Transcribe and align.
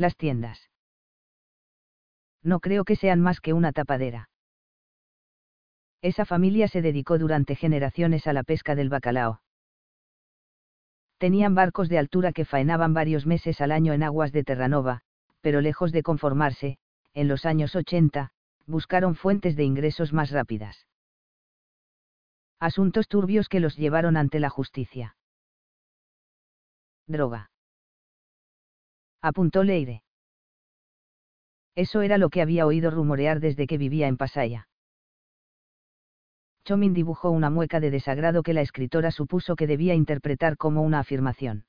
Las 0.00 0.16
tiendas. 0.16 0.70
No 2.42 2.60
creo 2.60 2.86
que 2.86 2.96
sean 2.96 3.20
más 3.20 3.42
que 3.42 3.52
una 3.52 3.70
tapadera. 3.70 4.30
Esa 6.00 6.24
familia 6.24 6.68
se 6.68 6.80
dedicó 6.80 7.18
durante 7.18 7.54
generaciones 7.54 8.26
a 8.26 8.32
la 8.32 8.42
pesca 8.42 8.74
del 8.74 8.88
bacalao. 8.88 9.42
Tenían 11.18 11.54
barcos 11.54 11.90
de 11.90 11.98
altura 11.98 12.32
que 12.32 12.46
faenaban 12.46 12.94
varios 12.94 13.26
meses 13.26 13.60
al 13.60 13.72
año 13.72 13.92
en 13.92 14.02
aguas 14.02 14.32
de 14.32 14.42
Terranova, 14.42 15.02
pero 15.42 15.60
lejos 15.60 15.92
de 15.92 16.02
conformarse, 16.02 16.78
en 17.12 17.28
los 17.28 17.44
años 17.44 17.76
80, 17.76 18.30
buscaron 18.64 19.16
fuentes 19.16 19.54
de 19.54 19.64
ingresos 19.64 20.14
más 20.14 20.30
rápidas. 20.30 20.86
Asuntos 22.58 23.06
turbios 23.06 23.50
que 23.50 23.60
los 23.60 23.76
llevaron 23.76 24.16
ante 24.16 24.40
la 24.40 24.48
justicia. 24.48 25.14
Droga. 27.06 27.49
Apuntó 29.22 29.62
Leire. 29.62 30.02
Eso 31.74 32.00
era 32.02 32.18
lo 32.18 32.30
que 32.30 32.42
había 32.42 32.66
oído 32.66 32.90
rumorear 32.90 33.40
desde 33.40 33.66
que 33.66 33.78
vivía 33.78 34.08
en 34.08 34.16
Pasaya. 34.16 34.68
Chomin 36.64 36.94
dibujó 36.94 37.30
una 37.30 37.50
mueca 37.50 37.80
de 37.80 37.90
desagrado 37.90 38.42
que 38.42 38.54
la 38.54 38.60
escritora 38.60 39.10
supuso 39.10 39.56
que 39.56 39.66
debía 39.66 39.94
interpretar 39.94 40.56
como 40.56 40.82
una 40.82 41.00
afirmación. 41.00 41.64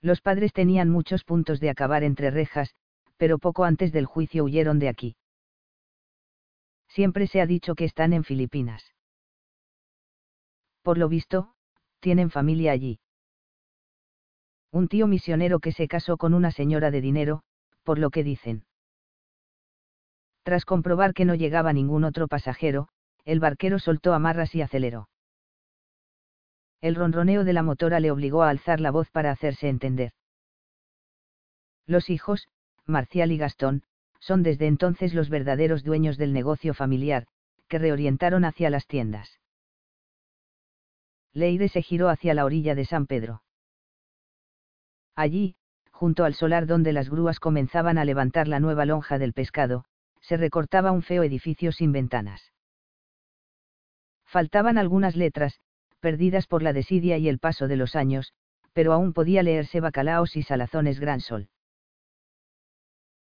Los 0.00 0.20
padres 0.20 0.52
tenían 0.52 0.88
muchos 0.90 1.24
puntos 1.24 1.60
de 1.60 1.70
acabar 1.70 2.02
entre 2.02 2.30
rejas, 2.30 2.74
pero 3.16 3.38
poco 3.38 3.64
antes 3.64 3.92
del 3.92 4.06
juicio 4.06 4.44
huyeron 4.44 4.78
de 4.78 4.88
aquí. 4.88 5.16
Siempre 6.88 7.26
se 7.26 7.40
ha 7.40 7.46
dicho 7.46 7.74
que 7.74 7.84
están 7.84 8.12
en 8.12 8.24
Filipinas. 8.24 8.82
Por 10.82 10.98
lo 10.98 11.08
visto, 11.08 11.54
tienen 12.00 12.30
familia 12.30 12.72
allí. 12.72 12.98
Un 14.72 14.88
tío 14.88 15.06
misionero 15.06 15.60
que 15.60 15.70
se 15.70 15.86
casó 15.86 16.16
con 16.16 16.32
una 16.32 16.50
señora 16.50 16.90
de 16.90 17.02
dinero, 17.02 17.42
por 17.82 17.98
lo 17.98 18.10
que 18.10 18.24
dicen. 18.24 18.64
Tras 20.42 20.64
comprobar 20.64 21.12
que 21.12 21.26
no 21.26 21.34
llegaba 21.34 21.74
ningún 21.74 22.04
otro 22.04 22.26
pasajero, 22.26 22.88
el 23.24 23.38
barquero 23.38 23.78
soltó 23.78 24.14
amarras 24.14 24.54
y 24.54 24.62
aceleró. 24.62 25.08
El 26.80 26.94
ronroneo 26.94 27.44
de 27.44 27.52
la 27.52 27.62
motora 27.62 28.00
le 28.00 28.10
obligó 28.10 28.42
a 28.42 28.48
alzar 28.48 28.80
la 28.80 28.90
voz 28.90 29.10
para 29.10 29.30
hacerse 29.30 29.68
entender. 29.68 30.12
Los 31.86 32.10
hijos, 32.10 32.48
Marcial 32.86 33.30
y 33.30 33.36
Gastón, 33.36 33.82
son 34.20 34.42
desde 34.42 34.66
entonces 34.66 35.14
los 35.14 35.28
verdaderos 35.28 35.84
dueños 35.84 36.16
del 36.16 36.32
negocio 36.32 36.74
familiar, 36.74 37.26
que 37.68 37.78
reorientaron 37.78 38.44
hacia 38.44 38.70
las 38.70 38.86
tiendas. 38.86 39.38
Leire 41.34 41.68
se 41.68 41.82
giró 41.82 42.08
hacia 42.08 42.34
la 42.34 42.44
orilla 42.44 42.74
de 42.74 42.84
San 42.84 43.06
Pedro. 43.06 43.42
Allí, 45.14 45.56
junto 45.90 46.24
al 46.24 46.34
solar 46.34 46.66
donde 46.66 46.92
las 46.92 47.10
grúas 47.10 47.38
comenzaban 47.38 47.98
a 47.98 48.04
levantar 48.04 48.48
la 48.48 48.60
nueva 48.60 48.84
lonja 48.86 49.18
del 49.18 49.32
pescado, 49.32 49.84
se 50.20 50.36
recortaba 50.36 50.92
un 50.92 51.02
feo 51.02 51.22
edificio 51.22 51.72
sin 51.72 51.92
ventanas. 51.92 52.52
Faltaban 54.24 54.78
algunas 54.78 55.14
letras, 55.14 55.60
perdidas 56.00 56.46
por 56.46 56.62
la 56.62 56.72
desidia 56.72 57.18
y 57.18 57.28
el 57.28 57.38
paso 57.38 57.68
de 57.68 57.76
los 57.76 57.94
años, 57.94 58.32
pero 58.72 58.92
aún 58.92 59.12
podía 59.12 59.42
leerse 59.42 59.80
bacalaos 59.80 60.36
y 60.36 60.42
salazones 60.42 60.98
Gran 60.98 61.20
Sol. 61.20 61.48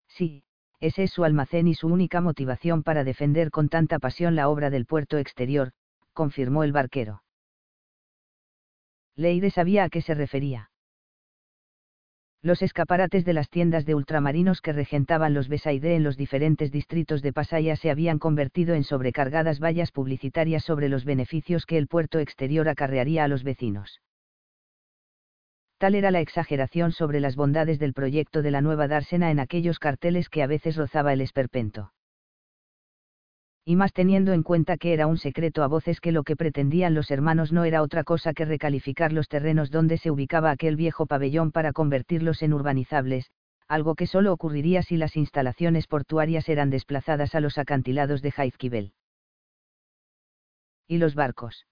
Sí, 0.08 0.44
ese 0.80 1.04
es 1.04 1.10
su 1.10 1.24
almacén 1.24 1.68
y 1.68 1.74
su 1.74 1.88
única 1.88 2.20
motivación 2.20 2.82
para 2.82 3.04
defender 3.04 3.50
con 3.50 3.68
tanta 3.68 3.98
pasión 3.98 4.34
la 4.34 4.48
obra 4.48 4.70
del 4.70 4.86
puerto 4.86 5.18
exterior, 5.18 5.72
confirmó 6.12 6.64
el 6.64 6.72
barquero. 6.72 7.22
Leire 9.14 9.50
sabía 9.50 9.84
a 9.84 9.88
qué 9.90 10.00
se 10.02 10.14
refería. 10.14 10.70
Los 12.46 12.62
escaparates 12.62 13.24
de 13.24 13.32
las 13.32 13.50
tiendas 13.50 13.86
de 13.86 13.96
ultramarinos 13.96 14.60
que 14.60 14.72
regentaban 14.72 15.34
los 15.34 15.48
Besaide 15.48 15.96
en 15.96 16.04
los 16.04 16.16
diferentes 16.16 16.70
distritos 16.70 17.20
de 17.20 17.32
Pasaya 17.32 17.74
se 17.74 17.90
habían 17.90 18.20
convertido 18.20 18.76
en 18.76 18.84
sobrecargadas 18.84 19.58
vallas 19.58 19.90
publicitarias 19.90 20.62
sobre 20.62 20.88
los 20.88 21.04
beneficios 21.04 21.66
que 21.66 21.76
el 21.76 21.88
puerto 21.88 22.20
exterior 22.20 22.68
acarrearía 22.68 23.24
a 23.24 23.28
los 23.28 23.42
vecinos. 23.42 24.00
Tal 25.78 25.96
era 25.96 26.12
la 26.12 26.20
exageración 26.20 26.92
sobre 26.92 27.18
las 27.18 27.34
bondades 27.34 27.80
del 27.80 27.92
proyecto 27.92 28.42
de 28.42 28.52
la 28.52 28.60
nueva 28.60 28.86
dársena 28.86 29.32
en 29.32 29.40
aquellos 29.40 29.80
carteles 29.80 30.28
que 30.28 30.44
a 30.44 30.46
veces 30.46 30.76
rozaba 30.76 31.12
el 31.12 31.22
esperpento 31.22 31.90
y 33.68 33.74
más 33.74 33.92
teniendo 33.92 34.32
en 34.32 34.44
cuenta 34.44 34.76
que 34.76 34.92
era 34.92 35.08
un 35.08 35.18
secreto 35.18 35.64
a 35.64 35.66
voces 35.66 36.00
que 36.00 36.12
lo 36.12 36.22
que 36.22 36.36
pretendían 36.36 36.94
los 36.94 37.10
hermanos 37.10 37.50
no 37.52 37.64
era 37.64 37.82
otra 37.82 38.04
cosa 38.04 38.32
que 38.32 38.44
recalificar 38.44 39.12
los 39.12 39.28
terrenos 39.28 39.72
donde 39.72 39.98
se 39.98 40.12
ubicaba 40.12 40.52
aquel 40.52 40.76
viejo 40.76 41.06
pabellón 41.06 41.50
para 41.50 41.72
convertirlos 41.72 42.42
en 42.42 42.54
urbanizables, 42.54 43.28
algo 43.66 43.96
que 43.96 44.06
solo 44.06 44.32
ocurriría 44.32 44.82
si 44.82 44.96
las 44.96 45.16
instalaciones 45.16 45.88
portuarias 45.88 46.48
eran 46.48 46.70
desplazadas 46.70 47.34
a 47.34 47.40
los 47.40 47.58
acantilados 47.58 48.22
de 48.22 48.30
Jaizkibel. 48.30 48.92
¿Y 50.86 50.98
los 50.98 51.16
barcos? 51.16 51.66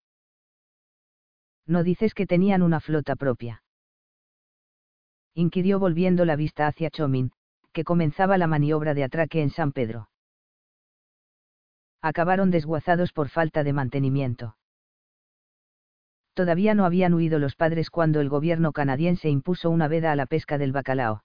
No 1.65 1.85
dices 1.85 2.13
que 2.13 2.27
tenían 2.27 2.63
una 2.63 2.81
flota 2.81 3.15
propia. 3.15 3.63
Inquirió 5.33 5.79
volviendo 5.79 6.25
la 6.25 6.35
vista 6.35 6.67
hacia 6.67 6.91
Chomin, 6.91 7.31
que 7.73 7.85
comenzaba 7.85 8.37
la 8.37 8.49
maniobra 8.49 8.95
de 8.95 9.05
atraque 9.05 9.43
en 9.43 9.51
San 9.51 9.71
Pedro 9.71 10.09
acabaron 12.05 12.51
desguazados 12.51 13.15
por 13.15 13.31
falta 13.31 13.65
de 13.65 13.73
mantenimiento. 13.73 14.59
Todavía 16.35 16.75
no 16.75 16.85
habían 16.85 17.15
huido 17.15 17.39
los 17.39 17.57
padres 17.57 17.89
cuando 17.89 18.21
el 18.21 18.29
gobierno 18.29 18.73
canadiense 18.73 19.31
impuso 19.31 19.71
una 19.71 19.89
veda 19.89 20.13
a 20.13 20.17
la 20.17 20.27
pesca 20.27 20.59
del 20.59 20.71
bacalao. 20.71 21.25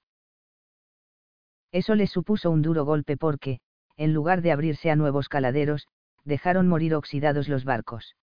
Eso 1.73 1.95
les 1.95 2.11
supuso 2.11 2.49
un 2.49 2.61
duro 2.61 2.85
golpe 2.85 3.17
porque, 3.17 3.59
en 3.97 4.13
lugar 4.13 4.41
de 4.41 4.53
abrirse 4.53 4.89
a 4.89 4.95
nuevos 4.95 5.27
caladeros, 5.27 5.85
dejaron 6.23 6.69
morir 6.69 6.95
oxidados 6.95 7.49
los 7.49 7.65
barcos. 7.65 8.15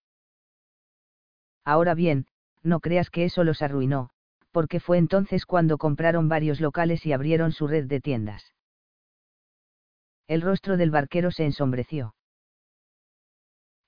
Ahora 1.62 1.94
bien, 1.94 2.26
no 2.62 2.80
creas 2.80 3.10
que 3.10 3.26
eso 3.26 3.44
los 3.44 3.60
arruinó, 3.60 4.08
porque 4.50 4.80
fue 4.80 4.96
entonces 4.96 5.44
cuando 5.44 5.76
compraron 5.76 6.30
varios 6.30 6.62
locales 6.62 7.04
y 7.04 7.12
abrieron 7.12 7.52
su 7.52 7.66
red 7.66 7.84
de 7.84 8.00
tiendas. 8.00 8.54
El 10.26 10.40
rostro 10.40 10.78
del 10.78 10.90
barquero 10.90 11.30
se 11.30 11.44
ensombreció. 11.44 12.15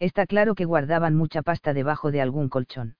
Está 0.00 0.26
claro 0.26 0.54
que 0.54 0.64
guardaban 0.64 1.16
mucha 1.16 1.42
pasta 1.42 1.74
debajo 1.74 2.12
de 2.12 2.20
algún 2.20 2.48
colchón. 2.48 2.96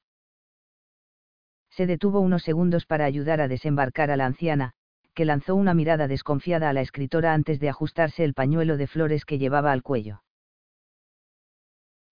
Se 1.71 1.87
detuvo 1.87 2.19
unos 2.21 2.43
segundos 2.43 2.87
para 2.87 3.05
ayudar 3.05 3.41
a 3.41 3.47
desembarcar 3.47 4.11
a 4.11 4.17
la 4.17 4.27
anciana, 4.27 4.73
que 5.15 5.25
lanzó 5.25 5.55
una 5.55 5.75
mirada 5.75 6.09
desconfiada 6.09 6.69
a 6.69 6.73
la 6.73 6.81
escritora 6.81 7.35
antes 7.35 7.61
de 7.61 7.69
ajustarse 7.69 8.25
el 8.25 8.35
pañuelo 8.35 8.77
de 8.77 8.87
flores 8.87 9.25
que 9.25 9.39
llevaba 9.39 9.71
al 9.71 9.83
cuello. 9.83 10.23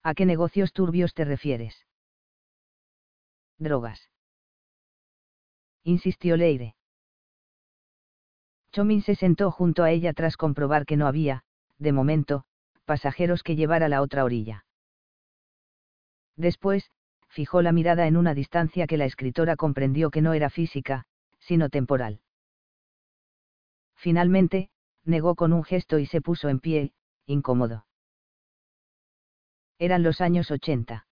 ¿A 0.03 0.15
qué 0.15 0.25
negocios 0.25 0.73
turbios 0.73 1.15
te 1.15 1.25
refieres? 1.25 1.87
Drogas. 3.59 4.11
Insistió 5.83 6.37
Leire. 6.37 6.77
Chomin 8.71 9.03
se 9.03 9.15
sentó 9.15 9.51
junto 9.51 9.83
a 9.83 9.91
ella 9.91 10.13
tras 10.13 10.37
comprobar 10.37 10.85
que 10.85 10.97
no 10.97 11.07
había, 11.07 11.43
de 11.79 11.93
momento, 11.93 12.45
pasajeros 12.85 13.43
que 13.43 13.57
llevar 13.57 13.83
a 13.83 13.89
la 13.89 14.03
otra 14.03 14.25
orilla. 14.25 14.66
Después, 16.37 16.91
fijó 17.29 17.63
la 17.63 17.73
mirada 17.73 18.07
en 18.07 18.17
una 18.17 18.35
distancia 18.35 18.87
que 18.87 18.97
la 18.97 19.05
escritora 19.05 19.57
comprendió 19.57 20.11
que 20.11 20.23
no 20.23 20.35
era 20.35 20.51
física, 20.51 21.07
sino 21.39 21.69
temporal. 21.69 22.21
Finalmente, 23.95 24.71
negó 25.05 25.35
con 25.35 25.53
un 25.53 25.65
gesto 25.65 25.99
y 25.99 26.07
se 26.07 26.21
puso 26.21 26.49
en 26.49 26.61
pie, 26.61 26.93
incómodo. 27.27 27.87
Eran 29.79 30.03
los 30.03 30.21
años 30.21 30.51
80. 30.51 31.07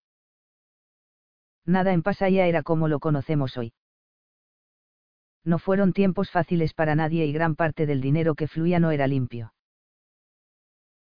Nada 1.66 1.92
en 1.92 2.02
Pasaya 2.02 2.46
era 2.46 2.62
como 2.62 2.88
lo 2.88 3.00
conocemos 3.00 3.56
hoy. 3.56 3.72
No 5.44 5.58
fueron 5.58 5.92
tiempos 5.92 6.30
fáciles 6.30 6.72
para 6.72 6.94
nadie 6.94 7.26
y 7.26 7.32
gran 7.32 7.54
parte 7.54 7.86
del 7.86 8.00
dinero 8.00 8.34
que 8.34 8.48
fluía 8.48 8.80
no 8.80 8.90
era 8.90 9.06
limpio. 9.06 9.54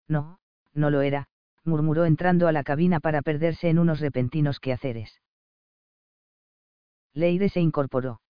No, 0.08 0.40
no 0.74 0.90
lo 0.90 1.02
era, 1.02 1.30
murmuró 1.68 2.06
entrando 2.06 2.48
a 2.48 2.52
la 2.52 2.64
cabina 2.64 3.00
para 3.00 3.22
perderse 3.22 3.70
en 3.70 3.78
unos 3.78 4.00
repentinos 4.00 4.60
quehaceres. 4.60 5.22
Leire 7.14 7.50
se 7.50 7.60
incorporó. 7.60 8.22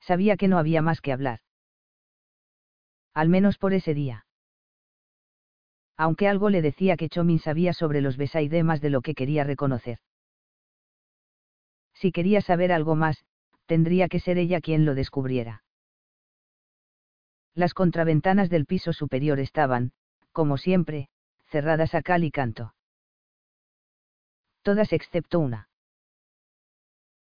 Sabía 0.00 0.36
que 0.36 0.48
no 0.48 0.58
había 0.58 0.82
más 0.82 1.00
que 1.00 1.12
hablar. 1.12 1.40
Al 3.14 3.28
menos 3.28 3.58
por 3.58 3.72
ese 3.72 3.94
día. 3.94 4.26
Aunque 5.96 6.28
algo 6.28 6.50
le 6.50 6.60
decía 6.62 6.96
que 6.96 7.08
Chomin 7.08 7.38
sabía 7.38 7.72
sobre 7.72 8.00
los 8.00 8.16
Besaide 8.16 8.62
más 8.62 8.80
de 8.80 8.90
lo 8.90 9.00
que 9.00 9.14
quería 9.14 9.44
reconocer. 9.44 9.98
Si 11.94 12.10
quería 12.12 12.40
saber 12.40 12.72
algo 12.72 12.96
más, 12.96 13.24
tendría 13.66 14.08
que 14.08 14.20
ser 14.20 14.36
ella 14.36 14.60
quien 14.60 14.84
lo 14.84 14.94
descubriera. 14.94 15.62
Las 17.54 17.72
contraventanas 17.72 18.50
del 18.50 18.66
piso 18.66 18.92
superior 18.92 19.38
estaban, 19.38 19.92
como 20.32 20.58
siempre, 20.58 21.08
cerradas 21.54 21.94
a 21.94 22.02
cal 22.02 22.24
y 22.24 22.32
canto. 22.32 22.74
Todas 24.62 24.92
excepto 24.92 25.38
una. 25.38 25.68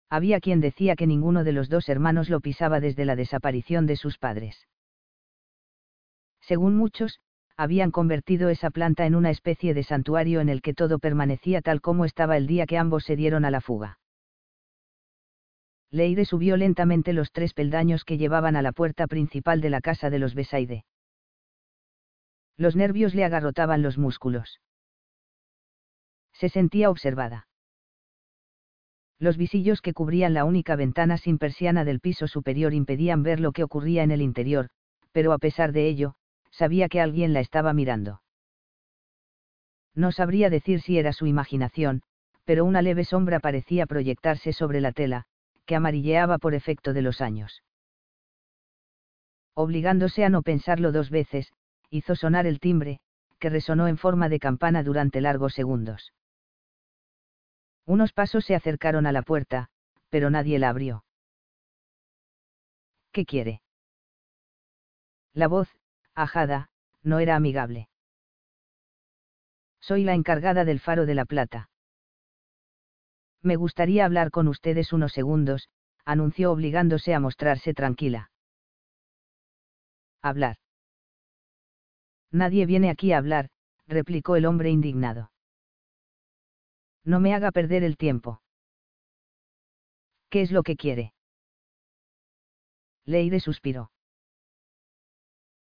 Había 0.09 0.41
quien 0.41 0.63
decía 0.63 0.97
que 0.97 1.07
ninguno 1.07 1.45
de 1.45 1.53
los 1.53 1.69
dos 1.69 1.91
hermanos 1.91 2.31
lo 2.31 2.41
pisaba 2.41 2.81
desde 2.81 3.05
la 3.05 3.17
desaparición 3.17 3.85
de 3.85 3.97
sus 3.97 4.17
padres. 4.17 4.67
Según 6.41 6.75
muchos, 6.75 7.21
habían 7.59 7.91
convertido 7.91 8.49
esa 8.49 8.71
planta 8.71 9.05
en 9.05 9.15
una 9.15 9.29
especie 9.29 9.75
de 9.75 9.83
santuario 9.83 10.41
en 10.41 10.49
el 10.49 10.63
que 10.63 10.73
todo 10.73 10.99
permanecía 10.99 11.61
tal 11.61 11.83
como 11.83 12.07
estaba 12.07 12.39
el 12.39 12.47
día 12.47 12.65
que 12.65 12.79
ambos 12.79 13.05
se 13.05 13.17
dieron 13.17 13.45
a 13.45 13.51
la 13.51 13.61
fuga. 13.61 13.99
Leire 15.91 16.25
subió 16.25 16.57
lentamente 16.57 17.13
los 17.13 17.31
tres 17.31 17.53
peldaños 17.53 18.07
que 18.07 18.17
llevaban 18.17 18.57
a 18.57 18.63
la 18.63 18.73
puerta 18.73 19.07
principal 19.07 19.61
de 19.61 19.69
la 19.69 19.83
casa 19.83 20.09
de 20.09 20.19
los 20.19 20.35
Besaide. 20.35 20.87
Los 22.57 22.77
nervios 22.77 23.15
le 23.15 23.25
agarrotaban 23.25 23.83
los 23.83 23.99
músculos. 23.99 24.61
Se 26.33 26.49
sentía 26.49 26.91
observada. 26.91 27.49
Los 29.19 29.37
visillos 29.37 29.81
que 29.81 29.93
cubrían 29.93 30.35
la 30.35 30.45
única 30.45 30.77
ventana 30.77 31.17
sin 31.19 31.39
persiana 31.39 31.85
del 31.85 32.01
piso 32.01 32.27
superior 32.27 32.75
impedían 32.75 33.23
ver 33.23 33.41
lo 33.41 33.53
que 33.53 33.65
ocurría 33.65 34.03
en 34.03 34.11
el 34.11 34.21
interior, 34.21 34.69
pero 35.13 35.33
a 35.33 35.39
pesar 35.39 35.73
de 35.73 35.89
ello, 35.89 36.15
sabía 36.51 36.89
que 36.89 37.01
alguien 37.01 37.33
la 37.33 37.41
estaba 37.41 37.73
mirando. 37.73 38.23
No 39.95 40.11
sabría 40.11 40.51
decir 40.51 40.81
si 40.81 40.99
era 40.99 41.13
su 41.13 41.27
imaginación, 41.27 42.03
pero 42.45 42.65
una 42.65 42.83
leve 42.83 43.05
sombra 43.05 43.41
parecía 43.41 43.87
proyectarse 43.87 44.53
sobre 44.53 44.81
la 44.81 44.93
tela, 44.93 45.25
que 45.67 45.77
amarilleaba 45.77 46.39
por 46.39 46.55
efecto 46.55 46.93
de 46.93 47.03
los 47.03 47.21
años. 47.21 47.63
Obligándose 49.55 50.25
a 50.25 50.29
no 50.29 50.43
pensarlo 50.43 50.91
dos 50.91 51.11
veces, 51.11 51.53
hizo 51.95 52.17
sonar 52.17 52.47
el 52.47 52.59
timbre, 52.59 52.99
que 53.39 53.51
resonó 53.51 53.87
en 53.87 53.99
forma 53.99 54.29
de 54.29 54.41
campana 54.41 54.83
durante 54.83 55.21
largos 55.21 55.55
segundos. 55.55 56.13
Unos 57.87 58.13
pasos 58.13 58.45
se 58.45 58.57
acercaron 58.57 59.07
a 59.07 59.13
la 59.13 59.23
puerta, 59.23 59.69
pero 60.09 60.29
nadie 60.29 60.59
la 60.59 60.71
abrió. 60.71 61.05
¿Qué 63.13 63.25
quiere? 63.25 63.63
La 65.35 65.47
voz, 65.47 65.69
ajada, 66.15 66.69
no 67.05 67.21
era 67.21 67.37
amigable. 67.37 67.89
Soy 69.81 70.03
la 70.03 70.15
encargada 70.15 70.65
del 70.65 70.81
faro 70.81 71.07
de 71.07 71.15
la 71.15 71.27
plata. 71.27 71.69
Me 73.41 73.55
gustaría 73.55 74.05
hablar 74.05 74.33
con 74.33 74.49
ustedes 74.49 74.93
unos 74.93 75.13
segundos, 75.13 75.69
anunció 76.05 76.51
obligándose 76.51 77.15
a 77.15 77.21
mostrarse 77.21 77.73
tranquila. 77.73 78.33
Hablar. 80.23 80.57
Nadie 82.35 82.67
viene 82.67 82.91
aquí 82.91 83.13
a 83.13 83.19
hablar, 83.19 83.49
replicó 83.87 84.35
el 84.35 84.47
hombre 84.47 84.69
indignado. 84.69 85.31
No 87.05 87.21
me 87.21 87.33
haga 87.33 87.53
perder 87.53 87.85
el 87.85 87.97
tiempo. 87.97 88.43
¿Qué 90.31 90.43
es 90.43 90.51
lo 90.51 90.65
que 90.65 90.75
quiere? 90.75 91.15
Leire 93.05 93.39
suspiró. 93.39 93.93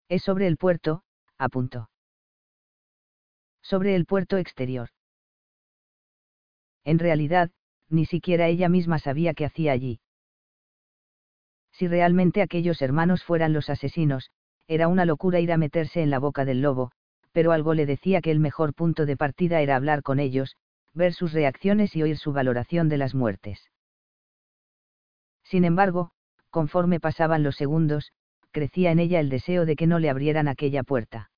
Es 0.10 0.22
sobre 0.24 0.48
el 0.48 0.58
puerto, 0.58 1.04
apuntó. 1.38 1.90
Sobre 3.62 3.96
el 3.96 4.06
puerto 4.06 4.36
exterior. 4.36 4.90
En 6.84 7.00
realidad, 7.00 7.52
ni 7.88 8.06
siquiera 8.06 8.50
ella 8.50 8.68
misma 8.68 9.00
sabía 9.00 9.34
qué 9.34 9.46
hacía 9.46 9.72
allí. 9.72 10.02
Si 11.72 11.88
realmente 11.88 12.42
aquellos 12.42 12.82
hermanos 12.82 13.24
fueran 13.24 13.54
los 13.54 13.70
asesinos, 13.70 14.30
era 14.70 14.88
una 14.88 15.04
locura 15.04 15.40
ir 15.40 15.52
a 15.52 15.58
meterse 15.58 16.04
en 16.04 16.12
la 16.12 16.20
boca 16.20 16.46
del 16.46 16.62
lobo, 16.62 16.92
pero 17.32 17.52
algo 17.52 17.74
le 17.74 17.88
decía 17.88 18.22
que 18.22 18.30
el 18.30 18.40
mejor 18.40 18.76
punto 18.76 19.08
de 19.08 19.18
partida 19.18 19.62
era 19.62 19.76
hablar 19.76 20.04
con 20.04 20.20
ellos, 20.20 20.56
ver 20.94 21.14
sus 21.14 21.34
reacciones 21.34 21.96
y 21.96 22.04
oír 22.04 22.18
su 22.18 22.34
valoración 22.34 22.88
de 22.88 22.98
las 22.98 23.16
muertes. 23.16 23.72
Sin 25.44 25.66
embargo, 25.66 26.12
conforme 26.52 27.00
pasaban 27.00 27.42
los 27.42 27.56
segundos, 27.56 28.14
crecía 28.52 28.92
en 28.92 29.00
ella 29.00 29.20
el 29.20 29.30
deseo 29.30 29.66
de 29.66 29.76
que 29.76 29.88
no 29.88 29.98
le 29.98 30.12
abrieran 30.12 30.48
aquella 30.48 30.84
puerta. 30.84 31.32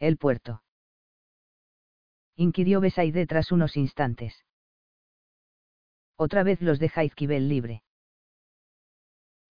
El 0.00 0.16
puerto. 0.16 0.62
Inquirió 2.34 2.80
Besaide 2.80 3.24
tras 3.26 3.52
unos 3.52 3.76
instantes. 3.76 4.44
Otra 6.16 6.42
vez 6.42 6.60
los 6.60 6.80
deja 6.80 7.04
Izquibel 7.04 7.48
libre. 7.48 7.82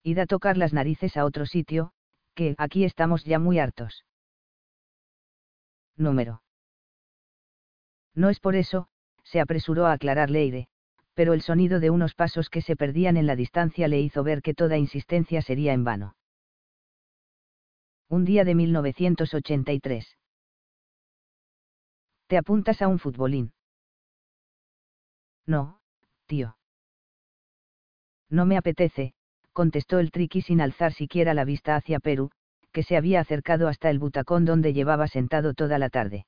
Id 0.05 0.19
a 0.19 0.27
tocar 0.27 0.55
las 0.55 0.71
narices 0.71 1.17
a 1.17 1.25
otro 1.25 1.47
sitio, 1.47 1.91
que 2.35 2.53
aquí 2.59 2.83
estamos 2.83 3.23
ya 3.23 3.39
muy 3.39 3.57
hartos. 3.57 4.05
Número. 5.97 6.43
No 8.13 8.29
es 8.29 8.39
por 8.39 8.55
eso, 8.55 8.87
se 9.23 9.39
apresuró 9.39 9.87
a 9.87 9.93
aclarar 9.93 10.29
Leire, 10.29 10.67
pero 11.15 11.33
el 11.33 11.41
sonido 11.41 11.79
de 11.79 11.89
unos 11.89 12.13
pasos 12.13 12.51
que 12.51 12.61
se 12.61 12.75
perdían 12.75 13.17
en 13.17 13.25
la 13.25 13.35
distancia 13.35 13.87
le 13.87 13.99
hizo 13.99 14.23
ver 14.23 14.43
que 14.43 14.53
toda 14.53 14.77
insistencia 14.77 15.41
sería 15.41 15.73
en 15.73 15.83
vano. 15.83 16.15
Un 18.07 18.25
día 18.25 18.43
de 18.43 18.53
1983. 18.53 20.17
¿Te 22.27 22.37
apuntas 22.37 22.83
a 22.83 22.87
un 22.87 22.99
futbolín? 22.99 23.53
No, 25.47 25.79
tío. 26.27 26.57
No 28.29 28.45
me 28.45 28.57
apetece, 28.57 29.14
contestó 29.55 29.99
el 29.99 30.11
triqui 30.11 30.41
sin 30.41 30.59
alzar 30.59 30.91
siquiera 30.93 31.33
la 31.33 31.45
vista 31.45 31.77
hacia 31.77 32.01
Perú, 32.01 32.29
que 32.73 32.83
se 32.83 32.97
había 32.97 33.21
acercado 33.21 33.69
hasta 33.69 33.89
el 33.89 33.99
butacón 33.99 34.43
donde 34.43 34.73
llevaba 34.73 35.07
sentado 35.07 35.53
toda 35.53 35.79
la 35.79 35.89
tarde. 35.89 36.27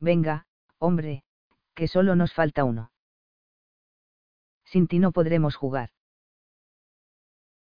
Venga, 0.00 0.46
hombre, 0.78 1.24
que 1.74 1.88
solo 1.88 2.16
nos 2.16 2.32
falta 2.32 2.64
uno. 2.64 2.90
Sin 4.64 4.88
ti 4.88 4.98
no 4.98 5.12
podremos 5.12 5.56
jugar. 5.56 5.90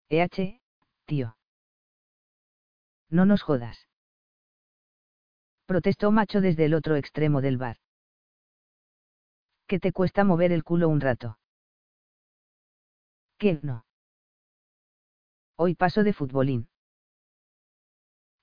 EH, 0.08 0.62
tío. 1.04 1.36
No 3.10 3.26
nos 3.26 3.42
jodas. 3.42 3.88
Protestó 5.66 6.10
Macho 6.12 6.40
desde 6.40 6.64
el 6.64 6.72
otro 6.72 6.96
extremo 6.96 7.42
del 7.42 7.58
bar. 7.58 7.76
¿Qué 9.66 9.78
te 9.78 9.92
cuesta 9.92 10.24
mover 10.24 10.50
el 10.50 10.64
culo 10.64 10.88
un 10.88 11.02
rato? 11.02 11.39
¿Qué 13.40 13.58
no? 13.62 13.84
Hoy 15.56 15.74
paso 15.74 16.04
de 16.04 16.12
futbolín. 16.12 16.68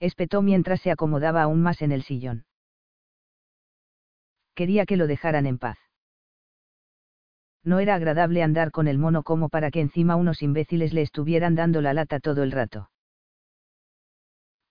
Espetó 0.01 0.41
mientras 0.41 0.81
se 0.81 0.91
acomodaba 0.91 1.43
aún 1.43 1.61
más 1.61 1.81
en 1.81 1.93
el 1.93 2.03
sillón 2.03 2.47
quería 4.57 4.87
que 4.87 4.97
lo 4.97 5.05
dejaran 5.05 5.45
en 5.45 5.59
paz. 5.59 5.77
No 7.63 7.79
era 7.79 7.93
agradable 7.93 8.41
andar 8.41 8.71
con 8.71 8.87
el 8.87 8.97
mono 8.97 9.21
como 9.21 9.49
para 9.49 9.69
que 9.69 9.81
encima 9.81 10.15
unos 10.15 10.41
imbéciles 10.41 10.93
le 10.93 11.03
estuvieran 11.03 11.53
dando 11.53 11.79
la 11.79 11.93
lata 11.93 12.19
todo 12.19 12.41
el 12.41 12.51
rato. 12.51 12.89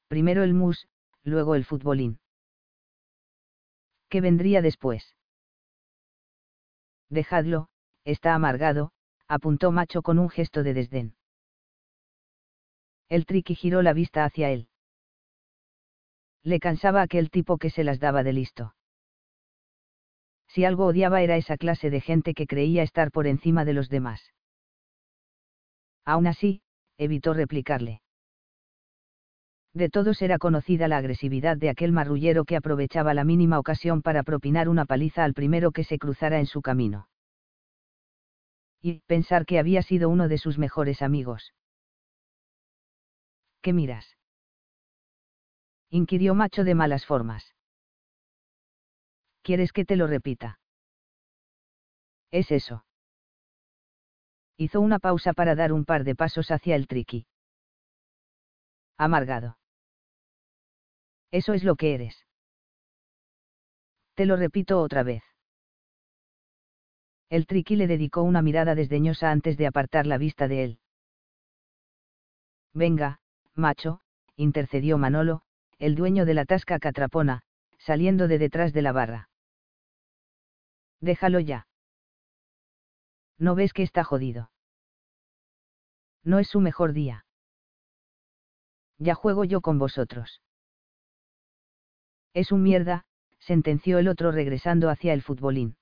Primero 0.09 0.43
el 0.43 0.55
mus, 0.55 0.89
luego 1.23 1.55
el 1.55 1.65
futbolín. 1.65 2.19
¿Qué 4.09 4.21
vendría 4.21 4.61
después? 4.61 5.15
Dejadlo, 7.09 7.69
está 8.05 8.35
amargado, 8.35 8.91
apuntó 9.29 9.73
Macho 9.73 10.03
con 10.03 10.19
un 10.19 10.29
gesto 10.29 10.63
de 10.63 10.75
desdén. 10.75 11.17
El 13.09 13.27
triqui 13.27 13.55
giró 13.55 13.83
la 13.83 13.93
vista 13.93 14.25
hacia 14.25 14.51
él. 14.51 14.69
Le 16.43 16.61
cansaba 16.61 17.03
aquel 17.03 17.31
tipo 17.31 17.59
que 17.59 17.71
se 17.71 17.85
las 17.85 18.01
daba 18.01 18.23
de 18.23 18.33
listo 18.33 18.77
si 20.57 20.65
algo 20.65 20.87
odiaba 20.87 21.21
era 21.21 21.37
esa 21.37 21.59
clase 21.59 21.91
de 21.91 22.01
gente 22.01 22.33
que 22.33 22.47
creía 22.47 22.83
estar 22.83 23.11
por 23.11 23.27
encima 23.27 23.67
de 23.67 23.75
los 23.75 23.91
demás. 23.91 24.33
Aún 26.07 26.27
así, 26.27 26.63
evitó 26.97 27.35
replicarle. 27.35 28.01
De 29.75 29.91
todos 29.91 30.23
era 30.23 30.39
conocida 30.39 30.89
la 30.89 30.97
agresividad 30.97 31.59
de 31.59 31.69
aquel 31.69 31.93
marrullero 31.93 32.47
que 32.47 32.57
aprovechaba 32.57 33.13
la 33.13 33.25
mínima 33.25 33.59
ocasión 33.59 34.01
para 34.01 34.23
propinar 34.23 34.71
una 34.71 34.87
paliza 34.87 35.25
al 35.25 35.35
primero 35.35 35.73
que 35.73 35.85
se 35.85 35.99
cruzara 35.99 36.39
en 36.39 36.47
su 36.47 36.63
camino. 36.63 37.07
Y 38.81 39.01
pensar 39.07 39.47
que 39.47 39.59
había 39.59 39.83
sido 39.83 40.09
uno 40.09 40.29
de 40.29 40.39
sus 40.39 40.59
mejores 40.59 41.03
amigos. 41.03 41.53
¿Qué 43.63 43.73
miras? 43.73 44.17
inquirió 45.91 46.35
Macho 46.35 46.65
de 46.65 46.75
malas 46.75 47.07
formas. 47.07 47.55
¿Quieres 49.43 49.73
que 49.73 49.85
te 49.85 49.97
lo 49.97 50.07
repita? 50.07 50.59
Es 52.31 52.51
eso. 52.51 52.85
Hizo 54.57 54.81
una 54.81 54.99
pausa 54.99 55.33
para 55.33 55.55
dar 55.55 55.73
un 55.73 55.85
par 55.85 56.05
de 56.05 56.15
pasos 56.15 56.51
hacia 56.51 56.77
el 56.77 56.87
triqui. 56.87 57.27
Amargado. 58.97 59.59
Eso 61.31 61.53
es 61.53 61.63
lo 61.65 61.77
que 61.77 61.95
eres. 61.95 62.27
Te 64.15 64.25
lo 64.25 64.37
repito 64.37 64.81
otra 64.81 65.03
vez. 65.03 65.23
El 67.29 67.47
triqui 67.47 67.77
le 67.77 67.87
dedicó 67.87 68.23
una 68.23 68.41
mirada 68.43 68.75
desdeñosa 68.75 69.31
antes 69.31 69.57
de 69.57 69.67
apartar 69.67 70.07
la 70.07 70.19
vista 70.19 70.47
de 70.47 70.65
él. 70.65 70.79
Venga, 72.73 73.21
macho, 73.55 74.01
intercedió 74.37 74.99
Manolo, 74.99 75.43
el 75.79 75.95
dueño 75.95 76.25
de 76.25 76.35
la 76.35 76.45
tasca 76.45 76.79
catrapona, 76.79 77.43
saliendo 77.79 78.29
de 78.29 78.39
detrás 78.39 78.73
de 78.73 78.83
la 78.83 78.93
barra. 78.93 79.29
Déjalo 81.01 81.41
ya. 81.41 81.67
¿No 83.39 83.55
ves 83.55 83.73
que 83.73 83.83
está 83.83 84.05
jodido? 84.05 84.51
No 86.23 86.39
es 86.39 86.49
su 86.49 86.61
mejor 86.61 86.93
día. 86.93 87.25
Ya 88.99 89.15
juego 89.15 89.45
yo 89.45 89.61
con 89.61 89.79
vosotros. 89.79 90.43
Es 92.33 92.53
un 92.53 92.63
mierda, 92.63 93.05
sentenció 93.39 93.99
el 93.99 94.09
otro 94.09 94.33
regresando 94.33 94.91
hacia 94.91 95.13
el 95.13 95.23
futbolín. 95.23 95.77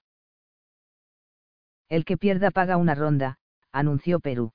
El 1.94 2.04
que 2.04 2.16
pierda 2.16 2.50
paga 2.50 2.76
una 2.76 2.96
ronda, 2.96 3.38
anunció 3.70 4.18
Perú. 4.18 4.52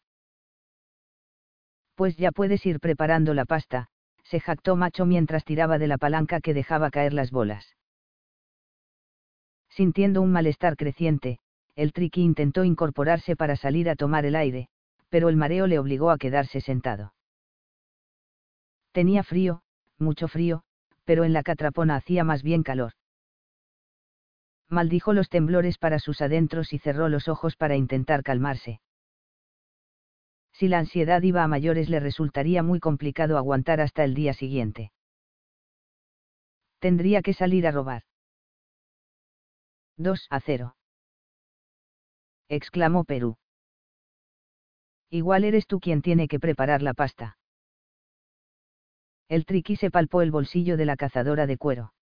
Pues 1.96 2.18
ya 2.18 2.34
puedes 2.34 2.66
ir 2.66 2.82
preparando 2.82 3.34
la 3.34 3.46
pasta, 3.46 3.88
se 4.26 4.42
jactó 4.42 4.76
Macho 4.76 5.06
mientras 5.06 5.46
tiraba 5.46 5.78
de 5.78 5.88
la 5.88 5.98
palanca 5.98 6.42
que 6.42 6.54
dejaba 6.54 6.90
caer 6.90 7.14
las 7.14 7.32
bolas. 7.32 7.78
Sintiendo 9.70 10.22
un 10.22 10.34
malestar 10.34 10.76
creciente, 10.76 11.40
el 11.78 11.94
triqui 11.94 12.24
intentó 12.24 12.66
incorporarse 12.66 13.38
para 13.38 13.56
salir 13.56 13.90
a 13.90 13.96
tomar 13.96 14.26
el 14.26 14.36
aire, 14.36 14.68
pero 15.08 15.30
el 15.30 15.38
mareo 15.38 15.66
le 15.66 15.80
obligó 15.80 16.12
a 16.12 16.18
quedarse 16.18 16.60
sentado. 16.60 17.14
Tenía 18.92 19.24
frío, 19.24 19.62
mucho 19.98 20.28
frío, 20.28 20.64
pero 21.06 21.24
en 21.24 21.32
la 21.32 21.44
catrapona 21.44 21.96
hacía 21.96 22.26
más 22.26 22.44
bien 22.44 22.64
calor. 22.64 22.99
Maldijo 24.70 25.14
los 25.14 25.30
temblores 25.30 25.78
para 25.78 26.00
sus 26.00 26.22
adentros 26.22 26.74
y 26.74 26.80
cerró 26.80 27.10
los 27.10 27.28
ojos 27.28 27.56
para 27.56 27.76
intentar 27.76 28.24
calmarse 28.24 28.82
si 30.60 30.68
la 30.68 30.80
ansiedad 30.80 31.22
iba 31.22 31.42
a 31.42 31.48
mayores 31.48 31.88
le 31.88 32.02
resultaría 32.02 32.64
muy 32.64 32.82
complicado 32.82 33.38
aguantar 33.38 33.80
hasta 33.80 34.04
el 34.04 34.14
día 34.14 34.34
siguiente. 34.34 34.92
Tendría 36.80 37.22
que 37.22 37.34
salir 37.34 37.66
a 37.66 37.72
robar. 37.72 38.04
2 39.96 40.28
a 40.30 40.40
0. 40.42 40.76
exclamó 42.50 43.06
Perú. 43.06 43.38
Igual 45.10 45.46
eres 45.46 45.66
tú 45.66 45.80
quien 45.80 46.02
tiene 46.02 46.28
que 46.28 46.42
preparar 46.42 46.82
la 46.82 46.94
pasta. 46.94 47.38
El 49.30 49.46
triqui 49.46 49.78
se 49.78 49.90
palpó 49.90 50.22
el 50.22 50.32
bolsillo 50.32 50.76
de 50.76 50.86
la 50.86 50.98
cazadora 50.98 51.48
de 51.48 51.58
cuero. 51.58 51.94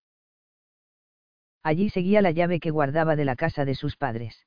Allí 1.64 1.90
seguía 1.90 2.22
la 2.22 2.32
llave 2.32 2.60
que 2.60 2.72
guardaba 2.72 3.16
de 3.16 3.26
la 3.26 3.36
casa 3.36 3.66
de 3.66 3.76
sus 3.76 3.98
padres. 3.98 4.46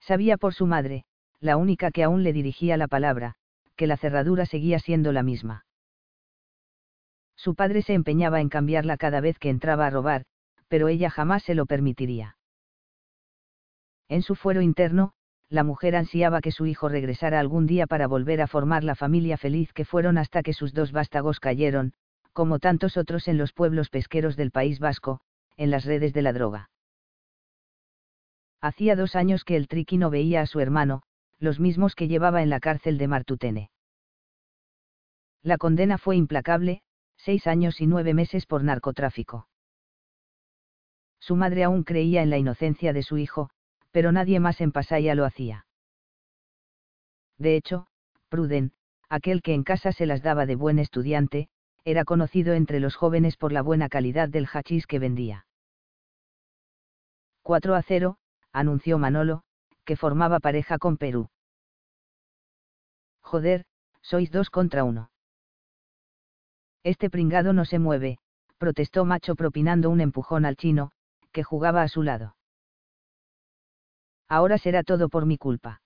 Sabía 0.00 0.36
por 0.36 0.54
su 0.54 0.66
madre, 0.66 1.04
la 1.40 1.56
única 1.56 1.90
que 1.90 2.02
aún 2.02 2.22
le 2.22 2.32
dirigía 2.32 2.76
la 2.76 2.88
palabra, 2.88 3.34
que 3.76 3.86
la 3.86 3.96
cerradura 3.96 4.46
seguía 4.46 4.78
siendo 4.78 5.12
la 5.12 5.22
misma. 5.22 5.64
Su 7.36 7.54
padre 7.54 7.82
se 7.82 7.94
empeñaba 7.94 8.40
en 8.40 8.48
cambiarla 8.48 8.96
cada 8.96 9.20
vez 9.20 9.38
que 9.38 9.50
entraba 9.50 9.86
a 9.86 9.90
robar, 9.90 10.24
pero 10.66 10.88
ella 10.88 11.10
jamás 11.10 11.44
se 11.44 11.54
lo 11.54 11.66
permitiría. 11.66 12.36
En 14.08 14.22
su 14.22 14.34
fuero 14.34 14.60
interno, 14.60 15.12
la 15.48 15.64
mujer 15.64 15.96
ansiaba 15.96 16.40
que 16.40 16.52
su 16.52 16.66
hijo 16.66 16.88
regresara 16.88 17.40
algún 17.40 17.66
día 17.66 17.86
para 17.86 18.06
volver 18.06 18.42
a 18.42 18.48
formar 18.48 18.84
la 18.84 18.94
familia 18.94 19.36
feliz 19.36 19.72
que 19.72 19.84
fueron 19.84 20.18
hasta 20.18 20.42
que 20.42 20.52
sus 20.52 20.74
dos 20.74 20.92
vástagos 20.92 21.40
cayeron, 21.40 21.92
como 22.32 22.58
tantos 22.58 22.96
otros 22.96 23.28
en 23.28 23.38
los 23.38 23.52
pueblos 23.52 23.88
pesqueros 23.88 24.36
del 24.36 24.50
País 24.50 24.78
Vasco, 24.78 25.20
en 25.58 25.70
las 25.70 25.84
redes 25.84 26.14
de 26.14 26.22
la 26.22 26.32
droga. 26.32 26.70
Hacía 28.60 28.96
dos 28.96 29.14
años 29.14 29.44
que 29.44 29.56
el 29.56 29.68
triqui 29.68 29.98
no 29.98 30.08
veía 30.08 30.40
a 30.40 30.46
su 30.46 30.60
hermano, 30.60 31.02
los 31.38 31.60
mismos 31.60 31.94
que 31.94 32.08
llevaba 32.08 32.42
en 32.42 32.48
la 32.48 32.60
cárcel 32.60 32.96
de 32.96 33.08
Martutene. 33.08 33.70
La 35.42 35.58
condena 35.58 35.98
fue 35.98 36.16
implacable, 36.16 36.82
seis 37.16 37.46
años 37.46 37.80
y 37.80 37.86
nueve 37.86 38.14
meses 38.14 38.46
por 38.46 38.64
narcotráfico. 38.64 39.48
Su 41.20 41.36
madre 41.36 41.64
aún 41.64 41.84
creía 41.84 42.22
en 42.22 42.30
la 42.30 42.38
inocencia 42.38 42.92
de 42.92 43.02
su 43.02 43.18
hijo, 43.18 43.50
pero 43.90 44.12
nadie 44.12 44.40
más 44.40 44.60
en 44.60 44.72
Pasaya 44.72 45.14
lo 45.14 45.24
hacía. 45.24 45.66
De 47.36 47.56
hecho, 47.56 47.86
Pruden, 48.28 48.72
aquel 49.08 49.42
que 49.42 49.54
en 49.54 49.64
casa 49.64 49.92
se 49.92 50.06
las 50.06 50.22
daba 50.22 50.46
de 50.46 50.54
buen 50.54 50.78
estudiante, 50.78 51.48
era 51.84 52.04
conocido 52.04 52.54
entre 52.54 52.80
los 52.80 52.96
jóvenes 52.96 53.36
por 53.36 53.52
la 53.52 53.62
buena 53.62 53.88
calidad 53.88 54.28
del 54.28 54.46
hachís 54.46 54.86
que 54.86 54.98
vendía. 54.98 55.47
4 57.48 57.74
a 57.76 57.82
0, 57.82 58.18
anunció 58.52 58.98
Manolo, 58.98 59.42
que 59.86 59.96
formaba 59.96 60.38
pareja 60.38 60.76
con 60.76 60.98
Perú. 60.98 61.30
Joder, 63.22 63.64
sois 64.02 64.30
dos 64.30 64.50
contra 64.50 64.84
uno. 64.84 65.10
Este 66.82 67.08
pringado 67.08 67.54
no 67.54 67.64
se 67.64 67.78
mueve, 67.78 68.18
protestó 68.58 69.06
Macho 69.06 69.34
propinando 69.34 69.88
un 69.88 70.02
empujón 70.02 70.44
al 70.44 70.56
chino, 70.56 70.90
que 71.32 71.42
jugaba 71.42 71.80
a 71.80 71.88
su 71.88 72.02
lado. 72.02 72.36
Ahora 74.28 74.58
será 74.58 74.82
todo 74.82 75.08
por 75.08 75.24
mi 75.24 75.38
culpa. 75.38 75.80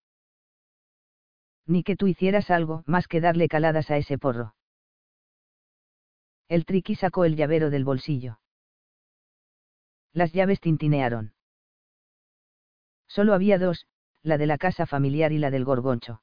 Ni 1.65 1.85
que 1.85 1.95
tú 1.95 2.09
hicieras 2.09 2.51
algo 2.51 2.83
más 2.87 3.07
que 3.07 3.21
darle 3.21 3.47
caladas 3.47 3.89
a 3.93 3.99
ese 3.99 4.19
porro. 4.19 4.57
El 6.49 6.65
triqui 6.65 6.97
sacó 6.97 7.25
el 7.25 7.37
llavero 7.37 7.71
del 7.71 7.85
bolsillo. 7.85 8.41
Las 10.13 10.33
llaves 10.33 10.59
tintinearon. 10.59 11.35
Solo 13.09 13.35
había 13.35 13.59
dos, 13.59 13.87
la 14.23 14.39
de 14.39 14.47
la 14.47 14.59
casa 14.59 14.87
familiar 14.87 15.33
y 15.33 15.39
la 15.39 15.51
del 15.51 15.65
gorgoncho. 15.65 16.23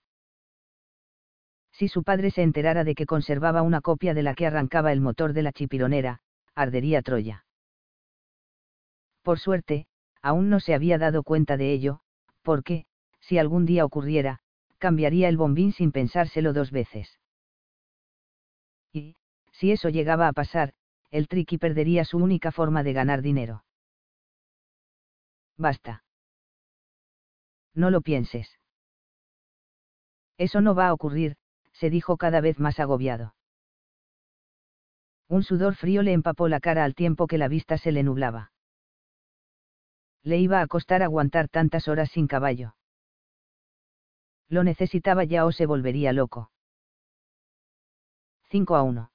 Si 1.71 1.88
su 1.88 2.03
padre 2.03 2.31
se 2.31 2.41
enterara 2.41 2.83
de 2.83 2.95
que 2.95 3.05
conservaba 3.05 3.62
una 3.62 3.81
copia 3.81 4.13
de 4.13 4.24
la 4.24 4.33
que 4.33 4.45
arrancaba 4.45 4.91
el 4.91 5.01
motor 5.01 5.33
de 5.33 5.43
la 5.43 5.53
chipironera, 5.53 6.21
ardería 6.55 7.01
Troya. 7.01 7.45
Por 9.21 9.39
suerte, 9.39 9.88
aún 10.21 10.50
no 10.50 10.59
se 10.59 10.74
había 10.74 10.98
dado 10.98 11.24
cuenta 11.24 11.55
de 11.55 11.71
ello, 11.71 12.01
porque, 12.41 12.86
si 13.19 13.38
algún 13.38 13.65
día 13.65 13.86
ocurriera, 13.86 14.39
cambiaría 14.77 15.29
el 15.29 15.38
bombín 15.38 15.71
sin 15.71 15.91
pensárselo 15.91 16.51
dos 16.53 16.71
veces. 16.71 17.19
Y, 18.91 19.15
si 19.51 19.71
eso 19.71 19.89
llegaba 19.89 20.27
a 20.27 20.33
pasar, 20.33 20.74
el 21.12 21.27
triqui 21.27 21.57
perdería 21.57 22.05
su 22.05 22.17
única 22.17 22.51
forma 22.51 22.83
de 22.83 22.93
ganar 22.93 23.21
dinero. 23.21 23.63
Basta. 25.57 26.03
No 27.79 27.91
lo 27.91 28.01
pienses. 28.01 28.59
Eso 30.38 30.59
no 30.59 30.75
va 30.75 30.89
a 30.89 30.93
ocurrir, 30.93 31.38
se 31.71 31.89
dijo 31.89 32.17
cada 32.17 32.41
vez 32.41 32.59
más 32.59 32.77
agobiado. 32.77 33.36
Un 35.29 35.43
sudor 35.43 35.75
frío 35.75 36.03
le 36.03 36.12
empapó 36.12 36.50
la 36.50 36.59
cara 36.59 36.83
al 36.83 36.93
tiempo 36.93 37.25
que 37.25 37.38
la 37.38 37.48
vista 37.48 37.77
se 37.77 37.93
le 37.93 38.03
nublaba. 38.03 38.51
Le 40.24 40.39
iba 40.39 40.59
a 40.59 40.67
costar 40.67 41.03
aguantar 41.03 41.48
tantas 41.48 41.88
horas 41.88 42.12
sin 42.12 42.27
caballo. 42.27 42.75
Lo 44.50 44.65
necesitaba 44.65 45.24
ya 45.24 45.45
o 45.45 45.53
se 45.53 45.65
volvería 45.65 46.12
loco. 46.12 46.51
5 48.50 48.75
a 48.75 48.83
1. 48.83 49.12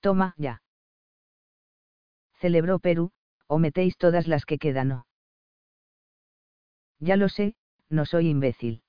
Toma, 0.00 0.34
ya. 0.38 0.62
Celebró 2.38 2.78
Perú, 2.78 3.12
o 3.48 3.58
metéis 3.58 3.98
todas 3.98 4.26
las 4.26 4.46
que 4.46 4.56
quedan 4.56 4.92
o. 4.92 5.09
Ya 7.00 7.16
lo 7.16 7.28
sé, 7.28 7.54
no 7.88 8.04
soy 8.04 8.28
imbécil. 8.28 8.82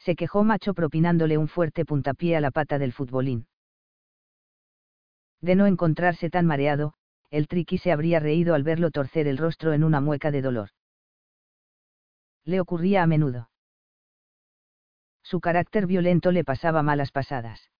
Se 0.00 0.16
quejó 0.16 0.42
Macho 0.42 0.74
propinándole 0.74 1.38
un 1.38 1.46
fuerte 1.46 1.84
puntapié 1.84 2.36
a 2.36 2.40
la 2.40 2.50
pata 2.50 2.80
del 2.80 2.92
futbolín. 2.92 3.46
De 5.40 5.54
no 5.54 5.66
encontrarse 5.66 6.28
tan 6.28 6.46
mareado, 6.46 6.94
el 7.30 7.46
triqui 7.46 7.78
se 7.78 7.92
habría 7.92 8.18
reído 8.18 8.54
al 8.54 8.64
verlo 8.64 8.90
torcer 8.90 9.28
el 9.28 9.38
rostro 9.38 9.72
en 9.72 9.84
una 9.84 10.00
mueca 10.00 10.32
de 10.32 10.42
dolor. 10.42 10.70
Le 12.44 12.60
ocurría 12.60 13.04
a 13.04 13.06
menudo. 13.06 13.48
Su 15.22 15.40
carácter 15.40 15.86
violento 15.86 16.32
le 16.32 16.44
pasaba 16.44 16.82
malas 16.82 17.12
pasadas. 17.12 17.70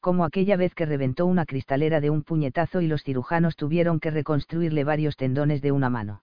Como 0.00 0.24
aquella 0.24 0.56
vez 0.56 0.74
que 0.74 0.86
reventó 0.86 1.26
una 1.26 1.46
cristalera 1.46 2.00
de 2.00 2.10
un 2.10 2.22
puñetazo 2.24 2.80
y 2.80 2.88
los 2.88 3.04
cirujanos 3.04 3.54
tuvieron 3.54 4.00
que 4.00 4.10
reconstruirle 4.10 4.82
varios 4.82 5.16
tendones 5.16 5.62
de 5.62 5.72
una 5.72 5.90
mano. 5.90 6.22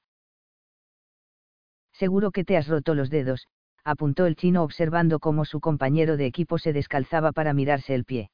Seguro 1.97 2.29
que 2.29 2.43
te 2.43 2.57
has 2.57 2.67
roto 2.67 2.93
los 2.93 3.09
dedos, 3.09 3.47
apuntó 3.83 4.27
el 4.27 4.35
chino 4.35 4.61
observando 4.63 5.19
cómo 5.19 5.45
su 5.45 5.59
compañero 5.59 6.15
de 6.15 6.27
equipo 6.27 6.59
se 6.59 6.71
descalzaba 6.71 7.31
para 7.31 7.53
mirarse 7.53 7.95
el 7.95 8.05
pie. 8.05 8.29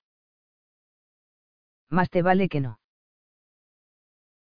Más 1.90 2.10
te 2.10 2.22
vale 2.22 2.50
que 2.50 2.60
no. 2.60 2.80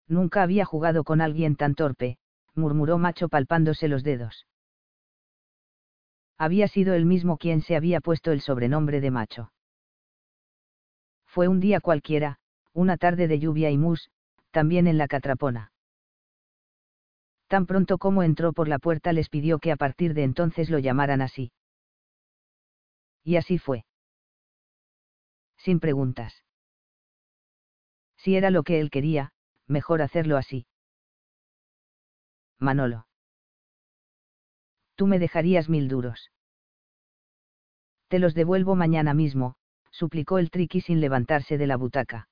Nunca 0.07 0.41
había 0.41 0.63
jugado 0.63 1.03
con 1.03 1.19
alguien 1.19 1.57
tan 1.57 1.75
torpe, 1.75 2.17
murmuró 2.55 2.97
Macho 2.97 3.27
palpándose 3.27 3.89
los 3.89 4.03
dedos. 4.03 4.47
Había 6.38 6.69
sido 6.69 6.93
el 6.93 7.05
mismo 7.05 7.38
quien 7.38 7.61
se 7.61 7.75
había 7.75 7.99
puesto 7.99 8.31
el 8.31 8.39
sobrenombre 8.39 9.01
de 9.01 9.11
Macho. 9.11 9.51
Fue 11.25 11.49
un 11.49 11.59
día 11.59 11.81
cualquiera, 11.81 12.39
una 12.71 12.95
tarde 12.95 13.27
de 13.27 13.39
lluvia 13.39 13.69
y 13.69 13.77
mus, 13.77 14.09
también 14.51 14.88
en 14.88 14.97
la 14.97 15.09
catrapona. 15.09 15.73
Tan 17.49 17.65
pronto 17.65 17.97
como 17.97 18.21
entró 18.21 18.53
por 18.53 18.67
la 18.67 18.77
puerta 18.77 19.11
les 19.11 19.27
pidió 19.27 19.57
que 19.57 19.71
a 19.71 19.75
partir 19.75 20.13
de 20.13 20.23
entonces 20.23 20.69
lo 20.69 20.77
llamaran 20.77 21.21
así. 21.21 21.51
Y 23.23 23.37
así 23.37 23.57
fue. 23.57 23.85
Sin 25.57 25.79
preguntas. 25.79 26.43
Si 28.17 28.35
era 28.35 28.51
lo 28.51 28.61
que 28.61 28.79
él 28.79 28.91
quería, 28.91 29.33
mejor 29.65 30.03
hacerlo 30.03 30.37
así. 30.37 30.67
Manolo. 32.59 33.07
Tú 34.95 35.07
me 35.07 35.17
dejarías 35.17 35.69
mil 35.69 35.87
duros. 35.87 36.31
Te 38.09 38.19
los 38.19 38.35
devuelvo 38.35 38.75
mañana 38.75 39.15
mismo, 39.15 39.55
suplicó 39.89 40.37
el 40.37 40.51
triqui 40.51 40.81
sin 40.81 41.01
levantarse 41.01 41.57
de 41.57 41.65
la 41.65 41.77
butaca. 41.77 42.28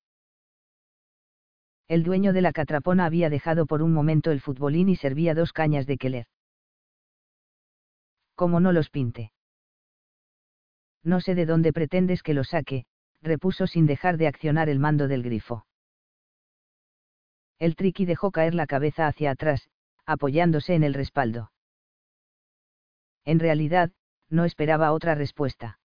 El 1.88 2.04
dueño 2.04 2.34
de 2.34 2.42
la 2.42 2.52
catrapona 2.52 3.06
había 3.06 3.30
dejado 3.30 3.66
por 3.66 3.82
un 3.82 3.94
momento 3.94 4.32
el 4.32 4.42
futbolín 4.42 4.90
y 4.90 4.98
servía 4.98 5.34
dos 5.34 5.54
cañas 5.54 5.86
de 5.86 5.98
queler. 5.98 6.28
¿Cómo 8.36 8.60
no 8.60 8.72
los 8.74 8.90
pinte? 8.90 9.32
No 11.04 11.22
sé 11.22 11.34
de 11.34 11.46
dónde 11.46 11.72
pretendes 11.72 12.24
que 12.24 12.34
lo 12.34 12.44
saque, 12.44 12.86
repuso 13.22 13.68
sin 13.68 13.86
dejar 13.86 14.18
de 14.18 14.28
accionar 14.28 14.68
el 14.68 14.80
mando 14.80 15.08
del 15.08 15.24
grifo. 15.24 15.66
El 17.58 17.76
triqui 17.76 18.06
dejó 18.06 18.32
caer 18.32 18.54
la 18.54 18.68
cabeza 18.68 19.08
hacia 19.08 19.32
atrás, 19.32 19.70
apoyándose 20.06 20.76
en 20.76 20.84
el 20.84 20.94
respaldo. 20.94 21.52
En 23.26 23.40
realidad, 23.40 23.92
no 24.30 24.46
esperaba 24.46 24.92
otra 24.92 25.16
respuesta. 25.16 25.80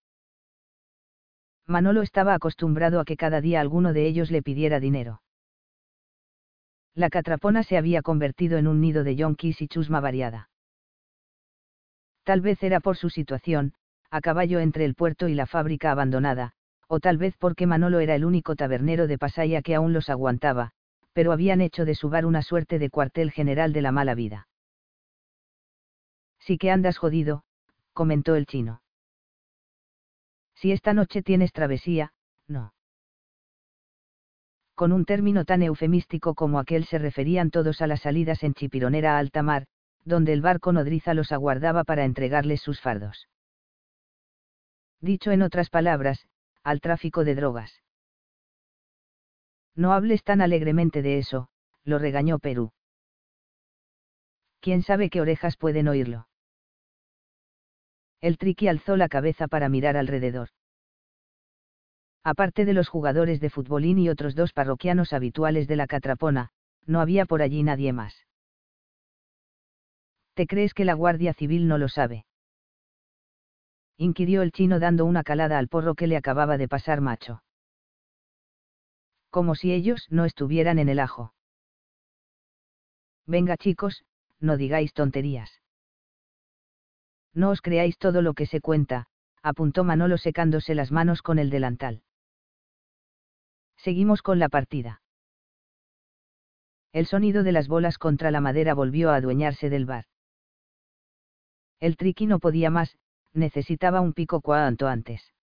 Manolo 1.66 2.02
estaba 2.02 2.34
acostumbrado 2.34 3.00
a 3.00 3.04
que 3.04 3.16
cada 3.16 3.40
día 3.40 3.60
alguno 3.60 3.92
de 3.92 4.06
ellos 4.06 4.30
le 4.30 4.42
pidiera 4.42 4.80
dinero. 4.80 5.22
La 6.94 7.08
catrapona 7.08 7.62
se 7.62 7.78
había 7.78 8.02
convertido 8.02 8.58
en 8.58 8.66
un 8.66 8.80
nido 8.80 9.04
de 9.04 9.16
yonkis 9.16 9.62
y 9.62 9.68
chusma 9.68 10.00
variada. 10.00 10.50
Tal 12.24 12.40
vez 12.40 12.62
era 12.62 12.80
por 12.80 12.96
su 12.96 13.10
situación, 13.10 13.74
a 14.10 14.20
caballo 14.20 14.60
entre 14.60 14.84
el 14.84 14.94
puerto 14.94 15.28
y 15.28 15.34
la 15.34 15.46
fábrica 15.46 15.90
abandonada, 15.90 16.52
o 16.86 17.00
tal 17.00 17.16
vez 17.16 17.34
porque 17.38 17.66
Manolo 17.66 18.00
era 18.00 18.14
el 18.14 18.24
único 18.24 18.54
tabernero 18.56 19.06
de 19.06 19.18
Pasaya 19.18 19.62
que 19.62 19.74
aún 19.74 19.94
los 19.94 20.10
aguantaba, 20.10 20.72
pero 21.14 21.32
habían 21.32 21.60
hecho 21.62 21.84
de 21.84 21.94
su 21.94 22.10
bar 22.10 22.26
una 22.26 22.42
suerte 22.42 22.78
de 22.78 22.90
cuartel 22.90 23.32
general 23.32 23.72
de 23.72 23.82
la 23.82 23.92
mala 23.92 24.14
vida. 24.14 24.48
Sí 26.38 26.58
que 26.58 26.70
andas 26.70 26.98
jodido, 26.98 27.44
comentó 27.92 28.34
el 28.34 28.46
chino. 28.46 28.82
Si 30.54 30.72
esta 30.72 30.92
noche 30.92 31.22
tienes 31.22 31.52
travesía, 31.52 32.12
no. 32.46 32.74
Con 34.82 34.92
un 34.92 35.04
término 35.04 35.44
tan 35.44 35.62
eufemístico 35.62 36.34
como 36.34 36.58
aquel 36.58 36.86
se 36.86 36.98
referían 36.98 37.52
todos 37.52 37.80
a 37.82 37.86
las 37.86 38.00
salidas 38.00 38.42
en 38.42 38.52
Chipironera 38.52 39.14
a 39.14 39.18
alta 39.20 39.40
mar, 39.40 39.68
donde 40.04 40.32
el 40.32 40.40
barco 40.40 40.72
nodriza 40.72 41.14
los 41.14 41.30
aguardaba 41.30 41.84
para 41.84 42.04
entregarles 42.04 42.62
sus 42.62 42.80
fardos. 42.80 43.28
Dicho 45.00 45.30
en 45.30 45.42
otras 45.42 45.70
palabras, 45.70 46.26
al 46.64 46.80
tráfico 46.80 47.22
de 47.22 47.36
drogas. 47.36 47.80
No 49.76 49.92
hables 49.92 50.24
tan 50.24 50.40
alegremente 50.40 51.00
de 51.00 51.18
eso, 51.18 51.48
lo 51.84 52.00
regañó 52.00 52.40
Perú. 52.40 52.72
¿Quién 54.58 54.82
sabe 54.82 55.10
qué 55.10 55.20
orejas 55.20 55.56
pueden 55.56 55.86
oírlo? 55.86 56.26
El 58.20 58.36
triqui 58.36 58.66
alzó 58.66 58.96
la 58.96 59.08
cabeza 59.08 59.46
para 59.46 59.68
mirar 59.68 59.96
alrededor. 59.96 60.48
Aparte 62.24 62.64
de 62.64 62.72
los 62.72 62.88
jugadores 62.88 63.40
de 63.40 63.50
futbolín 63.50 63.98
y 63.98 64.08
otros 64.08 64.34
dos 64.34 64.52
parroquianos 64.52 65.12
habituales 65.12 65.66
de 65.66 65.76
la 65.76 65.86
Catrapona, 65.86 66.50
no 66.86 67.00
había 67.00 67.26
por 67.26 67.42
allí 67.42 67.62
nadie 67.62 67.92
más. 67.92 68.26
¿Te 70.34 70.46
crees 70.46 70.72
que 70.72 70.84
la 70.84 70.94
Guardia 70.94 71.34
Civil 71.34 71.68
no 71.68 71.78
lo 71.78 71.88
sabe? 71.88 72.26
inquirió 73.98 74.42
el 74.42 74.50
chino 74.50 74.80
dando 74.80 75.04
una 75.04 75.22
calada 75.22 75.58
al 75.58 75.68
porro 75.68 75.94
que 75.94 76.06
le 76.06 76.16
acababa 76.16 76.58
de 76.58 76.66
pasar 76.66 77.00
macho. 77.00 77.42
Como 79.30 79.54
si 79.54 79.72
ellos 79.72 80.06
no 80.10 80.24
estuvieran 80.24 80.78
en 80.78 80.88
el 80.88 80.98
ajo. 80.98 81.34
Venga 83.26 83.56
chicos, 83.56 84.04
no 84.40 84.56
digáis 84.56 84.92
tonterías. 84.92 85.60
No 87.32 87.50
os 87.50 87.62
creáis 87.62 87.96
todo 87.96 88.22
lo 88.22 88.34
que 88.34 88.46
se 88.46 88.60
cuenta, 88.60 89.06
apuntó 89.42 89.84
Manolo 89.84 90.18
secándose 90.18 90.74
las 90.74 90.90
manos 90.90 91.22
con 91.22 91.38
el 91.38 91.48
delantal. 91.48 92.02
Seguimos 93.82 94.22
con 94.22 94.38
la 94.38 94.48
partida. 94.48 95.02
El 96.92 97.06
sonido 97.06 97.42
de 97.42 97.50
las 97.50 97.66
bolas 97.66 97.98
contra 97.98 98.30
la 98.30 98.40
madera 98.40 98.74
volvió 98.74 99.10
a 99.10 99.16
adueñarse 99.16 99.70
del 99.70 99.86
bar. 99.86 100.04
El 101.80 101.96
triqui 101.96 102.26
no 102.26 102.38
podía 102.38 102.70
más, 102.70 102.96
necesitaba 103.32 104.00
un 104.00 104.12
pico 104.12 104.40
cuanto 104.40 104.86
antes. 104.86 105.34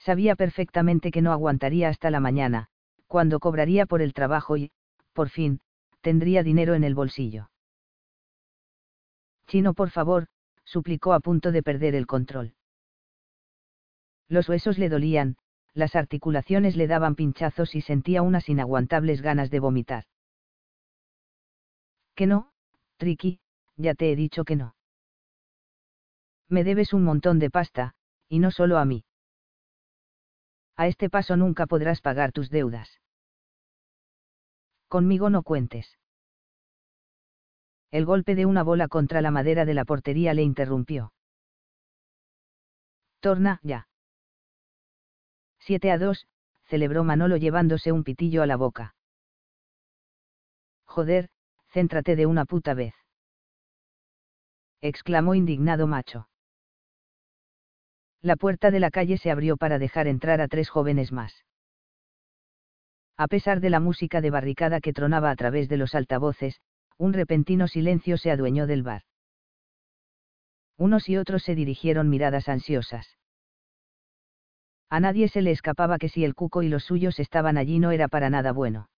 Sabía 0.00 0.34
perfectamente 0.34 1.12
que 1.12 1.22
no 1.22 1.30
aguantaría 1.30 1.90
hasta 1.90 2.10
la 2.10 2.18
mañana, 2.18 2.70
cuando 3.06 3.38
cobraría 3.38 3.86
por 3.86 4.02
el 4.02 4.12
trabajo 4.12 4.56
y, 4.56 4.72
por 5.12 5.28
fin, 5.28 5.60
tendría 6.00 6.42
dinero 6.42 6.74
en 6.74 6.82
el 6.82 6.96
bolsillo. 6.96 7.50
Chino, 9.46 9.74
por 9.74 9.90
favor, 9.90 10.26
suplicó 10.64 11.12
a 11.12 11.20
punto 11.20 11.52
de 11.52 11.62
perder 11.62 11.94
el 11.94 12.08
control. 12.08 12.56
Los 14.26 14.48
huesos 14.48 14.76
le 14.78 14.88
dolían, 14.88 15.36
las 15.74 15.96
articulaciones 15.96 16.76
le 16.76 16.86
daban 16.86 17.16
pinchazos 17.16 17.74
y 17.74 17.80
sentía 17.80 18.22
unas 18.22 18.48
inaguantables 18.48 19.20
ganas 19.20 19.50
de 19.50 19.60
vomitar. 19.60 20.04
Que 22.14 22.26
no, 22.26 22.52
Tricky, 22.96 23.40
ya 23.76 23.94
te 23.94 24.12
he 24.12 24.16
dicho 24.16 24.44
que 24.44 24.56
no. 24.56 24.76
Me 26.48 26.62
debes 26.62 26.92
un 26.92 27.02
montón 27.02 27.40
de 27.40 27.50
pasta, 27.50 27.94
y 28.28 28.38
no 28.38 28.52
solo 28.52 28.78
a 28.78 28.84
mí. 28.84 29.04
A 30.76 30.86
este 30.86 31.10
paso 31.10 31.36
nunca 31.36 31.66
podrás 31.66 32.00
pagar 32.00 32.32
tus 32.32 32.50
deudas. 32.50 33.00
Conmigo 34.88 35.30
no 35.30 35.42
cuentes. 35.42 35.98
El 37.90 38.04
golpe 38.04 38.34
de 38.34 38.46
una 38.46 38.62
bola 38.62 38.88
contra 38.88 39.20
la 39.20 39.30
madera 39.30 39.64
de 39.64 39.74
la 39.74 39.84
portería 39.84 40.34
le 40.34 40.42
interrumpió. 40.42 41.12
Torna, 43.20 43.60
ya. 43.62 43.88
7 45.64 45.90
a 45.90 45.98
2, 45.98 46.26
celebró 46.64 47.04
Manolo 47.04 47.36
llevándose 47.36 47.92
un 47.92 48.04
pitillo 48.04 48.42
a 48.42 48.46
la 48.46 48.56
boca. 48.56 48.94
Joder, 50.84 51.28
céntrate 51.72 52.16
de 52.16 52.26
una 52.26 52.44
puta 52.44 52.74
vez. 52.74 52.94
exclamó 54.80 55.34
indignado 55.34 55.86
Macho 55.86 56.28
la 58.24 58.36
puerta 58.36 58.70
de 58.70 58.80
la 58.80 58.90
calle 58.90 59.18
se 59.18 59.30
abrió 59.30 59.58
para 59.58 59.78
dejar 59.78 60.06
entrar 60.06 60.40
a 60.40 60.48
tres 60.48 60.70
jóvenes 60.70 61.12
más. 61.12 61.44
A 63.18 63.28
pesar 63.28 63.60
de 63.60 63.68
la 63.68 63.80
música 63.80 64.22
de 64.22 64.30
barricada 64.30 64.80
que 64.80 64.94
tronaba 64.94 65.30
a 65.30 65.36
través 65.36 65.68
de 65.68 65.76
los 65.76 65.94
altavoces, 65.94 66.58
un 66.96 67.12
repentino 67.12 67.68
silencio 67.68 68.16
se 68.16 68.30
adueñó 68.30 68.66
del 68.66 68.82
bar. 68.82 69.02
Unos 70.78 71.06
y 71.10 71.18
otros 71.18 71.42
se 71.42 71.54
dirigieron 71.54 72.08
miradas 72.08 72.48
ansiosas. 72.48 73.18
A 74.94 75.00
nadie 75.00 75.28
se 75.28 75.42
le 75.42 75.50
escapaba 75.50 75.98
que 75.98 76.08
si 76.08 76.24
el 76.24 76.34
cuco 76.34 76.62
y 76.62 76.68
los 76.68 76.84
suyos 76.84 77.18
estaban 77.18 77.56
allí 77.56 77.78
no 77.78 77.90
era 77.90 78.06
para 78.08 78.30
nada 78.30 78.52
bueno. 78.52 78.88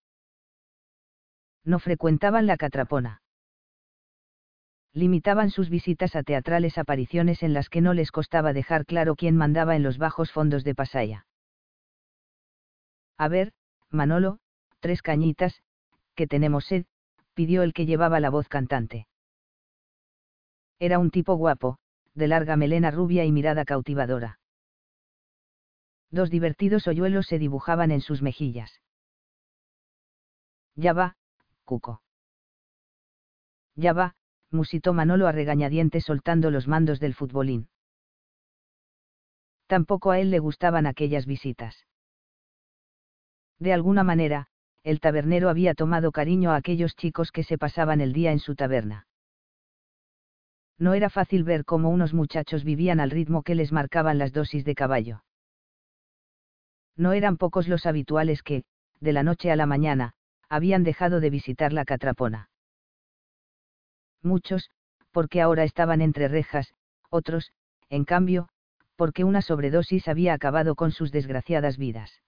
No 1.64 1.78
frecuentaban 1.78 2.46
la 2.46 2.56
catrapona 2.56 3.22
limitaban 4.96 5.50
sus 5.50 5.68
visitas 5.68 6.16
a 6.16 6.22
teatrales 6.22 6.78
apariciones 6.78 7.42
en 7.42 7.52
las 7.52 7.68
que 7.68 7.82
no 7.82 7.92
les 7.92 8.10
costaba 8.10 8.54
dejar 8.54 8.86
claro 8.86 9.14
quién 9.14 9.36
mandaba 9.36 9.76
en 9.76 9.82
los 9.82 9.98
bajos 9.98 10.32
fondos 10.32 10.64
de 10.64 10.74
Pasaya. 10.74 11.26
A 13.18 13.28
ver, 13.28 13.52
Manolo, 13.90 14.38
tres 14.80 15.02
cañitas, 15.02 15.60
que 16.14 16.26
tenemos 16.26 16.64
sed, 16.64 16.86
pidió 17.34 17.62
el 17.62 17.74
que 17.74 17.84
llevaba 17.84 18.20
la 18.20 18.30
voz 18.30 18.48
cantante. 18.48 19.06
Era 20.78 20.98
un 20.98 21.10
tipo 21.10 21.34
guapo, 21.34 21.76
de 22.14 22.28
larga 22.28 22.56
melena 22.56 22.90
rubia 22.90 23.26
y 23.26 23.32
mirada 23.32 23.66
cautivadora. 23.66 24.38
Dos 26.10 26.30
divertidos 26.30 26.86
hoyuelos 26.86 27.26
se 27.26 27.38
dibujaban 27.38 27.90
en 27.90 28.00
sus 28.00 28.22
mejillas. 28.22 28.80
Ya 30.74 30.92
va, 30.92 31.16
Cuco. 31.64 32.02
Ya 33.74 33.92
va, 33.92 34.14
musitó 34.50 34.92
Manolo 34.92 35.26
a 35.26 35.32
regañadientes 35.32 36.04
soltando 36.04 36.50
los 36.50 36.68
mandos 36.68 37.00
del 37.00 37.14
futbolín. 37.14 37.68
Tampoco 39.66 40.10
a 40.10 40.20
él 40.20 40.30
le 40.30 40.38
gustaban 40.38 40.86
aquellas 40.86 41.26
visitas. 41.26 41.86
De 43.58 43.72
alguna 43.72 44.04
manera, 44.04 44.46
el 44.84 45.00
tabernero 45.00 45.48
había 45.48 45.74
tomado 45.74 46.12
cariño 46.12 46.52
a 46.52 46.56
aquellos 46.56 46.94
chicos 46.94 47.32
que 47.32 47.42
se 47.42 47.58
pasaban 47.58 48.00
el 48.00 48.12
día 48.12 48.30
en 48.30 48.38
su 48.38 48.54
taberna. 48.54 49.08
No 50.78 50.94
era 50.94 51.10
fácil 51.10 51.42
ver 51.42 51.64
cómo 51.64 51.88
unos 51.88 52.14
muchachos 52.14 52.62
vivían 52.62 53.00
al 53.00 53.10
ritmo 53.10 53.42
que 53.42 53.54
les 53.54 53.72
marcaban 53.72 54.18
las 54.18 54.32
dosis 54.32 54.64
de 54.64 54.74
caballo. 54.74 55.25
No 56.96 57.12
eran 57.12 57.36
pocos 57.36 57.68
los 57.68 57.86
habituales 57.86 58.42
que, 58.42 58.64
de 59.00 59.12
la 59.12 59.22
noche 59.22 59.50
a 59.50 59.56
la 59.56 59.66
mañana, 59.66 60.14
habían 60.48 60.84
dejado 60.84 61.20
de 61.20 61.30
visitar 61.30 61.72
la 61.72 61.84
catrapona 61.84 62.48
muchos, 64.26 64.70
porque 65.12 65.40
ahora 65.40 65.64
estaban 65.64 66.02
entre 66.02 66.28
rejas, 66.28 66.74
otros, 67.08 67.52
en 67.88 68.04
cambio, 68.04 68.48
porque 68.96 69.24
una 69.24 69.40
sobredosis 69.40 70.08
había 70.08 70.34
acabado 70.34 70.74
con 70.74 70.90
sus 70.90 71.12
desgraciadas 71.12 71.78
vidas. 71.78 72.20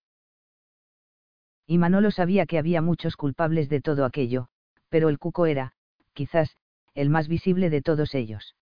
Y 1.66 1.76
Manolo 1.76 2.11
sabía 2.11 2.46
que 2.46 2.59
había 2.59 2.81
muchos 2.81 3.16
culpables 3.16 3.68
de 3.68 3.83
todo 3.83 4.07
aquello, 4.07 4.48
pero 4.88 5.11
el 5.11 5.18
cuco 5.18 5.44
era, 5.44 5.72
quizás, 6.14 6.57
el 6.94 7.11
más 7.11 7.28
visible 7.28 7.68
de 7.68 7.83
todos 7.83 8.14
ellos. 8.14 8.57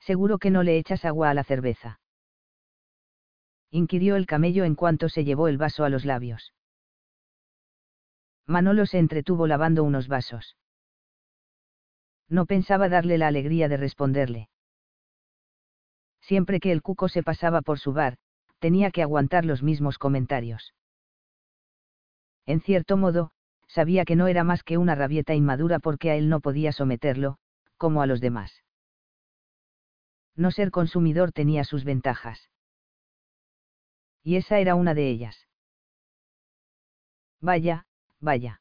Seguro 0.00 0.38
que 0.38 0.50
no 0.50 0.62
le 0.62 0.78
echas 0.78 1.04
agua 1.04 1.28
a 1.28 1.34
la 1.34 1.44
cerveza. 1.44 1.99
Inquirió 3.70 4.16
el 4.16 4.26
camello 4.26 4.64
en 4.64 4.74
cuanto 4.74 5.08
se 5.08 5.24
llevó 5.24 5.48
el 5.48 5.58
vaso 5.58 5.84
a 5.84 5.88
los 5.88 6.04
labios. 6.04 6.52
Manolo 8.46 8.84
se 8.86 8.98
entretuvo 8.98 9.46
lavando 9.46 9.84
unos 9.84 10.08
vasos. 10.08 10.56
No 12.28 12.46
pensaba 12.46 12.88
darle 12.88 13.16
la 13.16 13.28
alegría 13.28 13.68
de 13.68 13.76
responderle. 13.76 14.48
Siempre 16.20 16.60
que 16.60 16.72
el 16.72 16.82
cuco 16.82 17.08
se 17.08 17.22
pasaba 17.22 17.62
por 17.62 17.78
su 17.78 17.92
bar, 17.92 18.16
tenía 18.58 18.90
que 18.90 19.02
aguantar 19.02 19.44
los 19.44 19.62
mismos 19.62 19.98
comentarios. 19.98 20.74
En 22.46 22.60
cierto 22.60 22.96
modo, 22.96 23.30
sabía 23.68 24.04
que 24.04 24.16
no 24.16 24.26
era 24.26 24.42
más 24.42 24.64
que 24.64 24.78
una 24.78 24.94
rabieta 24.96 25.34
inmadura 25.34 25.78
porque 25.78 26.10
a 26.10 26.16
él 26.16 26.28
no 26.28 26.40
podía 26.40 26.72
someterlo, 26.72 27.38
como 27.76 28.02
a 28.02 28.06
los 28.06 28.20
demás. 28.20 28.64
No 30.34 30.50
ser 30.50 30.70
consumidor 30.70 31.32
tenía 31.32 31.64
sus 31.64 31.84
ventajas. 31.84 32.50
Y 34.22 34.36
esa 34.36 34.58
era 34.58 34.74
una 34.74 34.94
de 34.94 35.08
ellas. 35.08 35.46
Vaya, 37.40 37.86
vaya. 38.20 38.60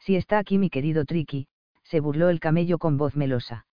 Si 0.00 0.16
está 0.16 0.38
aquí 0.38 0.58
mi 0.58 0.70
querido 0.70 1.04
Tricky, 1.04 1.48
se 1.84 2.00
burló 2.00 2.28
el 2.28 2.40
camello 2.40 2.78
con 2.78 2.96
voz 2.96 3.16
melosa. 3.16 3.66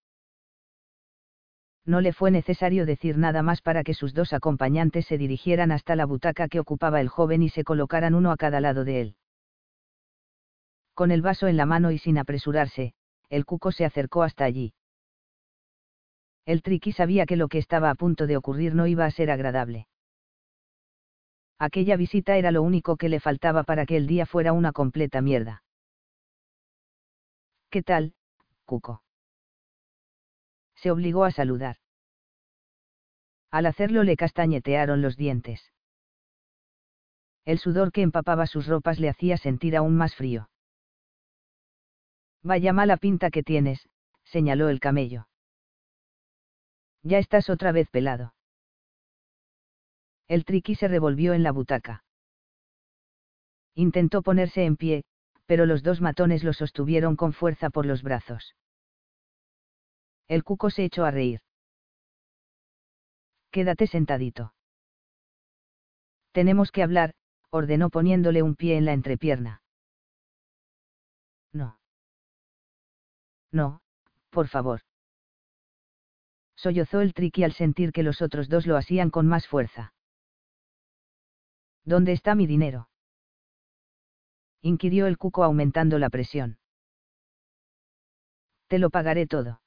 No 1.84 2.00
le 2.00 2.12
fue 2.12 2.30
necesario 2.30 2.86
decir 2.86 3.18
nada 3.18 3.42
más 3.42 3.60
para 3.60 3.84
que 3.84 3.92
sus 3.92 4.14
dos 4.14 4.32
acompañantes 4.32 5.06
se 5.06 5.18
dirigieran 5.18 5.70
hasta 5.70 5.96
la 5.96 6.06
butaca 6.06 6.48
que 6.48 6.60
ocupaba 6.60 7.00
el 7.00 7.08
joven 7.08 7.42
y 7.42 7.50
se 7.50 7.64
colocaran 7.64 8.14
uno 8.14 8.30
a 8.30 8.36
cada 8.36 8.60
lado 8.60 8.84
de 8.84 9.00
él. 9.00 9.16
Con 10.94 11.10
el 11.10 11.22
vaso 11.22 11.46
en 11.46 11.56
la 11.56 11.66
mano 11.66 11.90
y 11.90 11.98
sin 11.98 12.18
apresurarse, 12.18 12.94
el 13.28 13.44
cuco 13.44 13.72
se 13.72 13.84
acercó 13.84 14.22
hasta 14.22 14.44
allí. 14.44 14.72
El 16.46 16.62
triqui 16.62 16.92
sabía 16.92 17.26
que 17.26 17.36
lo 17.36 17.48
que 17.48 17.58
estaba 17.58 17.90
a 17.90 17.94
punto 17.94 18.26
de 18.26 18.36
ocurrir 18.36 18.74
no 18.74 18.86
iba 18.86 19.04
a 19.04 19.10
ser 19.10 19.30
agradable. 19.30 19.88
Aquella 21.58 21.96
visita 21.96 22.36
era 22.36 22.50
lo 22.50 22.62
único 22.62 22.96
que 22.96 23.08
le 23.08 23.20
faltaba 23.20 23.62
para 23.62 23.86
que 23.86 23.96
el 23.96 24.06
día 24.06 24.26
fuera 24.26 24.52
una 24.52 24.72
completa 24.72 25.20
mierda. 25.20 25.62
¿Qué 27.70 27.82
tal, 27.82 28.14
Cuco? 28.64 29.02
Se 30.74 30.90
obligó 30.90 31.24
a 31.24 31.30
saludar. 31.30 31.78
Al 33.50 33.66
hacerlo 33.66 34.02
le 34.02 34.16
castañetearon 34.16 35.00
los 35.00 35.16
dientes. 35.16 35.72
El 37.44 37.58
sudor 37.58 37.92
que 37.92 38.02
empapaba 38.02 38.46
sus 38.46 38.66
ropas 38.66 38.98
le 38.98 39.08
hacía 39.08 39.36
sentir 39.36 39.76
aún 39.76 39.96
más 39.96 40.14
frío. 40.14 40.48
Vaya 42.42 42.72
mala 42.72 42.96
pinta 42.96 43.30
que 43.30 43.42
tienes, 43.42 43.88
señaló 44.24 44.68
el 44.68 44.80
camello. 44.80 45.28
Ya 47.02 47.18
estás 47.18 47.50
otra 47.50 47.70
vez 47.72 47.88
pelado. 47.90 48.34
El 50.28 50.44
triqui 50.44 50.74
se 50.74 50.88
revolvió 50.88 51.34
en 51.34 51.42
la 51.42 51.52
butaca. 51.52 52.04
Intentó 53.74 54.22
ponerse 54.22 54.64
en 54.64 54.76
pie, 54.76 55.04
pero 55.46 55.66
los 55.66 55.82
dos 55.82 56.00
matones 56.00 56.44
lo 56.44 56.52
sostuvieron 56.52 57.16
con 57.16 57.32
fuerza 57.32 57.70
por 57.70 57.86
los 57.86 58.02
brazos. 58.02 58.54
El 60.28 60.42
cuco 60.44 60.70
se 60.70 60.84
echó 60.84 61.04
a 61.04 61.10
reír. 61.10 61.40
Quédate 63.50 63.86
sentadito. 63.86 64.54
Tenemos 66.32 66.72
que 66.72 66.82
hablar, 66.82 67.14
ordenó 67.50 67.90
poniéndole 67.90 68.42
un 68.42 68.56
pie 68.56 68.76
en 68.76 68.84
la 68.84 68.92
entrepierna. 68.92 69.62
No. 71.52 71.78
No, 73.52 73.80
por 74.30 74.48
favor. 74.48 74.80
Sollozó 76.56 77.00
el 77.00 77.14
triqui 77.14 77.44
al 77.44 77.52
sentir 77.52 77.92
que 77.92 78.02
los 78.02 78.22
otros 78.22 78.48
dos 78.48 78.66
lo 78.66 78.76
hacían 78.76 79.10
con 79.10 79.28
más 79.28 79.46
fuerza. 79.46 79.93
¿Dónde 81.84 82.12
está 82.12 82.34
mi 82.34 82.46
dinero? 82.46 82.88
inquirió 84.62 85.06
el 85.06 85.18
cuco 85.18 85.44
aumentando 85.44 85.98
la 85.98 86.08
presión. 86.08 86.58
Te 88.68 88.78
lo 88.78 88.88
pagaré 88.88 89.26
todo. 89.26 89.60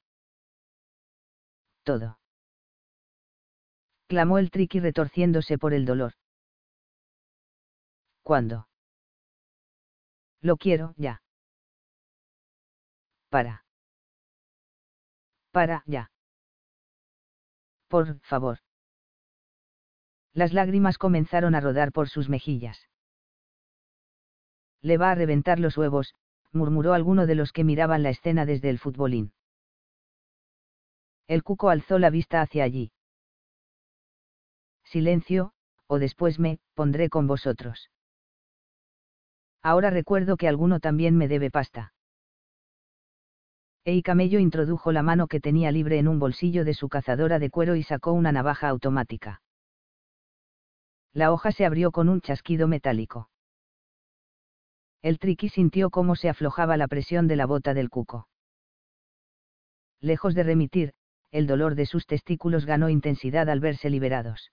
Todo. 1.84 2.18
clamó 4.08 4.38
el 4.38 4.50
triqui 4.50 4.80
retorciéndose 4.80 5.58
por 5.58 5.72
el 5.72 5.84
dolor. 5.84 6.14
¿Cuándo? 8.22 8.68
Lo 10.40 10.56
quiero, 10.56 10.94
ya. 10.96 11.22
Para. 13.30 13.64
Para, 15.52 15.82
ya. 15.86 16.10
Por 17.88 18.20
favor. 18.20 18.58
Las 20.38 20.52
lágrimas 20.52 20.98
comenzaron 20.98 21.56
a 21.56 21.60
rodar 21.60 21.90
por 21.90 22.08
sus 22.08 22.28
mejillas. 22.28 22.86
Le 24.80 24.96
va 24.96 25.10
a 25.10 25.16
reventar 25.16 25.58
los 25.58 25.76
huevos, 25.76 26.14
murmuró 26.52 26.92
alguno 26.94 27.26
de 27.26 27.34
los 27.34 27.50
que 27.50 27.64
miraban 27.64 28.04
la 28.04 28.10
escena 28.10 28.46
desde 28.46 28.70
el 28.70 28.78
futbolín. 28.78 29.32
El 31.26 31.42
cuco 31.42 31.70
alzó 31.70 31.98
la 31.98 32.10
vista 32.10 32.40
hacia 32.40 32.62
allí. 32.62 32.92
Silencio, 34.84 35.54
o 35.88 35.98
después 35.98 36.38
me, 36.38 36.60
pondré 36.74 37.08
con 37.08 37.26
vosotros. 37.26 37.90
Ahora 39.60 39.90
recuerdo 39.90 40.36
que 40.36 40.46
alguno 40.46 40.78
también 40.78 41.16
me 41.16 41.26
debe 41.26 41.50
pasta. 41.50 41.94
Ei 43.82 44.02
Camello 44.02 44.38
introdujo 44.38 44.92
la 44.92 45.02
mano 45.02 45.26
que 45.26 45.40
tenía 45.40 45.72
libre 45.72 45.98
en 45.98 46.06
un 46.06 46.20
bolsillo 46.20 46.64
de 46.64 46.74
su 46.74 46.88
cazadora 46.88 47.40
de 47.40 47.50
cuero 47.50 47.74
y 47.74 47.82
sacó 47.82 48.12
una 48.12 48.30
navaja 48.30 48.68
automática. 48.68 49.42
La 51.12 51.32
hoja 51.32 51.52
se 51.52 51.64
abrió 51.64 51.90
con 51.90 52.08
un 52.08 52.20
chasquido 52.20 52.68
metálico. 52.68 53.30
El 55.02 55.18
triqui 55.18 55.48
sintió 55.48 55.90
cómo 55.90 56.16
se 56.16 56.28
aflojaba 56.28 56.76
la 56.76 56.88
presión 56.88 57.28
de 57.28 57.36
la 57.36 57.46
bota 57.46 57.74
del 57.74 57.88
cuco. 57.88 58.28
Lejos 60.00 60.34
de 60.34 60.42
remitir, 60.42 60.94
el 61.30 61.46
dolor 61.46 61.74
de 61.74 61.86
sus 61.86 62.06
testículos 62.06 62.66
ganó 62.66 62.88
intensidad 62.88 63.48
al 63.48 63.60
verse 63.60 63.90
liberados. 63.90 64.52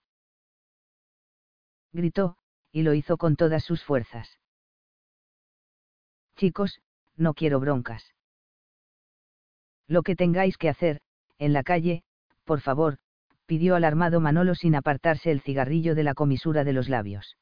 Gritó, 1.92 2.36
y 2.72 2.82
lo 2.82 2.94
hizo 2.94 3.16
con 3.16 3.36
todas 3.36 3.64
sus 3.64 3.82
fuerzas. 3.82 4.38
Chicos, 6.36 6.80
no 7.16 7.32
quiero 7.32 7.60
broncas. 7.60 8.12
Lo 9.86 10.02
que 10.02 10.16
tengáis 10.16 10.58
que 10.58 10.68
hacer, 10.68 11.00
en 11.38 11.52
la 11.52 11.62
calle, 11.62 12.02
por 12.44 12.60
favor, 12.60 12.98
pidió 13.46 13.76
alarmado 13.76 14.20
Manolo 14.20 14.54
sin 14.54 14.74
apartarse 14.74 15.30
el 15.30 15.40
cigarrillo 15.40 15.94
de 15.94 16.02
la 16.02 16.14
comisura 16.14 16.64
de 16.64 16.72
los 16.72 16.88
labios. 16.88 17.36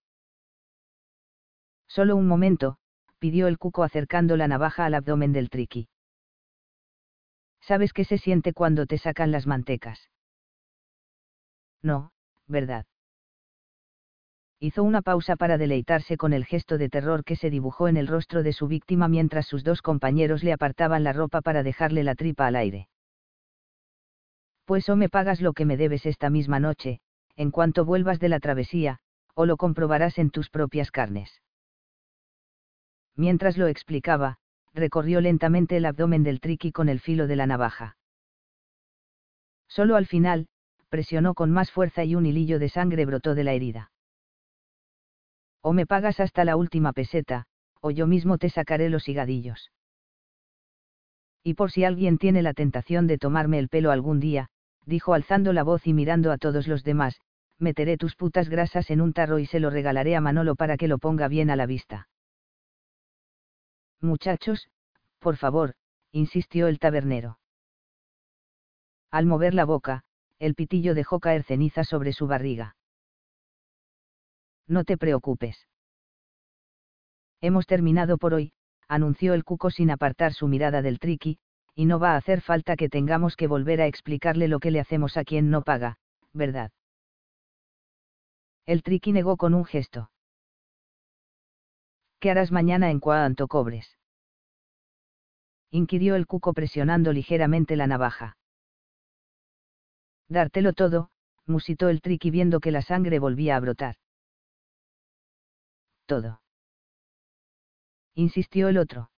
Solo 1.89 2.17
un 2.17 2.27
momento, 2.27 2.77
pidió 3.19 3.47
el 3.47 3.59
cuco 3.59 3.83
acercando 3.83 4.37
la 4.37 4.49
navaja 4.49 4.85
al 4.85 4.95
abdomen 4.95 5.33
del 5.33 5.49
triqui. 5.49 5.89
¿Sabes 7.61 7.93
qué 7.93 8.05
se 8.05 8.19
siente 8.19 8.53
cuando 8.53 8.87
te 8.87 8.99
sacan 8.99 9.31
las 9.31 9.47
mantecas? 9.47 10.11
No, 11.83 12.13
¿verdad? 12.47 12.85
Hizo 14.61 14.83
una 14.83 15.03
pausa 15.03 15.37
para 15.37 15.59
deleitarse 15.59 16.17
con 16.17 16.33
el 16.33 16.45
gesto 16.45 16.79
de 16.79 16.89
terror 16.89 17.25
que 17.25 17.37
se 17.37 17.51
dibujó 17.51 17.89
en 17.89 17.97
el 17.97 18.07
rostro 18.07 18.43
de 18.43 18.53
su 18.53 18.67
víctima 18.67 19.09
mientras 19.09 19.47
sus 19.47 19.65
dos 19.65 19.83
compañeros 19.83 20.43
le 20.43 20.53
apartaban 20.53 21.05
la 21.05 21.13
ropa 21.13 21.41
para 21.41 21.63
dejarle 21.63 22.05
la 22.05 22.15
tripa 22.15 22.47
al 22.47 22.57
aire. 22.57 22.89
Pues 24.65 24.89
o 24.89 24.97
me 24.97 25.09
pagas 25.09 25.41
lo 25.41 25.53
que 25.53 25.65
me 25.65 25.77
debes 25.77 26.07
esta 26.07 26.31
misma 26.31 26.61
noche, 26.61 27.01
en 27.37 27.51
cuanto 27.51 27.85
vuelvas 27.85 28.21
de 28.21 28.29
la 28.29 28.41
travesía, 28.41 28.99
o 29.35 29.47
lo 29.47 29.57
comprobarás 29.57 30.19
en 30.19 30.31
tus 30.31 30.51
propias 30.51 30.91
carnes 30.91 31.41
mientras 33.17 33.57
lo 33.57 33.69
explicaba, 33.69 34.37
recorrió 34.73 35.21
lentamente 35.21 35.77
el 35.77 35.87
abdomen 35.87 36.23
del 36.23 36.41
triqui 36.41 36.73
con 36.73 36.89
el 36.89 37.01
filo 37.01 37.27
de 37.27 37.37
la 37.37 37.47
navaja. 37.47 37.97
Solo 39.69 39.97
al 39.97 40.07
final, 40.07 40.49
presionó 40.89 41.35
con 41.35 41.51
más 41.51 41.71
fuerza 41.71 42.05
y 42.05 42.15
un 42.15 42.27
hilillo 42.27 42.59
de 42.59 42.69
sangre 42.69 43.05
brotó 43.07 43.35
de 43.35 43.45
la 43.45 43.53
herida. 43.53 43.91
O 45.61 45.73
me 45.73 45.87
pagas 45.87 46.21
hasta 46.21 46.45
la 46.45 46.57
última 46.57 46.93
peseta, 46.93 47.47
o 47.81 47.91
yo 47.91 48.07
mismo 48.07 48.39
te 48.39 48.51
sacaré 48.51 48.91
los 48.91 49.09
higadillos. 49.09 49.71
Y 51.43 51.55
por 51.55 51.71
si 51.71 51.85
alguien 51.85 52.19
tiene 52.19 52.43
la 52.43 52.55
tentación 52.55 53.07
de 53.07 53.19
tomarme 53.19 53.59
el 53.59 53.69
pelo 53.69 53.91
algún 53.91 54.21
día, 54.21 54.49
dijo 54.87 55.15
alzando 55.15 55.53
la 55.53 55.63
voz 55.63 55.87
y 55.87 55.93
mirando 55.93 56.33
a 56.33 56.39
todos 56.39 56.67
los 56.69 56.85
demás, 56.85 57.21
meteré 57.59 57.97
tus 57.97 58.17
putas 58.17 58.49
grasas 58.49 58.91
en 58.91 59.01
un 59.01 59.13
tarro 59.13 59.39
y 59.39 59.47
se 59.47 59.61
lo 59.61 59.71
regalaré 59.71 60.17
a 60.17 60.21
Manolo 60.21 60.57
para 60.57 60.77
que 60.77 60.89
lo 60.89 60.99
ponga 60.99 61.29
bien 61.29 61.51
a 61.51 61.57
la 61.57 61.67
vista. 61.67 62.09
Muchachos, 64.01 64.69
por 65.19 65.37
favor, 65.37 65.75
insistió 66.13 66.67
el 66.69 66.79
tabernero. 66.79 67.39
Al 69.11 69.27
mover 69.27 69.55
la 69.55 69.65
boca, 69.65 70.05
el 70.39 70.55
pitillo 70.55 70.95
dejó 70.95 71.21
caer 71.21 71.45
ceniza 71.45 71.85
sobre 71.85 72.13
su 72.13 72.27
barriga. 72.27 72.77
No 74.67 74.85
te 74.85 74.99
preocupes. 74.99 75.69
Hemos 77.41 77.67
terminado 77.67 78.19
por 78.19 78.35
hoy, 78.35 78.53
anunció 78.89 79.35
el 79.35 79.45
cuco 79.45 79.71
sin 79.71 79.91
apartar 79.91 80.33
su 80.33 80.49
mirada 80.49 80.83
del 80.83 80.99
triqui, 80.99 81.39
y 81.75 81.87
no 81.87 81.99
va 81.99 82.13
a 82.13 82.17
hacer 82.17 82.41
falta 82.41 82.77
que 82.77 82.89
tengamos 82.89 83.37
que 83.37 83.47
volver 83.47 83.81
a 83.81 83.87
explicarle 83.87 84.49
lo 84.49 84.61
que 84.61 84.71
le 84.71 84.81
hacemos 84.81 85.17
a 85.17 85.25
quien 85.25 85.51
no 85.51 85.63
paga, 85.63 85.99
¿verdad? 86.33 86.71
El 88.67 88.83
triqui 88.83 89.13
negó 89.13 89.37
con 89.37 89.55
un 89.55 89.65
gesto. 89.65 90.11
¿Qué 92.21 92.31
harás 92.31 92.53
mañana 92.53 92.91
en 92.91 93.01
cuanto 93.01 93.49
cobres? 93.49 93.99
inquirió 95.71 96.15
el 96.15 96.29
cuco 96.29 96.53
presionando 96.53 97.13
ligeramente 97.13 97.75
la 97.75 97.89
navaja. 97.89 98.37
Dártelo 100.29 100.73
todo, 100.73 101.11
musitó 101.47 101.89
el 101.89 102.01
triqui 102.01 102.31
viendo 102.31 102.61
que 102.61 102.71
la 102.71 102.81
sangre 102.81 103.19
volvía 103.19 103.57
a 103.57 103.61
brotar. 103.61 103.97
Todo. 106.07 106.41
Insistió 108.15 108.69
el 108.69 108.79
otro. 108.79 109.11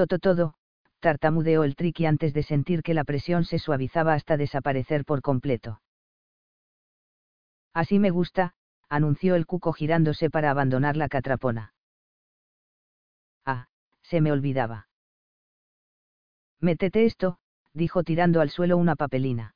Todo 0.00 0.18
todo, 0.18 0.54
tartamudeó 1.00 1.62
el 1.62 1.76
triqui 1.76 2.06
antes 2.06 2.32
de 2.32 2.42
sentir 2.42 2.82
que 2.82 2.94
la 2.94 3.04
presión 3.04 3.44
se 3.44 3.58
suavizaba 3.58 4.14
hasta 4.14 4.38
desaparecer 4.38 5.04
por 5.04 5.20
completo. 5.20 5.82
Así 7.74 7.98
me 7.98 8.08
gusta, 8.08 8.54
anunció 8.88 9.34
el 9.34 9.44
cuco 9.44 9.74
girándose 9.74 10.30
para 10.30 10.50
abandonar 10.50 10.96
la 10.96 11.10
catrapona. 11.10 11.74
Ah, 13.44 13.68
se 14.00 14.22
me 14.22 14.32
olvidaba. 14.32 14.88
Métete 16.60 17.04
esto, 17.04 17.38
dijo 17.74 18.02
tirando 18.02 18.40
al 18.40 18.48
suelo 18.48 18.78
una 18.78 18.96
papelina. 18.96 19.54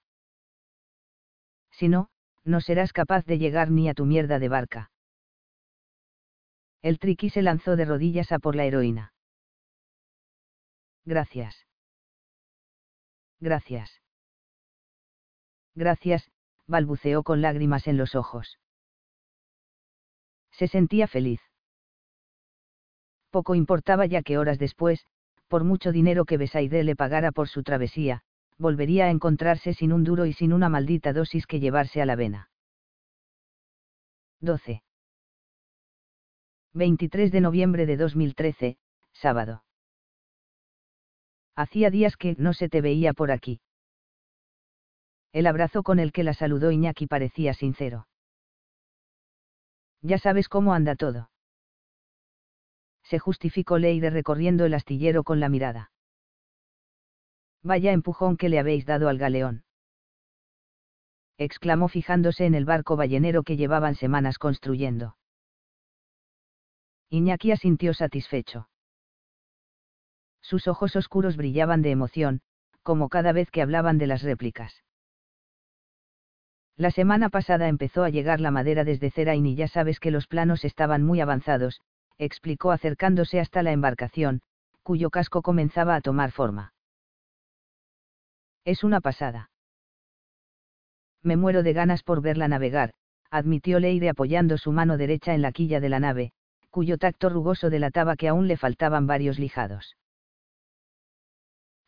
Si 1.71 1.89
no, 1.89 2.11
no 2.45 2.61
serás 2.61 2.93
capaz 2.93 3.25
de 3.25 3.39
llegar 3.39 3.71
ni 3.71 3.89
a 3.89 3.95
tu 3.95 4.05
mierda 4.05 4.39
de 4.39 4.51
barca. 4.51 4.91
El 6.83 6.99
triqui 6.99 7.31
se 7.31 7.41
lanzó 7.41 7.77
de 7.77 7.87
rodillas 7.87 8.31
a 8.31 8.39
por 8.39 8.57
la 8.57 8.67
heroína. 8.67 9.14
Gracias. 11.05 11.67
Gracias. 13.41 14.01
Gracias, 15.75 16.31
balbuceó 16.67 17.23
con 17.23 17.43
lágrimas 17.43 17.87
en 17.87 17.97
los 17.97 18.15
ojos. 18.15 18.59
Se 20.53 20.69
sentía 20.69 21.09
feliz. 21.09 21.41
Poco 23.31 23.57
importaba 23.57 24.07
ya 24.07 24.23
que 24.23 24.39
horas 24.39 24.59
después, 24.59 25.07
por 25.49 25.65
mucho 25.65 25.91
dinero 25.91 26.25
que 26.25 26.37
Besaide 26.37 26.85
le 26.85 26.95
pagara 26.95 27.33
por 27.33 27.49
su 27.49 27.65
travesía, 27.65 28.23
volvería 28.57 29.07
a 29.07 29.11
encontrarse 29.11 29.75
sin 29.75 29.93
un 29.93 30.05
duro 30.05 30.27
y 30.27 30.33
sin 30.33 30.53
una 30.53 30.69
maldita 30.69 31.13
dosis 31.13 31.47
que 31.47 31.59
llevarse 31.59 32.01
a 32.01 32.07
la 32.07 32.15
vena. 32.15 32.51
12. 34.41 34.83
23 36.73 37.33
de 37.33 37.41
noviembre 37.41 37.87
de 37.87 37.97
2013, 37.97 38.79
sábado. 39.13 39.64
Hacía 41.57 41.91
días 41.91 42.17
que 42.17 42.35
no 42.39 42.53
se 42.53 42.69
te 42.69 42.81
veía 42.81 43.13
por 43.13 43.31
aquí. 43.31 43.61
El 45.33 45.47
abrazo 45.47 45.83
con 45.83 45.99
el 45.99 46.13
que 46.13 46.25
la 46.25 46.35
saludó 46.35 46.71
Iñaki 46.71 47.07
parecía 47.07 47.55
sincero. 47.55 48.07
Ya 50.03 50.19
sabes 50.19 50.49
cómo 50.49 50.75
anda 50.75 50.97
todo. 50.97 51.31
Se 53.03 53.19
justificó 53.19 53.79
Leire 53.79 54.11
recorriendo 54.11 54.65
el 54.65 54.75
astillero 54.75 55.25
con 55.25 55.41
la 55.41 55.49
mirada. 55.49 55.93
Vaya 57.63 57.93
empujón 57.93 58.37
que 58.37 58.49
le 58.49 58.59
habéis 58.59 58.87
dado 58.87 59.09
al 59.09 59.19
galeón. 59.19 59.65
exclamó 61.39 61.89
fijándose 61.89 62.47
en 62.47 62.55
el 62.55 62.65
barco 62.65 62.97
ballenero 62.97 63.43
que 63.43 63.57
llevaban 63.57 63.95
semanas 63.95 64.39
construyendo. 64.39 65.17
Iñaki 67.11 67.51
asintió 67.53 67.95
satisfecho. 67.95 68.69
Sus 70.45 70.69
ojos 70.69 70.95
oscuros 70.95 71.39
brillaban 71.39 71.81
de 71.81 71.91
emoción, 71.91 72.43
como 72.83 73.09
cada 73.09 73.33
vez 73.33 73.51
que 73.51 73.63
hablaban 73.63 73.97
de 73.97 74.07
las 74.07 74.23
réplicas. 74.23 74.85
La 76.77 76.91
semana 76.91 77.31
pasada 77.31 77.69
empezó 77.69 78.05
a 78.05 78.11
llegar 78.11 78.41
la 78.41 78.51
madera 78.51 78.85
desde 78.85 79.11
Cerain 79.11 79.47
y 79.47 79.55
ya 79.55 79.69
sabes 79.69 80.01
que 80.01 80.11
los 80.11 80.27
planos 80.27 80.67
estaban 80.67 81.03
muy 81.03 81.23
avanzados, 81.23 81.81
explicó 82.19 82.73
acercándose 82.73 83.41
hasta 83.41 83.63
la 83.63 83.73
embarcación, 83.73 84.43
cuyo 84.83 85.09
casco 85.09 85.41
comenzaba 85.41 85.95
a 85.95 86.03
tomar 86.03 86.31
forma. 86.31 86.75
Es 88.67 88.85
una 88.85 89.01
pasada. 89.01 89.51
Me 91.23 91.39
muero 91.39 91.63
de 91.63 91.73
ganas 91.73 92.03
por 92.03 92.21
verla 92.21 92.49
navegar, 92.49 92.93
admitió 93.31 93.81
Leire 93.81 94.11
apoyando 94.11 94.59
su 94.59 94.73
mano 94.73 94.99
derecha 94.99 95.33
en 95.33 95.41
la 95.41 95.53
quilla 95.53 95.81
de 95.81 95.89
la 95.89 96.01
nave, 96.01 96.33
cuyo 96.69 96.99
tacto 96.99 97.31
rugoso 97.31 97.71
delataba 97.71 98.17
que 98.17 98.29
aún 98.29 98.47
le 98.47 98.59
faltaban 98.59 99.07
varios 99.07 99.39
lijados. 99.39 99.97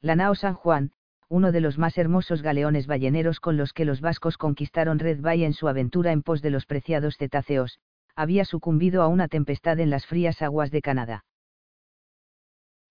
La 0.02 0.16
nao 0.16 0.34
San 0.34 0.54
Juan, 0.54 0.92
uno 1.28 1.52
de 1.52 1.60
los 1.60 1.78
más 1.78 1.98
hermosos 1.98 2.42
galeones 2.42 2.86
balleneros 2.86 3.40
con 3.40 3.56
los 3.56 3.72
que 3.72 3.84
los 3.84 4.00
vascos 4.00 4.38
conquistaron 4.38 4.98
Red 4.98 5.20
Bay 5.20 5.44
en 5.44 5.52
su 5.52 5.68
aventura 5.68 6.12
en 6.12 6.22
pos 6.22 6.42
de 6.42 6.50
los 6.50 6.66
preciados 6.66 7.16
cetáceos, 7.16 7.80
había 8.14 8.44
sucumbido 8.44 9.02
a 9.02 9.08
una 9.08 9.28
tempestad 9.28 9.80
en 9.80 9.90
las 9.90 10.06
frías 10.06 10.40
aguas 10.42 10.70
de 10.70 10.82
Canadá. 10.82 11.24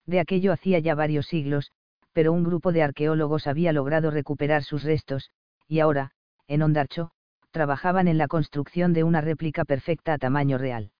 De 0.04 0.20
aquello 0.20 0.52
hacía 0.52 0.78
ya 0.78 0.94
varios 0.94 1.26
siglos, 1.26 1.72
pero 2.12 2.32
un 2.32 2.44
grupo 2.44 2.72
de 2.72 2.82
arqueólogos 2.82 3.46
había 3.46 3.72
logrado 3.72 4.10
recuperar 4.10 4.62
sus 4.62 4.84
restos, 4.84 5.30
y 5.66 5.80
ahora, 5.80 6.12
en 6.46 6.62
Ondarcho, 6.62 7.10
trabajaban 7.50 8.06
en 8.06 8.18
la 8.18 8.28
construcción 8.28 8.92
de 8.92 9.02
una 9.02 9.20
réplica 9.20 9.64
perfecta 9.64 10.12
a 10.12 10.18
tamaño 10.18 10.58
real. 10.58 10.92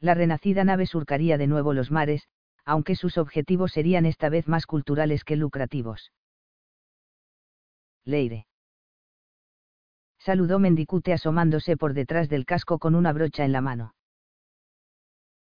La 0.00 0.14
renacida 0.14 0.64
nave 0.64 0.86
surcaría 0.86 1.38
de 1.38 1.46
nuevo 1.46 1.72
los 1.72 1.90
mares, 1.90 2.28
aunque 2.70 2.94
sus 2.94 3.18
objetivos 3.18 3.72
serían 3.72 4.06
esta 4.06 4.28
vez 4.28 4.46
más 4.46 4.64
culturales 4.64 5.24
que 5.24 5.34
lucrativos. 5.34 6.12
Leire. 8.04 8.46
Saludó 10.18 10.60
Mendicute 10.60 11.12
asomándose 11.12 11.76
por 11.76 11.94
detrás 11.94 12.28
del 12.28 12.46
casco 12.46 12.78
con 12.78 12.94
una 12.94 13.12
brocha 13.12 13.44
en 13.44 13.50
la 13.50 13.60
mano. 13.60 13.96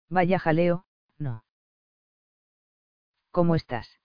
Vaya 0.09 0.39
jaleo, 0.39 0.87
no. 1.19 1.45
¿Cómo 3.31 3.57
estás? 3.57 3.99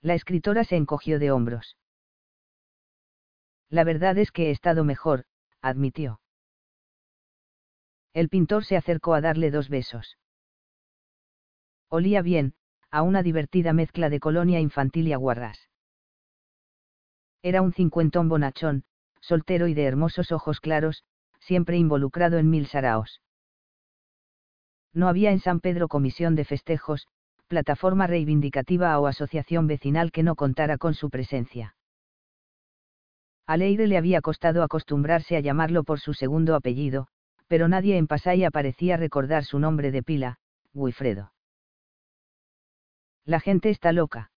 La 0.00 0.14
escritora 0.14 0.64
se 0.64 0.76
encogió 0.76 1.18
de 1.18 1.32
hombros. 1.32 1.76
La 3.68 3.84
verdad 3.84 4.16
es 4.16 4.32
que 4.32 4.48
he 4.48 4.50
estado 4.52 4.84
mejor, 4.84 5.26
admitió. 5.60 6.22
El 8.14 8.30
pintor 8.30 8.64
se 8.64 8.78
acercó 8.78 9.12
a 9.12 9.20
darle 9.20 9.50
dos 9.50 9.68
besos. 9.68 10.16
Olía 11.90 12.22
bien, 12.22 12.54
a 12.92 13.02
una 13.02 13.24
divertida 13.24 13.72
mezcla 13.72 14.08
de 14.08 14.20
colonia 14.20 14.60
infantil 14.60 15.08
y 15.08 15.12
aguarrás. 15.12 15.68
Era 17.42 17.62
un 17.62 17.72
cincuentón 17.72 18.28
bonachón, 18.28 18.84
soltero 19.20 19.66
y 19.66 19.74
de 19.74 19.84
hermosos 19.84 20.30
ojos 20.30 20.60
claros, 20.60 21.02
siempre 21.40 21.76
involucrado 21.76 22.38
en 22.38 22.48
mil 22.48 22.66
saraos. 22.66 23.20
No 24.92 25.08
había 25.08 25.32
en 25.32 25.40
San 25.40 25.58
Pedro 25.58 25.88
comisión 25.88 26.36
de 26.36 26.44
festejos, 26.44 27.08
plataforma 27.48 28.06
reivindicativa 28.06 28.98
o 29.00 29.08
asociación 29.08 29.66
vecinal 29.66 30.12
que 30.12 30.22
no 30.22 30.36
contara 30.36 30.78
con 30.78 30.94
su 30.94 31.10
presencia. 31.10 31.74
A 33.48 33.56
Leire 33.56 33.88
le 33.88 33.96
había 33.96 34.20
costado 34.20 34.62
acostumbrarse 34.62 35.36
a 35.36 35.40
llamarlo 35.40 35.82
por 35.82 35.98
su 35.98 36.14
segundo 36.14 36.54
apellido, 36.54 37.08
pero 37.48 37.66
nadie 37.66 37.96
en 37.96 38.06
Pasaya 38.06 38.52
parecía 38.52 38.96
recordar 38.96 39.44
su 39.44 39.58
nombre 39.58 39.90
de 39.90 40.04
pila, 40.04 40.38
Guifredo. 40.72 41.32
La 43.24 43.40
gente 43.40 43.70
está 43.70 43.92
loca. 43.92 44.30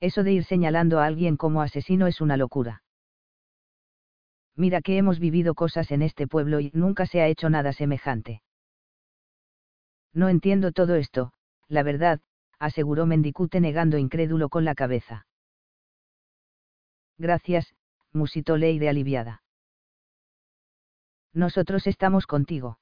Eso 0.00 0.22
de 0.22 0.32
ir 0.32 0.44
señalando 0.44 1.00
a 1.00 1.06
alguien 1.06 1.36
como 1.36 1.62
asesino 1.62 2.06
es 2.06 2.20
una 2.20 2.36
locura. 2.36 2.82
Mira 4.54 4.80
que 4.80 4.96
hemos 4.96 5.18
vivido 5.18 5.54
cosas 5.54 5.90
en 5.90 6.02
este 6.02 6.26
pueblo 6.26 6.60
y 6.60 6.70
nunca 6.74 7.06
se 7.06 7.20
ha 7.20 7.28
hecho 7.28 7.50
nada 7.50 7.72
semejante. 7.72 8.42
No 10.12 10.28
entiendo 10.28 10.72
todo 10.72 10.94
esto, 10.94 11.32
la 11.68 11.82
verdad, 11.82 12.20
aseguró 12.58 13.06
Mendicute 13.06 13.60
negando 13.60 13.98
incrédulo 13.98 14.48
con 14.48 14.64
la 14.64 14.74
cabeza. 14.74 15.26
Gracias, 17.18 17.74
musitó 18.12 18.56
Leire 18.56 18.88
aliviada. 18.88 19.42
Nosotros 21.32 21.86
estamos 21.86 22.26
contigo 22.26 22.78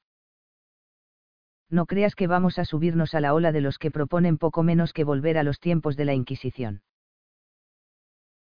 no 1.68 1.87
creas 1.87 2.14
que 2.14 2.26
vamos 2.26 2.59
a 2.59 2.64
subirnos 2.64 3.14
a 3.14 3.20
la 3.20 3.35
ola 3.35 3.52
de 3.52 3.61
los 3.61 3.79
que 3.79 3.90
proponen 3.90 4.38
poco 4.38 4.62
menos 4.62 4.92
que 4.92 5.05
volver 5.05 5.38
a 5.38 5.42
los 5.42 5.61
tiempos 5.61 5.96
de 5.96 6.05
la 6.05 6.14
Inquisición. 6.14 6.83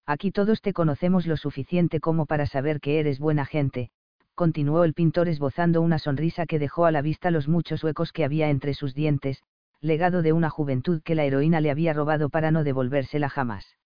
Aquí 0.04 0.30
todos 0.30 0.60
te 0.62 0.72
conocemos 0.72 1.26
lo 1.26 1.36
suficiente 1.36 1.98
como 1.98 2.26
para 2.26 2.46
saber 2.46 2.80
que 2.80 3.00
eres 3.00 3.18
buena 3.18 3.44
gente, 3.44 3.90
continuó 4.34 4.84
el 4.84 4.94
pintor 4.94 5.28
esbozando 5.28 5.80
una 5.80 5.98
sonrisa 5.98 6.46
que 6.46 6.58
dejó 6.58 6.84
a 6.84 6.92
la 6.92 7.02
vista 7.02 7.30
los 7.30 7.48
muchos 7.48 7.82
huecos 7.82 8.12
que 8.12 8.24
había 8.24 8.50
entre 8.50 8.74
sus 8.74 8.94
dientes, 8.94 9.42
legado 9.80 10.22
de 10.22 10.32
una 10.32 10.50
juventud 10.50 11.02
que 11.02 11.14
la 11.14 11.24
heroína 11.24 11.60
le 11.60 11.70
había 11.70 11.92
robado 11.92 12.28
para 12.28 12.50
no 12.50 12.62
devolvérsela 12.62 13.28
jamás. 13.28 13.76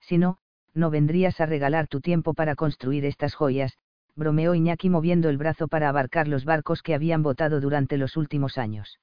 Si 0.00 0.18
no, 0.18 0.38
no 0.74 0.90
vendrías 0.90 1.40
a 1.40 1.46
regalar 1.46 1.88
tu 1.88 2.00
tiempo 2.00 2.34
para 2.34 2.54
construir 2.54 3.04
estas 3.04 3.34
joyas, 3.34 3.78
bromeó 4.16 4.54
Iñaki 4.54 4.90
moviendo 4.90 5.28
el 5.28 5.36
brazo 5.36 5.68
para 5.68 5.88
abarcar 5.88 6.26
los 6.26 6.44
barcos 6.44 6.82
que 6.82 6.94
habían 6.94 7.22
botado 7.22 7.60
durante 7.60 7.98
los 7.98 8.16
últimos 8.16 8.58
años. 8.58 8.98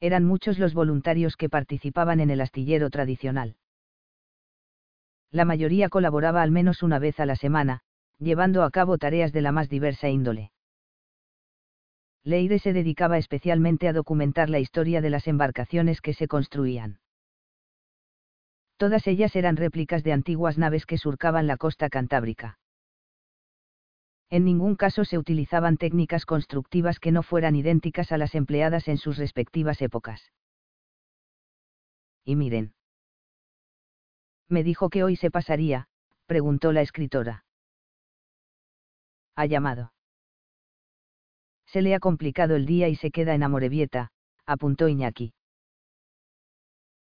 Eran 0.00 0.24
muchos 0.24 0.58
los 0.58 0.74
voluntarios 0.74 1.36
que 1.36 1.48
participaban 1.48 2.20
en 2.20 2.30
el 2.30 2.42
astillero 2.42 2.90
tradicional. 2.90 3.56
La 5.30 5.44
mayoría 5.44 5.88
colaboraba 5.88 6.42
al 6.42 6.50
menos 6.50 6.82
una 6.82 6.98
vez 6.98 7.18
a 7.18 7.26
la 7.26 7.36
semana, 7.36 7.80
llevando 8.18 8.62
a 8.62 8.70
cabo 8.70 8.98
tareas 8.98 9.32
de 9.32 9.40
la 9.40 9.50
más 9.50 9.68
diversa 9.68 10.08
índole. 10.08 10.52
Leire 12.22 12.58
se 12.58 12.72
dedicaba 12.72 13.18
especialmente 13.18 13.88
a 13.88 13.92
documentar 13.92 14.48
la 14.48 14.58
historia 14.58 15.00
de 15.00 15.10
las 15.10 15.26
embarcaciones 15.26 16.00
que 16.00 16.14
se 16.14 16.28
construían. 16.28 16.98
Todas 18.76 19.06
ellas 19.06 19.34
eran 19.36 19.56
réplicas 19.56 20.04
de 20.04 20.12
antiguas 20.12 20.58
naves 20.58 20.86
que 20.86 20.98
surcaban 20.98 21.46
la 21.46 21.56
costa 21.56 21.88
cantábrica. 21.88 22.58
En 24.34 24.44
ningún 24.44 24.74
caso 24.74 25.04
se 25.04 25.16
utilizaban 25.16 25.76
técnicas 25.76 26.26
constructivas 26.26 26.98
que 26.98 27.12
no 27.12 27.22
fueran 27.22 27.54
idénticas 27.54 28.10
a 28.10 28.18
las 28.18 28.34
empleadas 28.34 28.88
en 28.88 28.98
sus 28.98 29.16
respectivas 29.16 29.80
épocas. 29.80 30.32
Y 32.24 32.34
miren. 32.34 32.74
Me 34.48 34.64
dijo 34.64 34.90
que 34.90 35.04
hoy 35.04 35.14
se 35.14 35.30
pasaría, 35.30 35.86
preguntó 36.26 36.72
la 36.72 36.82
escritora. 36.82 37.44
Ha 39.36 39.46
llamado. 39.46 39.92
Se 41.66 41.80
le 41.80 41.94
ha 41.94 42.00
complicado 42.00 42.56
el 42.56 42.66
día 42.66 42.88
y 42.88 42.96
se 42.96 43.12
queda 43.12 43.36
en 43.36 43.44
Amorebieta, 43.44 44.10
apuntó 44.46 44.88
Iñaki. 44.88 45.32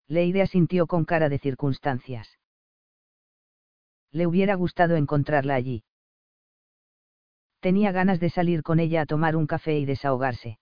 Leire 0.06 0.42
asintió 0.42 0.86
con 0.86 1.06
cara 1.06 1.30
de 1.30 1.38
circunstancias. 1.38 2.38
Le 4.10 4.26
hubiera 4.26 4.54
gustado 4.54 4.96
encontrarla 4.96 5.54
allí. 5.54 5.82
Tenía 7.66 7.90
ganas 7.90 8.20
de 8.20 8.30
salir 8.30 8.62
con 8.62 8.78
ella 8.78 9.00
a 9.00 9.06
tomar 9.06 9.34
un 9.34 9.48
café 9.48 9.76
y 9.76 9.86
desahogarse. 9.86 10.60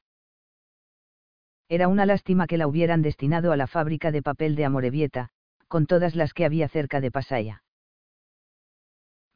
Era 1.68 1.86
una 1.86 2.06
lástima 2.06 2.46
que 2.46 2.56
la 2.56 2.66
hubieran 2.66 3.02
destinado 3.02 3.52
a 3.52 3.58
la 3.58 3.66
fábrica 3.66 4.10
de 4.10 4.22
papel 4.22 4.56
de 4.56 4.64
Amorebieta, 4.64 5.28
con 5.68 5.84
todas 5.84 6.14
las 6.14 6.32
que 6.32 6.46
había 6.46 6.66
cerca 6.66 7.02
de 7.02 7.10
Pasaya. 7.10 7.62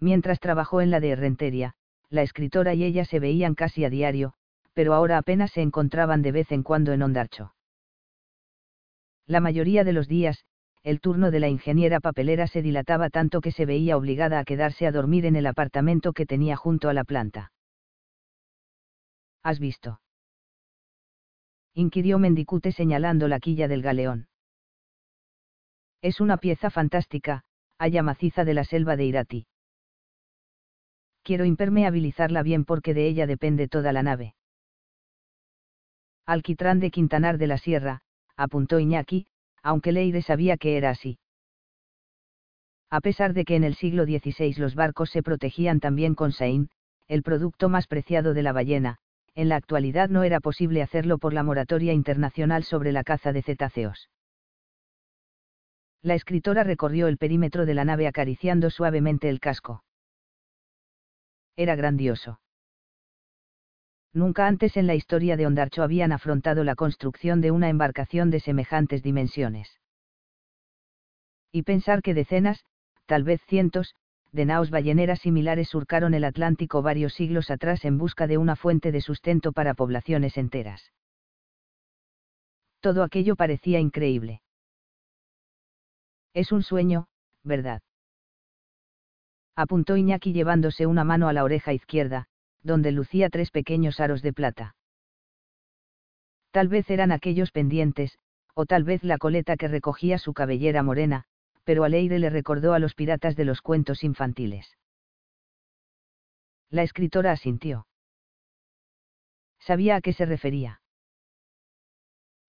Mientras 0.01 0.41
trabajó 0.41 0.81
en 0.81 0.91
la 0.91 0.99
de 0.99 1.15
Renteria, 1.15 1.75
la 2.09 2.23
escritora 2.23 2.73
y 2.73 2.85
ella 2.85 3.05
se 3.05 3.21
veían 3.21 3.55
casi 3.55 3.85
a 3.85 3.91
diario, 3.91 4.33
pero 4.73 4.95
ahora 4.95 5.19
apenas 5.19 5.51
se 5.51 5.61
encontraban 5.61 6.23
de 6.23 6.33
vez 6.33 6.51
en 6.53 6.63
cuando 6.63 6.95
en 6.95 7.03
Ondarcho. 7.03 7.53
La 9.27 9.41
mayoría 9.41 9.85
de 9.85 9.93
los 9.93 10.09
días, 10.09 10.47
el 10.83 11.03
turno 11.03 11.31
de 11.31 11.41
la 11.41 11.49
ingeniera 11.49 12.01
papelera 12.01 12.47
se 12.47 12.63
dilataba 12.63 13.11
tanto 13.11 13.43
que 13.43 13.53
se 13.53 13.67
veía 13.67 13.99
obligada 13.99 14.39
a 14.39 14.45
quedarse 14.45 14.87
a 14.87 14.91
dormir 14.91 15.27
en 15.27 15.37
el 15.37 15.47
apartamento 15.47 16.15
que 16.15 16.25
tenía 16.25 16.57
junto 16.57 16.89
a 16.89 16.95
la 16.95 17.05
planta. 17.05 17.53
¿Has 19.49 19.61
visto? 19.61 20.03
inquirió 21.73 22.19
Mendicute 22.19 22.71
señalando 22.71 23.29
la 23.29 23.41
quilla 23.41 23.67
del 23.67 23.81
galeón. 23.81 24.29
Es 26.03 26.21
una 26.21 26.37
pieza 26.37 26.69
fantástica, 26.69 27.45
haya 27.79 28.03
maciza 28.03 28.45
de 28.45 28.53
la 28.53 28.65
selva 28.65 28.97
de 28.97 29.07
Irati. 29.07 29.47
Quiero 31.23 31.47
impermeabilizarla 31.47 32.43
bien 32.43 32.67
porque 32.67 32.93
de 32.93 33.09
ella 33.09 33.27
depende 33.27 33.69
toda 33.69 33.91
la 33.91 34.03
nave. 34.03 34.35
Alquitrán 36.27 36.79
de 36.79 36.91
Quintanar 36.91 37.39
de 37.39 37.47
la 37.47 37.57
Sierra, 37.57 38.03
apuntó 38.37 38.79
Iñaki, 38.79 39.29
aunque 39.63 39.93
Leire 39.93 40.21
sabía 40.21 40.59
que 40.59 40.77
era 40.77 40.91
así. 40.91 41.19
A 42.91 43.01
pesar 43.01 43.33
de 43.33 43.47
que 43.47 43.57
en 43.57 43.65
el 43.65 43.77
siglo 43.77 44.05
XVI 44.05 44.57
los 44.59 44.75
barcos 44.75 45.09
se 45.09 45.23
protegían 45.23 45.81
también 45.81 46.15
con 46.15 46.33
saín, 46.33 46.69
el 47.07 47.23
producto 47.23 47.71
más 47.71 47.87
preciado 47.87 48.35
de 48.35 48.43
la 48.43 48.53
ballena, 48.53 49.01
en 49.35 49.49
la 49.49 49.57
actualidad 49.57 50.09
no 50.09 50.23
era 50.23 50.41
posible 50.41 50.83
hacerlo 50.83 51.19
por 51.19 51.33
la 51.33 51.43
moratoria 51.43 51.93
internacional 51.93 52.65
sobre 52.65 52.93
la 52.93 53.05
caza 53.05 53.33
de 53.33 53.43
cetáceos. 53.43 54.11
La 56.03 56.15
escritora 56.15 56.65
recorrió 56.65 57.09
el 57.09 57.19
perímetro 57.19 57.67
de 57.67 57.75
la 57.75 57.85
nave 57.85 58.07
acariciando 58.07 58.71
suavemente 58.71 59.29
el 59.29 59.41
casco. 59.41 59.85
Era 61.57 61.75
grandioso. 61.75 62.41
Nunca 64.13 64.47
antes 64.47 64.77
en 64.77 64.87
la 64.87 64.95
historia 64.95 65.37
de 65.37 65.47
Ondarcho 65.47 65.83
habían 65.83 66.13
afrontado 66.13 66.65
la 66.65 66.75
construcción 66.75 67.41
de 67.41 67.51
una 67.51 67.69
embarcación 67.69 68.31
de 68.31 68.41
semejantes 68.41 69.03
dimensiones. 69.03 69.79
Y 71.53 71.63
pensar 71.63 72.03
que 72.03 72.15
decenas, 72.15 72.65
tal 73.07 73.25
vez 73.25 73.41
cientos, 73.47 73.95
de 74.33 74.45
naos 74.45 74.71
balleneras 74.71 75.21
similares 75.21 75.69
surcaron 75.69 76.15
el 76.15 76.25
Atlántico 76.25 76.83
varios 76.83 77.15
siglos 77.15 77.51
atrás 77.51 77.85
en 77.85 77.99
busca 77.99 78.27
de 78.27 78.39
una 78.39 78.57
fuente 78.57 78.93
de 78.93 79.01
sustento 79.01 79.53
para 79.53 79.75
poblaciones 79.75 80.37
enteras. 80.37 80.93
Todo 82.81 83.03
aquello 83.03 83.37
parecía 83.37 83.81
increíble. 83.81 84.43
Es 86.35 86.53
un 86.53 86.63
sueño, 86.63 87.09
¿verdad? 87.43 87.83
Apuntó 89.57 89.97
Iñaki 89.97 90.33
llevándose 90.33 90.87
una 90.87 91.03
mano 91.03 91.29
a 91.29 91.33
la 91.33 91.43
oreja 91.43 91.73
izquierda, 91.73 92.27
donde 92.63 92.93
lucía 92.93 93.29
tres 93.31 93.51
pequeños 93.51 93.99
aros 93.99 94.23
de 94.23 94.33
plata. 94.33 94.77
Tal 96.53 96.69
vez 96.69 96.89
eran 96.91 97.11
aquellos 97.13 97.51
pendientes, 97.51 98.19
o 98.55 98.67
tal 98.67 98.85
vez 98.85 99.03
la 99.03 99.19
coleta 99.19 99.57
que 99.57 99.69
recogía 99.69 100.19
su 100.19 100.33
cabellera 100.33 100.83
morena, 100.83 101.25
pero 101.69 101.85
a 101.85 101.91
Leire 101.91 102.19
le 102.19 102.31
recordó 102.31 102.73
a 102.73 102.79
los 102.79 102.95
piratas 102.95 103.37
de 103.37 103.45
los 103.45 103.61
cuentos 103.61 104.03
infantiles. 104.03 104.79
La 106.71 106.83
escritora 106.83 107.31
asintió. 107.31 107.87
Sabía 109.59 109.97
a 109.97 110.01
qué 110.01 110.15
se 110.15 110.25
refería. 110.25 110.81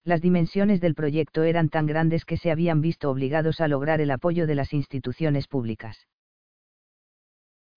Las 0.06 0.22
dimensiones 0.22 0.80
del 0.80 0.96
proyecto 0.96 1.44
eran 1.44 1.68
tan 1.68 1.86
grandes 1.86 2.24
que 2.24 2.38
se 2.38 2.50
habían 2.50 2.80
visto 2.80 3.12
obligados 3.12 3.60
a 3.60 3.68
lograr 3.68 4.00
el 4.00 4.12
apoyo 4.12 4.48
de 4.48 4.56
las 4.56 4.72
instituciones 4.72 5.50
públicas. 5.50 6.08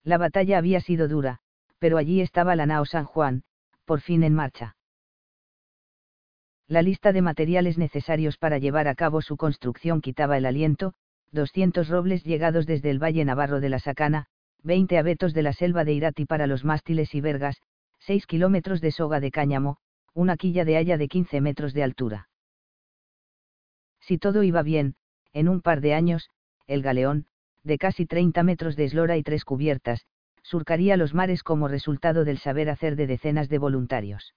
La 0.04 0.18
batalla 0.18 0.58
había 0.58 0.80
sido 0.80 1.08
dura, 1.08 1.40
pero 1.80 1.98
allí 1.98 2.20
estaba 2.20 2.54
la 2.54 2.66
nao 2.66 2.84
San 2.84 3.04
Juan, 3.04 3.42
por 3.84 4.00
fin 4.00 4.22
en 4.22 4.34
marcha. 4.34 4.76
La 6.68 6.82
lista 6.82 7.12
de 7.12 7.20
materiales 7.20 7.78
necesarios 7.78 8.38
para 8.38 8.58
llevar 8.58 8.86
a 8.86 8.94
cabo 8.94 9.22
su 9.22 9.36
construcción 9.36 10.00
quitaba 10.00 10.38
el 10.38 10.46
aliento, 10.46 10.94
200 11.32 11.88
robles 11.88 12.24
llegados 12.24 12.66
desde 12.66 12.90
el 12.90 13.02
Valle 13.02 13.24
Navarro 13.24 13.60
de 13.60 13.68
la 13.68 13.78
Sacana, 13.78 14.26
20 14.62 14.98
abetos 14.98 15.34
de 15.34 15.42
la 15.42 15.52
selva 15.52 15.84
de 15.84 15.94
Irati 15.94 16.26
para 16.26 16.46
los 16.46 16.64
mástiles 16.64 17.14
y 17.14 17.20
vergas, 17.20 17.60
6 18.00 18.26
kilómetros 18.26 18.80
de 18.80 18.90
soga 18.90 19.18
de 19.20 19.30
cáñamo, 19.30 19.78
una 20.14 20.36
quilla 20.36 20.64
de 20.64 20.76
haya 20.76 20.98
de 20.98 21.08
15 21.08 21.40
metros 21.40 21.72
de 21.72 21.82
altura. 21.82 22.28
Si 24.00 24.18
todo 24.18 24.42
iba 24.42 24.62
bien, 24.62 24.96
en 25.32 25.48
un 25.48 25.62
par 25.62 25.80
de 25.80 25.94
años, 25.94 26.28
el 26.66 26.82
galeón, 26.82 27.26
de 27.64 27.78
casi 27.78 28.06
30 28.06 28.42
metros 28.42 28.76
de 28.76 28.84
eslora 28.84 29.16
y 29.16 29.22
tres 29.22 29.44
cubiertas, 29.44 30.06
surcaría 30.42 30.96
los 30.96 31.14
mares 31.14 31.42
como 31.42 31.68
resultado 31.68 32.24
del 32.24 32.38
saber 32.38 32.68
hacer 32.68 32.96
de 32.96 33.06
decenas 33.06 33.48
de 33.48 33.58
voluntarios. 33.58 34.34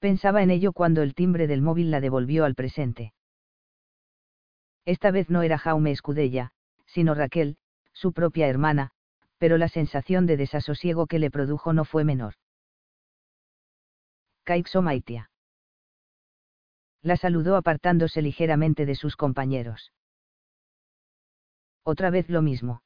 Pensaba 0.00 0.42
en 0.42 0.50
ello 0.50 0.72
cuando 0.72 1.02
el 1.02 1.14
timbre 1.14 1.46
del 1.46 1.62
móvil 1.62 1.90
la 1.90 2.00
devolvió 2.00 2.44
al 2.44 2.54
presente. 2.54 3.12
Esta 4.84 5.10
vez 5.10 5.30
no 5.30 5.42
era 5.42 5.58
Jaume 5.58 5.90
Escudella, 5.90 6.52
sino 6.86 7.14
Raquel, 7.14 7.56
su 7.92 8.12
propia 8.12 8.48
hermana, 8.48 8.90
pero 9.38 9.58
la 9.58 9.68
sensación 9.68 10.26
de 10.26 10.36
desasosiego 10.36 11.06
que 11.06 11.18
le 11.18 11.30
produjo 11.30 11.72
no 11.72 11.84
fue 11.84 12.04
menor. 12.04 12.34
Maitia. 14.82 15.30
La 17.02 17.16
saludó 17.16 17.56
apartándose 17.56 18.20
ligeramente 18.20 18.84
de 18.84 18.94
sus 18.94 19.16
compañeros. 19.16 19.92
Otra 21.84 22.10
vez 22.10 22.28
lo 22.28 22.42
mismo. 22.42 22.82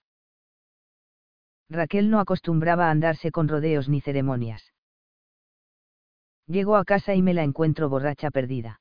Raquel 1.69 2.11
no 2.11 2.21
acostumbraba 2.21 2.89
a 2.89 2.91
andarse 2.91 3.31
con 3.33 3.49
rodeos 3.49 3.89
ni 3.89 4.01
ceremonias. 4.01 4.73
Llego 6.47 6.77
a 6.77 6.85
casa 6.85 7.15
y 7.15 7.23
me 7.23 7.35
la 7.35 7.43
encuentro 7.43 7.89
borracha 7.89 8.31
perdida. 8.31 8.81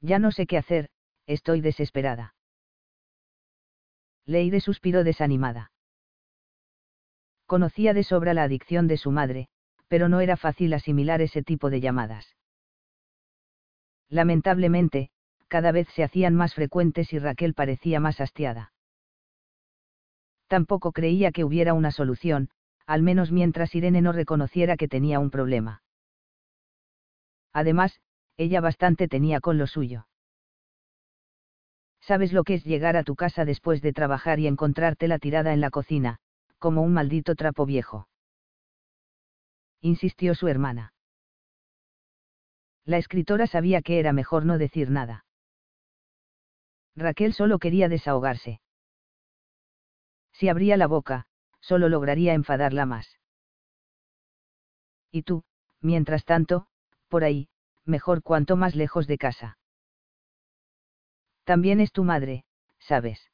Ya 0.00 0.18
no 0.18 0.32
sé 0.32 0.46
qué 0.46 0.56
hacer, 0.56 0.88
estoy 1.26 1.60
desesperada. 1.60 2.34
Leire 4.26 4.60
suspiró 4.60 5.04
desanimada. 5.04 5.72
Conocía 7.46 7.92
de 7.92 8.04
sobra 8.04 8.34
la 8.34 8.44
adicción 8.44 8.86
de 8.86 8.96
su 8.96 9.10
madre, 9.10 9.48
pero 9.88 10.08
no 10.08 10.20
era 10.20 10.36
fácil 10.36 10.72
asimilar 10.72 11.20
ese 11.20 11.42
tipo 11.42 11.68
de 11.68 11.80
llamadas. 11.80 12.36
Lamentablemente, 14.08 15.10
cada 15.48 15.72
vez 15.72 15.88
se 15.94 16.02
hacían 16.02 16.34
más 16.34 16.54
frecuentes 16.54 17.12
y 17.12 17.18
Raquel 17.18 17.52
parecía 17.52 18.00
más 18.00 18.20
hastiada. 18.20 18.72
Tampoco 20.46 20.92
creía 20.92 21.32
que 21.32 21.44
hubiera 21.44 21.74
una 21.74 21.90
solución, 21.90 22.50
al 22.86 23.02
menos 23.02 23.32
mientras 23.32 23.74
Irene 23.74 24.02
no 24.02 24.12
reconociera 24.12 24.76
que 24.76 24.88
tenía 24.88 25.18
un 25.18 25.30
problema. 25.30 25.82
Además, 27.52 28.00
ella 28.36 28.60
bastante 28.60 29.08
tenía 29.08 29.40
con 29.40 29.58
lo 29.58 29.66
suyo. 29.66 30.06
¿Sabes 32.02 32.32
lo 32.32 32.42
que 32.42 32.54
es 32.54 32.64
llegar 32.64 32.96
a 32.96 33.04
tu 33.04 33.14
casa 33.14 33.44
después 33.44 33.80
de 33.80 33.92
trabajar 33.92 34.40
y 34.40 34.48
encontrártela 34.48 35.18
tirada 35.18 35.52
en 35.52 35.60
la 35.60 35.70
cocina, 35.70 36.18
como 36.58 36.82
un 36.82 36.92
maldito 36.92 37.36
trapo 37.36 37.64
viejo? 37.64 38.08
Insistió 39.80 40.34
su 40.34 40.48
hermana. 40.48 40.94
La 42.84 42.98
escritora 42.98 43.46
sabía 43.46 43.82
que 43.82 44.00
era 44.00 44.12
mejor 44.12 44.44
no 44.44 44.58
decir 44.58 44.90
nada. 44.90 45.24
Raquel 46.96 47.32
solo 47.32 47.58
quería 47.58 47.88
desahogarse. 47.88 48.60
Si 50.32 50.48
abría 50.48 50.76
la 50.76 50.88
boca, 50.88 51.26
solo 51.60 51.88
lograría 51.88 52.34
enfadarla 52.34 52.84
más. 52.84 53.18
Y 55.12 55.22
tú, 55.22 55.44
mientras 55.80 56.24
tanto, 56.24 56.66
por 57.08 57.22
ahí, 57.22 57.48
mejor 57.84 58.22
cuanto 58.22 58.56
más 58.56 58.74
lejos 58.74 59.06
de 59.06 59.18
casa. 59.18 59.58
También 61.44 61.80
es 61.80 61.92
tu 61.92 62.04
madre, 62.04 62.44
¿sabes? 62.78 63.30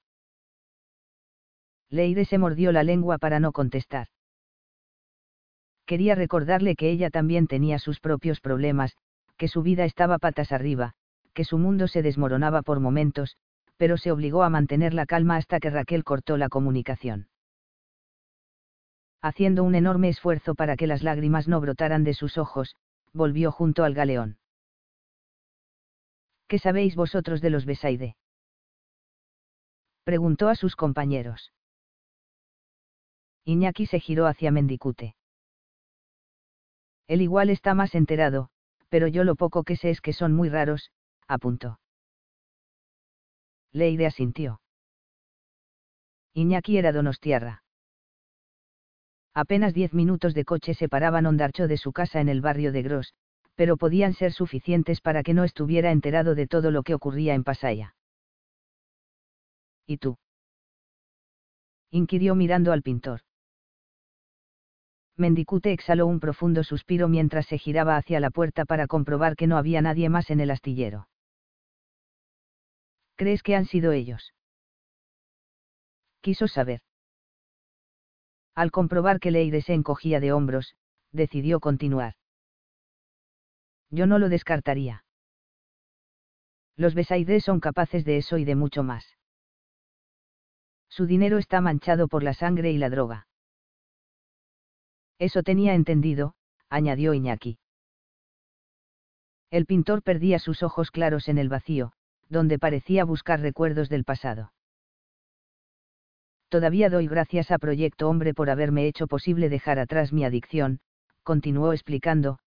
Leire 1.90 2.24
se 2.24 2.38
mordió 2.38 2.72
la 2.72 2.82
lengua 2.82 3.18
para 3.18 3.40
no 3.40 3.52
contestar. 3.52 4.08
Quería 5.86 6.14
recordarle 6.14 6.76
que 6.76 6.90
ella 6.90 7.08
también 7.08 7.46
tenía 7.46 7.78
sus 7.78 7.98
propios 8.00 8.40
problemas, 8.40 8.96
que 9.38 9.48
su 9.48 9.62
vida 9.62 9.84
estaba 9.84 10.18
patas 10.18 10.52
arriba, 10.52 10.92
que 11.32 11.44
su 11.44 11.56
mundo 11.56 11.88
se 11.88 12.02
desmoronaba 12.02 12.62
por 12.62 12.80
momentos, 12.80 13.36
pero 13.78 13.96
se 13.96 14.12
obligó 14.12 14.42
a 14.42 14.50
mantener 14.50 14.92
la 14.92 15.06
calma 15.06 15.36
hasta 15.36 15.60
que 15.60 15.70
Raquel 15.70 16.04
cortó 16.04 16.36
la 16.36 16.48
comunicación. 16.48 17.28
Haciendo 19.22 19.64
un 19.64 19.74
enorme 19.74 20.08
esfuerzo 20.08 20.54
para 20.54 20.76
que 20.76 20.86
las 20.86 21.02
lágrimas 21.02 21.48
no 21.48 21.60
brotaran 21.60 22.04
de 22.04 22.14
sus 22.14 22.38
ojos, 22.38 22.76
volvió 23.12 23.50
junto 23.50 23.84
al 23.84 23.94
galeón. 23.94 24.36
¿Qué 26.48 26.58
sabéis 26.58 26.96
vosotros 26.96 27.42
de 27.42 27.50
los 27.50 27.66
Besaide? 27.66 28.16
Preguntó 30.04 30.48
a 30.48 30.54
sus 30.54 30.76
compañeros. 30.76 31.52
Iñaki 33.44 33.84
se 33.86 34.00
giró 34.00 34.26
hacia 34.26 34.50
Mendicute. 34.50 35.14
Él 37.06 37.20
igual 37.20 37.50
está 37.50 37.74
más 37.74 37.94
enterado, 37.94 38.48
pero 38.88 39.08
yo 39.08 39.24
lo 39.24 39.36
poco 39.36 39.62
que 39.62 39.76
sé 39.76 39.90
es 39.90 40.00
que 40.00 40.14
son 40.14 40.32
muy 40.34 40.48
raros, 40.48 40.90
apuntó. 41.26 41.80
Leide 43.72 44.06
asintió. 44.06 44.62
Iñaki 46.32 46.78
era 46.78 46.92
donostiarra. 46.92 47.62
Apenas 49.34 49.74
diez 49.74 49.92
minutos 49.92 50.32
de 50.32 50.46
coche 50.46 50.72
separaban 50.72 51.26
Ondarcho 51.26 51.68
de 51.68 51.76
su 51.76 51.92
casa 51.92 52.20
en 52.20 52.30
el 52.30 52.40
barrio 52.40 52.72
de 52.72 52.82
Gros, 52.82 53.14
pero 53.58 53.76
podían 53.76 54.14
ser 54.14 54.32
suficientes 54.32 55.00
para 55.00 55.24
que 55.24 55.34
no 55.34 55.42
estuviera 55.42 55.90
enterado 55.90 56.36
de 56.36 56.46
todo 56.46 56.70
lo 56.70 56.84
que 56.84 56.94
ocurría 56.94 57.34
en 57.34 57.42
Pasaya. 57.42 57.96
¿Y 59.84 59.96
tú? 59.96 60.16
inquirió 61.90 62.36
mirando 62.36 62.70
al 62.70 62.82
pintor. 62.82 63.22
Mendicute 65.16 65.72
exhaló 65.72 66.06
un 66.06 66.20
profundo 66.20 66.62
suspiro 66.62 67.08
mientras 67.08 67.46
se 67.46 67.58
giraba 67.58 67.96
hacia 67.96 68.20
la 68.20 68.30
puerta 68.30 68.64
para 68.64 68.86
comprobar 68.86 69.34
que 69.34 69.48
no 69.48 69.56
había 69.56 69.82
nadie 69.82 70.08
más 70.08 70.30
en 70.30 70.38
el 70.38 70.52
astillero. 70.52 71.08
¿Crees 73.16 73.42
que 73.42 73.56
han 73.56 73.66
sido 73.66 73.90
ellos? 73.90 74.34
Quiso 76.20 76.46
saber. 76.46 76.80
Al 78.54 78.70
comprobar 78.70 79.18
que 79.18 79.32
Leire 79.32 79.62
se 79.62 79.74
encogía 79.74 80.20
de 80.20 80.32
hombros, 80.32 80.76
decidió 81.10 81.58
continuar 81.58 82.14
yo 83.90 84.06
no 84.06 84.18
lo 84.18 84.28
descartaría. 84.28 85.04
Los 86.76 86.94
Besaidés 86.94 87.44
son 87.44 87.60
capaces 87.60 88.04
de 88.04 88.18
eso 88.18 88.38
y 88.38 88.44
de 88.44 88.54
mucho 88.54 88.82
más. 88.82 89.16
Su 90.88 91.06
dinero 91.06 91.38
está 91.38 91.60
manchado 91.60 92.08
por 92.08 92.22
la 92.22 92.34
sangre 92.34 92.70
y 92.70 92.78
la 92.78 92.90
droga. 92.90 93.26
Eso 95.18 95.42
tenía 95.42 95.74
entendido, 95.74 96.34
añadió 96.68 97.14
Iñaki. 97.14 97.58
El 99.50 99.66
pintor 99.66 100.02
perdía 100.02 100.38
sus 100.38 100.62
ojos 100.62 100.90
claros 100.90 101.28
en 101.28 101.38
el 101.38 101.48
vacío, 101.48 101.92
donde 102.28 102.58
parecía 102.58 103.04
buscar 103.04 103.40
recuerdos 103.40 103.88
del 103.88 104.04
pasado. 104.04 104.52
Todavía 106.48 106.88
doy 106.90 107.08
gracias 107.08 107.50
a 107.50 107.58
Proyecto 107.58 108.08
Hombre 108.08 108.34
por 108.34 108.50
haberme 108.50 108.86
hecho 108.86 109.06
posible 109.06 109.48
dejar 109.48 109.78
atrás 109.78 110.12
mi 110.12 110.24
adicción, 110.24 110.80
continuó 111.22 111.72
explicando, 111.72 112.38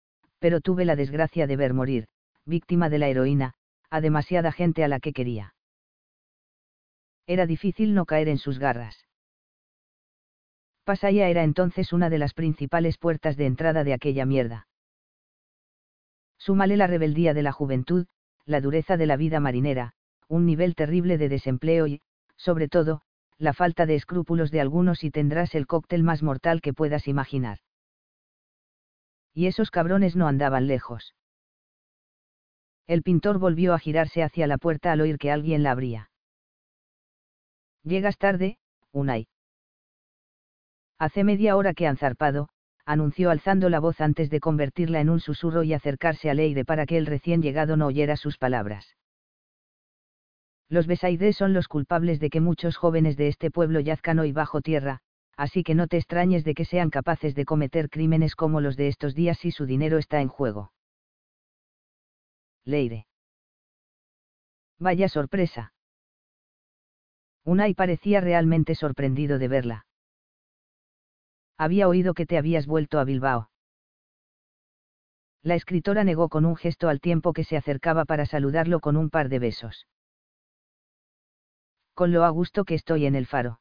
pero 0.41 0.59
tuve 0.59 0.85
la 0.85 0.95
desgracia 0.95 1.45
de 1.45 1.55
ver 1.55 1.75
morir, 1.75 2.07
víctima 2.45 2.89
de 2.89 2.97
la 2.97 3.07
heroína, 3.07 3.53
a 3.91 4.01
demasiada 4.01 4.51
gente 4.51 4.83
a 4.83 4.87
la 4.87 4.99
que 4.99 5.13
quería. 5.13 5.53
Era 7.27 7.45
difícil 7.45 7.93
no 7.93 8.05
caer 8.05 8.27
en 8.27 8.39
sus 8.39 8.57
garras. 8.57 9.05
Pasaya 10.83 11.29
era 11.29 11.43
entonces 11.43 11.93
una 11.93 12.09
de 12.09 12.17
las 12.17 12.33
principales 12.33 12.97
puertas 12.97 13.37
de 13.37 13.45
entrada 13.45 13.83
de 13.83 13.93
aquella 13.93 14.25
mierda. 14.25 14.67
Súmale 16.39 16.75
la 16.75 16.87
rebeldía 16.87 17.35
de 17.35 17.43
la 17.43 17.51
juventud, 17.51 18.07
la 18.45 18.61
dureza 18.61 18.97
de 18.97 19.05
la 19.05 19.17
vida 19.17 19.39
marinera, 19.39 19.93
un 20.27 20.47
nivel 20.47 20.73
terrible 20.73 21.19
de 21.19 21.29
desempleo 21.29 21.85
y, 21.85 22.01
sobre 22.35 22.67
todo, 22.67 23.03
la 23.37 23.53
falta 23.53 23.85
de 23.85 23.93
escrúpulos 23.93 24.49
de 24.49 24.61
algunos 24.61 25.03
y 25.03 25.11
tendrás 25.11 25.53
el 25.53 25.67
cóctel 25.67 26.01
más 26.01 26.23
mortal 26.23 26.61
que 26.61 26.73
puedas 26.73 27.07
imaginar 27.07 27.59
y 29.33 29.47
esos 29.47 29.71
cabrones 29.71 30.15
no 30.15 30.27
andaban 30.27 30.67
lejos. 30.67 31.15
El 32.87 33.03
pintor 33.03 33.39
volvió 33.39 33.73
a 33.73 33.79
girarse 33.79 34.23
hacia 34.23 34.47
la 34.47 34.57
puerta 34.57 34.91
al 34.91 35.01
oír 35.01 35.17
que 35.17 35.31
alguien 35.31 35.63
la 35.63 35.71
abría. 35.71 36.09
Llegas 37.83 38.17
tarde, 38.17 38.57
Unai. 38.91 39.27
Hace 40.99 41.23
media 41.23 41.55
hora 41.55 41.73
que 41.73 41.87
han 41.87 41.97
zarpado, 41.97 42.49
anunció 42.85 43.29
alzando 43.31 43.69
la 43.69 43.79
voz 43.79 44.01
antes 44.01 44.29
de 44.29 44.39
convertirla 44.39 44.99
en 44.99 45.09
un 45.09 45.19
susurro 45.19 45.63
y 45.63 45.73
acercarse 45.73 46.29
a 46.29 46.33
Leire 46.33 46.65
para 46.65 46.85
que 46.85 46.97
el 46.97 47.05
recién 47.05 47.41
llegado 47.41 47.77
no 47.77 47.87
oyera 47.87 48.17
sus 48.17 48.37
palabras. 48.37 48.95
Los 50.69 50.87
Besaidés 50.87 51.37
son 51.37 51.53
los 51.53 51.67
culpables 51.67 52.19
de 52.19 52.29
que 52.29 52.39
muchos 52.39 52.77
jóvenes 52.77 53.17
de 53.17 53.27
este 53.27 53.51
pueblo 53.51 53.79
yazcan 53.79 54.19
hoy 54.19 54.31
bajo 54.31 54.61
tierra, 54.61 55.01
así 55.41 55.63
que 55.63 55.73
no 55.73 55.87
te 55.87 55.97
extrañes 55.97 56.43
de 56.43 56.53
que 56.53 56.65
sean 56.65 56.91
capaces 56.91 57.33
de 57.33 57.45
cometer 57.45 57.89
crímenes 57.89 58.35
como 58.35 58.61
los 58.61 58.77
de 58.77 58.87
estos 58.87 59.15
días 59.15 59.39
si 59.39 59.49
su 59.49 59.65
dinero 59.65 59.97
está 59.97 60.21
en 60.21 60.27
juego. 60.27 60.71
Leire. 62.63 63.07
Vaya 64.77 65.09
sorpresa. 65.09 65.73
Unai 67.43 67.73
parecía 67.73 68.21
realmente 68.21 68.75
sorprendido 68.75 69.39
de 69.39 69.47
verla. 69.47 69.85
Había 71.57 71.87
oído 71.87 72.13
que 72.13 72.27
te 72.27 72.37
habías 72.37 72.67
vuelto 72.67 72.99
a 72.99 73.03
Bilbao. 73.03 73.49
La 75.41 75.55
escritora 75.55 76.03
negó 76.03 76.29
con 76.29 76.45
un 76.45 76.55
gesto 76.55 76.87
al 76.87 77.01
tiempo 77.01 77.33
que 77.33 77.45
se 77.45 77.57
acercaba 77.57 78.05
para 78.05 78.27
saludarlo 78.27 78.79
con 78.79 78.95
un 78.95 79.09
par 79.09 79.27
de 79.27 79.39
besos. 79.39 79.87
Con 81.95 82.11
lo 82.11 82.25
a 82.25 82.29
gusto 82.29 82.63
que 82.63 82.75
estoy 82.75 83.07
en 83.07 83.15
el 83.15 83.25
faro 83.25 83.60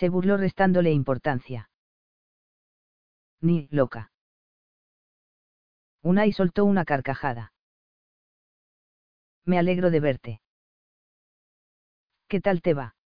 se 0.00 0.08
burló 0.08 0.38
restándole 0.38 0.92
importancia. 0.92 1.68
Ni, 3.42 3.68
loca. 3.70 4.12
Unai 6.02 6.32
soltó 6.32 6.64
una 6.64 6.86
carcajada. 6.86 7.52
Me 9.44 9.58
alegro 9.58 9.90
de 9.90 10.00
verte. 10.00 10.40
¿Qué 12.28 12.40
tal 12.40 12.62
te 12.62 12.72
va? 12.72 12.96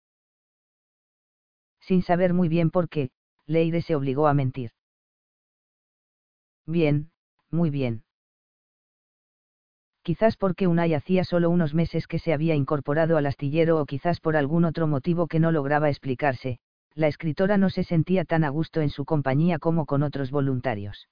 Sin 1.81 2.03
saber 2.03 2.33
muy 2.33 2.49
bien 2.49 2.71
por 2.71 2.89
qué, 2.89 3.11
Leire 3.47 3.83
se 3.83 3.97
obligó 3.97 4.29
a 4.29 4.35
mentir. 4.35 4.71
Bien, 6.65 7.11
muy 7.51 7.71
bien. 7.71 8.05
Quizás 10.03 10.37
porque 10.37 10.69
Unai 10.69 10.95
hacía 10.95 11.25
solo 11.25 11.51
unos 11.51 11.75
meses 11.75 12.07
que 12.07 12.21
se 12.21 12.33
había 12.33 12.55
incorporado 12.55 13.17
al 13.17 13.27
astillero 13.27 13.81
o 13.81 13.87
quizás 13.87 14.21
por 14.21 14.37
algún 14.37 14.65
otro 14.65 14.87
motivo 14.87 15.27
que 15.27 15.41
no 15.41 15.51
lograba 15.51 15.89
explicarse, 15.89 16.61
la 16.95 17.09
escritora 17.09 17.59
no 17.59 17.71
se 17.71 17.85
sentía 17.85 18.25
tan 18.25 18.45
a 18.45 18.49
gusto 18.49 18.81
en 18.81 18.91
su 18.91 19.05
compañía 19.05 19.59
como 19.59 19.87
con 19.87 20.03
otros 20.03 20.31
voluntarios. 20.31 21.09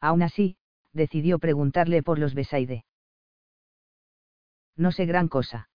Aún 0.00 0.22
así, 0.22 0.56
decidió 0.92 1.38
preguntarle 1.38 2.02
por 2.02 2.18
los 2.18 2.34
Besaide. 2.34 2.84
No 4.76 4.92
sé 4.92 5.06
gran 5.06 5.28
cosa. 5.28 5.68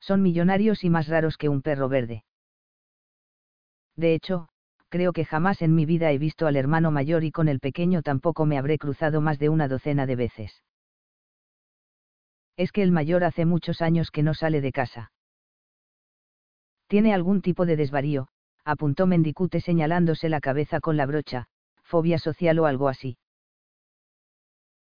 Son 0.00 0.22
millonarios 0.22 0.84
y 0.84 0.90
más 0.90 1.08
raros 1.08 1.36
que 1.36 1.48
un 1.48 1.62
perro 1.62 1.88
verde. 1.88 2.24
De 3.96 4.14
hecho, 4.14 4.48
creo 4.88 5.12
que 5.12 5.24
jamás 5.24 5.62
en 5.62 5.74
mi 5.74 5.86
vida 5.86 6.10
he 6.10 6.18
visto 6.18 6.46
al 6.46 6.56
hermano 6.56 6.90
mayor 6.90 7.24
y 7.24 7.30
con 7.30 7.48
el 7.48 7.60
pequeño 7.60 8.02
tampoco 8.02 8.44
me 8.46 8.58
habré 8.58 8.78
cruzado 8.78 9.20
más 9.20 9.38
de 9.38 9.48
una 9.48 9.68
docena 9.68 10.06
de 10.06 10.16
veces. 10.16 10.62
Es 12.56 12.70
que 12.70 12.82
el 12.82 12.92
mayor 12.92 13.24
hace 13.24 13.44
muchos 13.44 13.82
años 13.82 14.10
que 14.10 14.22
no 14.22 14.34
sale 14.34 14.60
de 14.60 14.72
casa. 14.72 15.10
Tiene 16.86 17.14
algún 17.14 17.42
tipo 17.42 17.66
de 17.66 17.76
desvarío, 17.76 18.28
apuntó 18.64 19.06
Mendicute 19.06 19.60
señalándose 19.60 20.28
la 20.28 20.40
cabeza 20.40 20.80
con 20.80 20.96
la 20.96 21.06
brocha, 21.06 21.48
fobia 21.82 22.18
social 22.18 22.58
o 22.58 22.66
algo 22.66 22.88
así. 22.88 23.18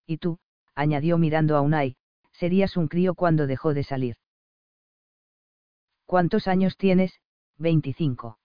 Y 0.05 0.17
tú, 0.17 0.39
añadió 0.75 1.17
mirando 1.17 1.55
a 1.55 1.61
Unai, 1.61 1.95
Serías 2.33 2.75
un 2.75 2.87
crío 2.87 3.13
cuando 3.13 3.45
dejó 3.45 3.73
de 3.73 3.83
salir. 3.83 4.15
¿Cuántos 6.05 6.47
años 6.47 6.75
tienes? 6.75 7.19
25. 7.57 8.39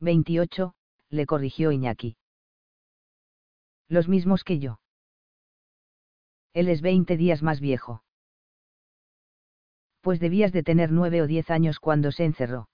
28, 0.00 0.74
le 1.10 1.26
corrigió 1.26 1.70
Iñaki. 1.72 2.16
Los 3.88 4.08
mismos 4.08 4.44
que 4.44 4.58
yo. 4.58 4.80
Él 6.52 6.68
es 6.68 6.80
20 6.80 7.16
días 7.16 7.42
más 7.42 7.60
viejo. 7.60 8.02
Pues 10.00 10.20
debías 10.20 10.52
de 10.52 10.62
tener 10.62 10.92
nueve 10.92 11.22
o 11.22 11.26
diez 11.26 11.50
años 11.50 11.78
cuando 11.78 12.10
se 12.12 12.24
encerró. 12.24 12.68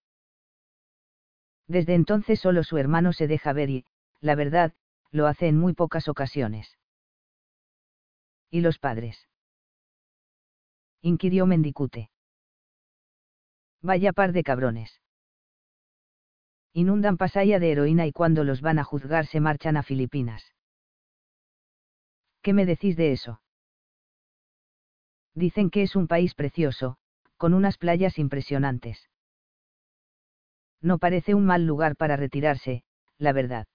Desde 1.67 1.95
entonces 1.95 2.41
solo 2.41 2.63
su 2.63 2.79
hermano 2.79 3.13
se 3.13 3.27
deja 3.27 3.53
ver 3.53 3.71
y, 3.71 3.85
la 4.21 4.37
verdad, 4.37 4.73
lo 5.11 5.27
hace 5.27 5.49
en 5.49 5.59
muy 5.59 5.73
pocas 5.73 6.09
ocasiones. 6.09 6.79
¿Y 8.51 8.61
los 8.61 8.79
padres? 8.79 9.29
inquirió 11.03 11.47
Mendicute. 11.47 12.11
Vaya 13.83 14.13
par 14.13 14.33
de 14.33 14.43
cabrones. 14.43 15.01
Inundan 16.73 17.17
Pasaya 17.17 17.59
de 17.59 17.73
heroína 17.73 18.07
y 18.07 18.13
cuando 18.13 18.45
los 18.45 18.61
van 18.61 18.79
a 18.79 18.85
juzgar 18.85 19.27
se 19.27 19.41
marchan 19.41 19.77
a 19.77 19.83
Filipinas. 19.83 20.53
¿Qué 22.43 22.53
me 22.53 22.67
decís 22.67 22.97
de 22.97 23.13
eso? 23.13 23.41
Dicen 25.35 25.71
que 25.71 25.83
es 25.83 25.97
un 25.97 26.07
país 26.07 26.35
precioso, 26.35 26.99
con 27.37 27.55
unas 27.55 27.79
playas 27.79 28.19
impresionantes. 28.19 29.09
No 30.81 30.99
parece 30.99 31.35
un 31.35 31.47
mal 31.47 31.67
lugar 31.67 31.97
para 31.97 32.17
retirarse, 32.17 32.83
la 33.19 33.33
verdad. 33.33 33.67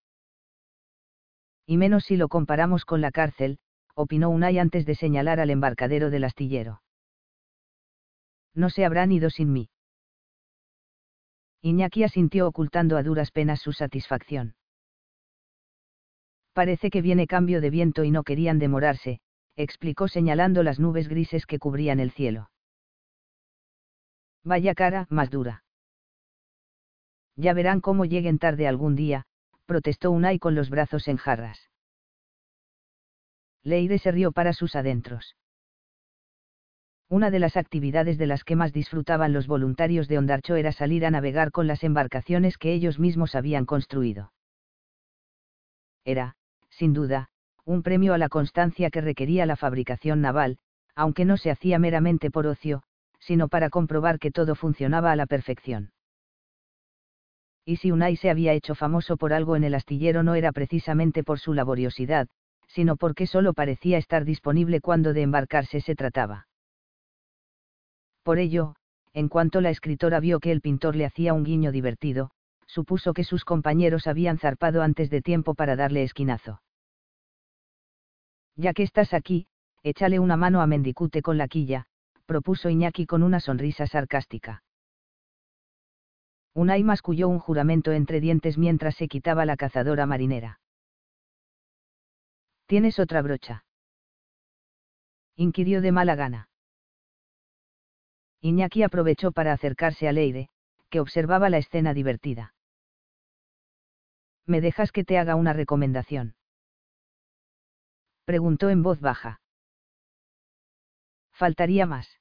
Y 1.65 1.77
menos 1.77 2.05
si 2.05 2.17
lo 2.17 2.27
comparamos 2.27 2.85
con 2.85 3.01
la 3.01 3.11
cárcel, 3.11 3.59
opinó 3.95 4.29
Unai 4.29 4.57
antes 4.59 4.85
de 4.85 4.95
señalar 4.95 5.39
al 5.39 5.49
embarcadero 5.49 6.09
del 6.09 6.23
astillero. 6.23 6.81
No 8.53 8.69
se 8.69 8.85
habrán 8.85 9.11
ido 9.11 9.29
sin 9.29 9.51
mí. 9.51 9.69
Iñaki 11.61 12.03
asintió 12.03 12.47
ocultando 12.47 12.97
a 12.97 13.03
duras 13.03 13.31
penas 13.31 13.61
su 13.61 13.71
satisfacción. 13.71 14.55
Parece 16.53 16.89
que 16.89 17.01
viene 17.01 17.27
cambio 17.27 17.61
de 17.61 17.69
viento 17.69 18.03
y 18.03 18.11
no 18.11 18.23
querían 18.23 18.59
demorarse, 18.59 19.21
explicó 19.55 20.07
señalando 20.07 20.63
las 20.63 20.79
nubes 20.79 21.07
grises 21.07 21.45
que 21.45 21.59
cubrían 21.59 21.99
el 21.99 22.11
cielo. 22.11 22.49
Vaya 24.43 24.73
cara, 24.73 25.05
más 25.09 25.29
dura. 25.29 25.63
Ya 27.35 27.53
verán 27.53 27.81
cómo 27.81 28.05
lleguen 28.05 28.39
tarde 28.39 28.67
algún 28.67 28.95
día, 28.95 29.25
protestó 29.65 30.11
Unai 30.11 30.39
con 30.39 30.55
los 30.55 30.69
brazos 30.69 31.07
en 31.07 31.17
jarras. 31.17 31.69
Leire 33.63 33.99
se 33.99 34.11
rió 34.11 34.31
para 34.31 34.53
sus 34.53 34.75
adentros. 34.75 35.35
Una 37.07 37.29
de 37.29 37.39
las 37.39 37.57
actividades 37.57 38.17
de 38.17 38.25
las 38.25 38.43
que 38.43 38.55
más 38.55 38.73
disfrutaban 38.73 39.33
los 39.33 39.45
voluntarios 39.45 40.07
de 40.07 40.17
Ondarcho 40.17 40.55
era 40.55 40.71
salir 40.71 41.05
a 41.05 41.11
navegar 41.11 41.51
con 41.51 41.67
las 41.67 41.83
embarcaciones 41.83 42.57
que 42.57 42.73
ellos 42.73 42.99
mismos 42.99 43.35
habían 43.35 43.65
construido. 43.65 44.31
Era, 46.05 46.35
sin 46.69 46.93
duda, 46.93 47.29
un 47.65 47.83
premio 47.83 48.13
a 48.13 48.17
la 48.17 48.29
constancia 48.29 48.89
que 48.89 49.01
requería 49.01 49.45
la 49.45 49.55
fabricación 49.55 50.21
naval, 50.21 50.57
aunque 50.95 51.25
no 51.25 51.37
se 51.37 51.51
hacía 51.51 51.79
meramente 51.79 52.31
por 52.31 52.47
ocio, 52.47 52.83
sino 53.21 53.47
para 53.47 53.69
comprobar 53.69 54.19
que 54.19 54.31
todo 54.31 54.55
funcionaba 54.55 55.11
a 55.11 55.15
la 55.15 55.27
perfección. 55.27 55.93
Y 57.63 57.77
si 57.77 57.91
Unai 57.91 58.17
se 58.17 58.29
había 58.29 58.53
hecho 58.53 58.75
famoso 58.75 59.15
por 59.17 59.31
algo 59.31 59.55
en 59.55 59.63
el 59.63 59.75
astillero 59.75 60.23
no 60.23 60.35
era 60.35 60.51
precisamente 60.51 61.23
por 61.23 61.39
su 61.39 61.53
laboriosidad, 61.53 62.27
sino 62.67 62.97
porque 62.97 63.27
solo 63.27 63.53
parecía 63.53 63.97
estar 63.97 64.25
disponible 64.25 64.81
cuando 64.81 65.13
de 65.13 65.21
embarcarse 65.21 65.81
se 65.81 65.95
trataba. 65.95 66.47
Por 68.23 68.39
ello, 68.39 68.75
en 69.13 69.27
cuanto 69.27 69.61
la 69.61 69.69
escritora 69.69 70.19
vio 70.19 70.39
que 70.39 70.51
el 70.51 70.61
pintor 70.61 70.95
le 70.95 71.05
hacía 71.05 71.33
un 71.33 71.43
guiño 71.43 71.71
divertido, 71.71 72.31
supuso 72.65 73.13
que 73.13 73.23
sus 73.23 73.43
compañeros 73.45 74.07
habían 74.07 74.37
zarpado 74.37 74.81
antes 74.81 75.09
de 75.09 75.21
tiempo 75.21 75.53
para 75.53 75.75
darle 75.75 76.03
esquinazo. 76.03 76.61
Ya 78.55 78.73
que 78.73 78.83
estás 78.83 79.13
aquí, 79.13 79.47
échale 79.83 80.19
una 80.19 80.37
mano 80.37 80.61
a 80.61 80.67
Mendicute 80.67 81.21
con 81.21 81.37
la 81.37 81.47
quilla, 81.47 81.87
propuso 82.31 82.69
Iñaki 82.69 83.05
con 83.05 83.23
una 83.23 83.41
sonrisa 83.41 83.85
sarcástica. 83.87 84.63
Unai 86.53 86.81
masculló 86.81 87.27
un 87.27 87.39
juramento 87.39 87.91
entre 87.91 88.21
dientes 88.21 88.57
mientras 88.57 88.95
se 88.95 89.09
quitaba 89.09 89.45
la 89.45 89.57
cazadora 89.57 90.05
marinera. 90.05 90.61
¿Tienes 92.67 92.99
otra 92.99 93.21
brocha? 93.21 93.65
inquirió 95.35 95.81
de 95.81 95.91
mala 95.91 96.15
gana. 96.15 96.47
Iñaki 98.39 98.83
aprovechó 98.83 99.33
para 99.33 99.51
acercarse 99.51 100.07
a 100.07 100.13
Leire, 100.13 100.47
que 100.89 101.01
observaba 101.01 101.49
la 101.49 101.57
escena 101.57 101.93
divertida. 101.93 102.53
¿Me 104.45 104.61
dejas 104.61 104.93
que 104.93 105.03
te 105.03 105.17
haga 105.17 105.35
una 105.35 105.51
recomendación? 105.51 106.35
Preguntó 108.23 108.69
en 108.69 108.83
voz 108.83 109.01
baja. 109.01 109.41
Faltaría 111.33 111.85
más. 111.85 112.20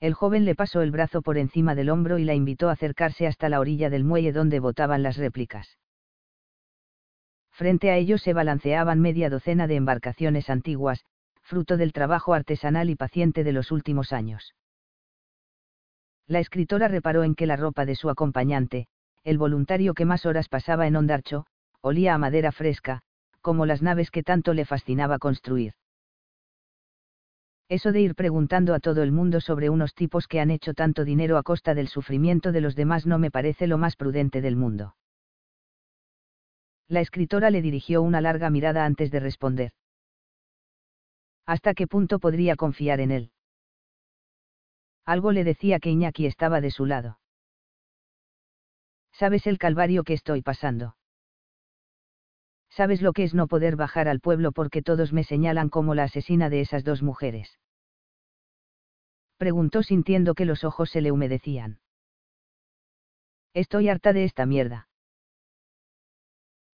El 0.00 0.14
joven 0.14 0.44
le 0.44 0.54
pasó 0.54 0.80
el 0.82 0.92
brazo 0.92 1.22
por 1.22 1.38
encima 1.38 1.74
del 1.74 1.90
hombro 1.90 2.18
y 2.18 2.24
la 2.24 2.34
invitó 2.34 2.68
a 2.68 2.72
acercarse 2.72 3.26
hasta 3.26 3.48
la 3.48 3.58
orilla 3.58 3.90
del 3.90 4.04
muelle 4.04 4.32
donde 4.32 4.60
botaban 4.60 5.02
las 5.02 5.16
réplicas. 5.16 5.76
Frente 7.50 7.90
a 7.90 7.96
ellos 7.96 8.22
se 8.22 8.32
balanceaban 8.32 9.00
media 9.00 9.28
docena 9.28 9.66
de 9.66 9.74
embarcaciones 9.74 10.48
antiguas, 10.48 11.04
fruto 11.42 11.76
del 11.76 11.92
trabajo 11.92 12.34
artesanal 12.34 12.90
y 12.90 12.94
paciente 12.94 13.42
de 13.42 13.52
los 13.52 13.72
últimos 13.72 14.12
años. 14.12 14.54
La 16.28 16.38
escritora 16.38 16.86
reparó 16.86 17.24
en 17.24 17.34
que 17.34 17.46
la 17.46 17.56
ropa 17.56 17.84
de 17.84 17.96
su 17.96 18.10
acompañante, 18.10 18.86
el 19.24 19.38
voluntario 19.38 19.94
que 19.94 20.04
más 20.04 20.26
horas 20.26 20.48
pasaba 20.48 20.86
en 20.86 20.94
Ondarcho, 20.94 21.46
olía 21.80 22.14
a 22.14 22.18
madera 22.18 22.52
fresca, 22.52 23.00
como 23.40 23.66
las 23.66 23.82
naves 23.82 24.12
que 24.12 24.22
tanto 24.22 24.54
le 24.54 24.64
fascinaba 24.64 25.18
construir. 25.18 25.72
Eso 27.68 27.92
de 27.92 28.00
ir 28.00 28.14
preguntando 28.14 28.74
a 28.74 28.80
todo 28.80 29.02
el 29.02 29.12
mundo 29.12 29.40
sobre 29.40 29.68
unos 29.68 29.94
tipos 29.94 30.26
que 30.26 30.40
han 30.40 30.50
hecho 30.50 30.72
tanto 30.72 31.04
dinero 31.04 31.36
a 31.36 31.42
costa 31.42 31.74
del 31.74 31.88
sufrimiento 31.88 32.50
de 32.50 32.62
los 32.62 32.74
demás 32.74 33.06
no 33.06 33.18
me 33.18 33.30
parece 33.30 33.66
lo 33.66 33.76
más 33.76 33.94
prudente 33.94 34.40
del 34.40 34.56
mundo. 34.56 34.96
La 36.88 37.00
escritora 37.00 37.50
le 37.50 37.60
dirigió 37.60 38.00
una 38.00 38.22
larga 38.22 38.48
mirada 38.48 38.86
antes 38.86 39.10
de 39.10 39.20
responder. 39.20 39.72
¿Hasta 41.44 41.74
qué 41.74 41.86
punto 41.86 42.18
podría 42.18 42.56
confiar 42.56 43.00
en 43.00 43.10
él? 43.10 43.32
Algo 45.04 45.32
le 45.32 45.44
decía 45.44 45.78
que 45.78 45.90
Iñaki 45.90 46.26
estaba 46.26 46.60
de 46.60 46.70
su 46.70 46.86
lado. 46.86 47.18
¿Sabes 49.12 49.46
el 49.46 49.58
calvario 49.58 50.04
que 50.04 50.12
estoy 50.12 50.42
pasando? 50.42 50.97
¿Sabes 52.78 53.02
lo 53.02 53.12
que 53.12 53.24
es 53.24 53.34
no 53.34 53.48
poder 53.48 53.74
bajar 53.74 54.06
al 54.06 54.20
pueblo 54.20 54.52
porque 54.52 54.82
todos 54.82 55.12
me 55.12 55.24
señalan 55.24 55.68
como 55.68 55.96
la 55.96 56.04
asesina 56.04 56.48
de 56.48 56.60
esas 56.60 56.84
dos 56.84 57.02
mujeres? 57.02 57.58
Preguntó 59.36 59.82
sintiendo 59.82 60.36
que 60.36 60.44
los 60.44 60.62
ojos 60.62 60.88
se 60.88 61.00
le 61.00 61.10
humedecían. 61.10 61.80
Estoy 63.52 63.88
harta 63.88 64.12
de 64.12 64.22
esta 64.22 64.46
mierda. 64.46 64.88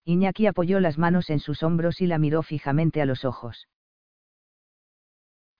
Iñaki 0.04 0.46
apoyó 0.46 0.78
las 0.78 0.98
manos 0.98 1.30
en 1.30 1.38
sus 1.38 1.62
hombros 1.62 2.02
y 2.02 2.06
la 2.06 2.18
miró 2.18 2.42
fijamente 2.42 3.00
a 3.00 3.06
los 3.06 3.24
ojos. 3.24 3.66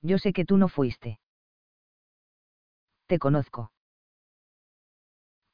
Yo 0.03 0.18
sé 0.18 0.34
que 0.34 0.45
tú 0.45 0.59
no 0.59 0.68
fuiste. 0.68 1.20
Te 3.07 3.18
conozco. 3.18 3.72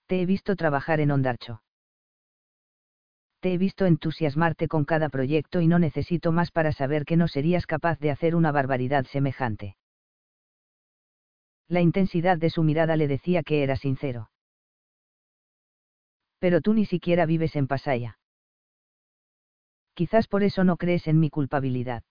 Te 0.07 0.20
he 0.20 0.26
visto 0.26 0.57
trabajar 0.57 0.99
en 0.99 1.12
Ondarcho 1.12 1.62
te 3.41 3.55
he 3.55 3.59
visto 3.59 3.86
entusiasmarte 3.86 4.68
con 4.68 4.84
cada 4.84 5.09
proyecto 5.09 5.61
y 5.61 5.66
no 5.66 5.78
necesito 5.78 6.30
más 6.30 6.51
para 6.51 6.72
saber 6.72 7.05
que 7.05 7.16
no 7.16 7.26
serías 7.26 7.66
capaz 7.66 7.99
de 7.99 8.11
hacer 8.11 8.36
una 8.36 8.53
barbaridad 8.53 9.07
semejante. 9.07 9.76
La 11.66 11.80
intensidad 11.80 12.36
de 12.36 12.51
su 12.51 12.62
mirada 12.62 12.97
le 12.97 13.09
decía 13.09 13.43
que 13.43 13.62
era 13.62 13.76
sincero. 13.76 14.30
Pero 16.38 16.61
tú 16.61 16.74
ni 16.74 16.84
siquiera 16.84 17.26
vives 17.26 17.57
en 17.57 17.66
Pasaya. 17.66 18.18
Quizás 19.95 20.26
por 20.26 20.43
eso 20.43 20.64
no 20.64 20.76
crees 20.76 21.07
en 21.07 21.20
mi 21.20 21.30
culpabilidad. 21.30 22.03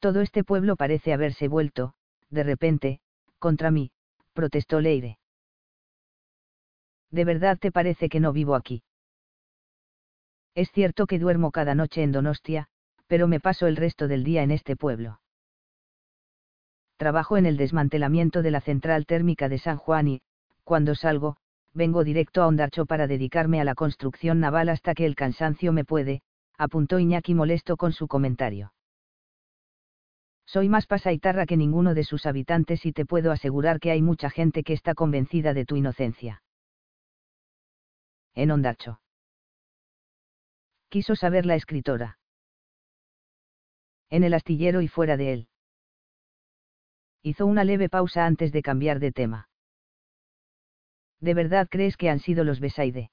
Todo 0.00 0.20
este 0.20 0.44
pueblo 0.44 0.76
parece 0.76 1.12
haberse 1.12 1.48
vuelto, 1.48 1.94
de 2.30 2.42
repente, 2.44 3.00
contra 3.38 3.70
mí, 3.70 3.90
protestó 4.32 4.80
Leire. 4.80 5.18
¿De 7.10 7.24
verdad 7.24 7.58
te 7.58 7.72
parece 7.72 8.08
que 8.08 8.20
no 8.20 8.32
vivo 8.32 8.54
aquí? 8.54 8.82
Es 10.58 10.72
cierto 10.72 11.06
que 11.06 11.20
duermo 11.20 11.52
cada 11.52 11.76
noche 11.76 12.02
en 12.02 12.10
Donostia, 12.10 12.66
pero 13.06 13.28
me 13.28 13.38
paso 13.38 13.68
el 13.68 13.76
resto 13.76 14.08
del 14.08 14.24
día 14.24 14.42
en 14.42 14.50
este 14.50 14.74
pueblo. 14.74 15.20
Trabajo 16.96 17.36
en 17.36 17.46
el 17.46 17.56
desmantelamiento 17.56 18.42
de 18.42 18.50
la 18.50 18.60
central 18.60 19.06
térmica 19.06 19.48
de 19.48 19.58
San 19.58 19.76
Juan 19.76 20.08
y, 20.08 20.20
cuando 20.64 20.96
salgo, 20.96 21.36
vengo 21.74 22.02
directo 22.02 22.42
a 22.42 22.48
Ondarcho 22.48 22.86
para 22.86 23.06
dedicarme 23.06 23.60
a 23.60 23.64
la 23.64 23.76
construcción 23.76 24.40
naval 24.40 24.68
hasta 24.68 24.96
que 24.96 25.06
el 25.06 25.14
cansancio 25.14 25.72
me 25.72 25.84
puede, 25.84 26.22
apuntó 26.56 26.98
Iñaki 26.98 27.34
molesto 27.34 27.76
con 27.76 27.92
su 27.92 28.08
comentario. 28.08 28.72
Soy 30.44 30.68
más 30.68 30.86
pasaitarra 30.86 31.46
que 31.46 31.56
ninguno 31.56 31.94
de 31.94 32.02
sus 32.02 32.26
habitantes 32.26 32.84
y 32.84 32.92
te 32.92 33.06
puedo 33.06 33.30
asegurar 33.30 33.78
que 33.78 33.92
hay 33.92 34.02
mucha 34.02 34.28
gente 34.28 34.64
que 34.64 34.72
está 34.72 34.94
convencida 34.94 35.54
de 35.54 35.64
tu 35.64 35.76
inocencia. 35.76 36.42
En 38.34 38.50
Ondarcho. 38.50 38.98
Quiso 40.88 41.16
saber 41.16 41.44
la 41.44 41.54
escritora. 41.54 42.18
En 44.08 44.24
el 44.24 44.32
astillero 44.32 44.80
y 44.80 44.88
fuera 44.88 45.18
de 45.18 45.32
él. 45.34 45.48
Hizo 47.22 47.44
una 47.44 47.64
leve 47.64 47.90
pausa 47.90 48.24
antes 48.24 48.52
de 48.52 48.62
cambiar 48.62 48.98
de 48.98 49.12
tema. 49.12 49.48
¿De 51.20 51.34
verdad 51.34 51.68
crees 51.70 51.96
que 51.96 52.08
han 52.08 52.20
sido 52.20 52.42
los 52.42 52.60
Besaide? 52.60 53.10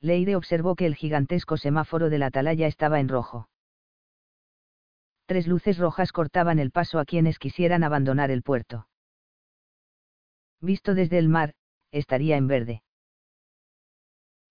Leire 0.00 0.34
observó 0.34 0.74
que 0.74 0.86
el 0.86 0.96
gigantesco 0.96 1.56
semáforo 1.56 2.10
de 2.10 2.18
la 2.18 2.26
atalaya 2.26 2.66
estaba 2.66 2.98
en 2.98 3.08
rojo. 3.08 3.48
Tres 5.26 5.46
luces 5.46 5.78
rojas 5.78 6.10
cortaban 6.10 6.58
el 6.58 6.70
paso 6.70 6.98
a 6.98 7.04
quienes 7.04 7.38
quisieran 7.38 7.84
abandonar 7.84 8.30
el 8.30 8.42
puerto. 8.42 8.88
Visto 10.60 10.94
desde 10.94 11.18
el 11.18 11.28
mar, 11.28 11.54
estaría 11.90 12.36
en 12.36 12.46
verde. 12.46 12.82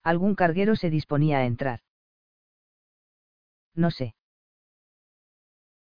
Algún 0.05 0.35
carguero 0.35 0.75
se 0.75 0.91
disponía 0.91 1.39
a 1.39 1.45
entrar. 1.45 1.79
No 3.73 3.89
sé. 3.89 4.13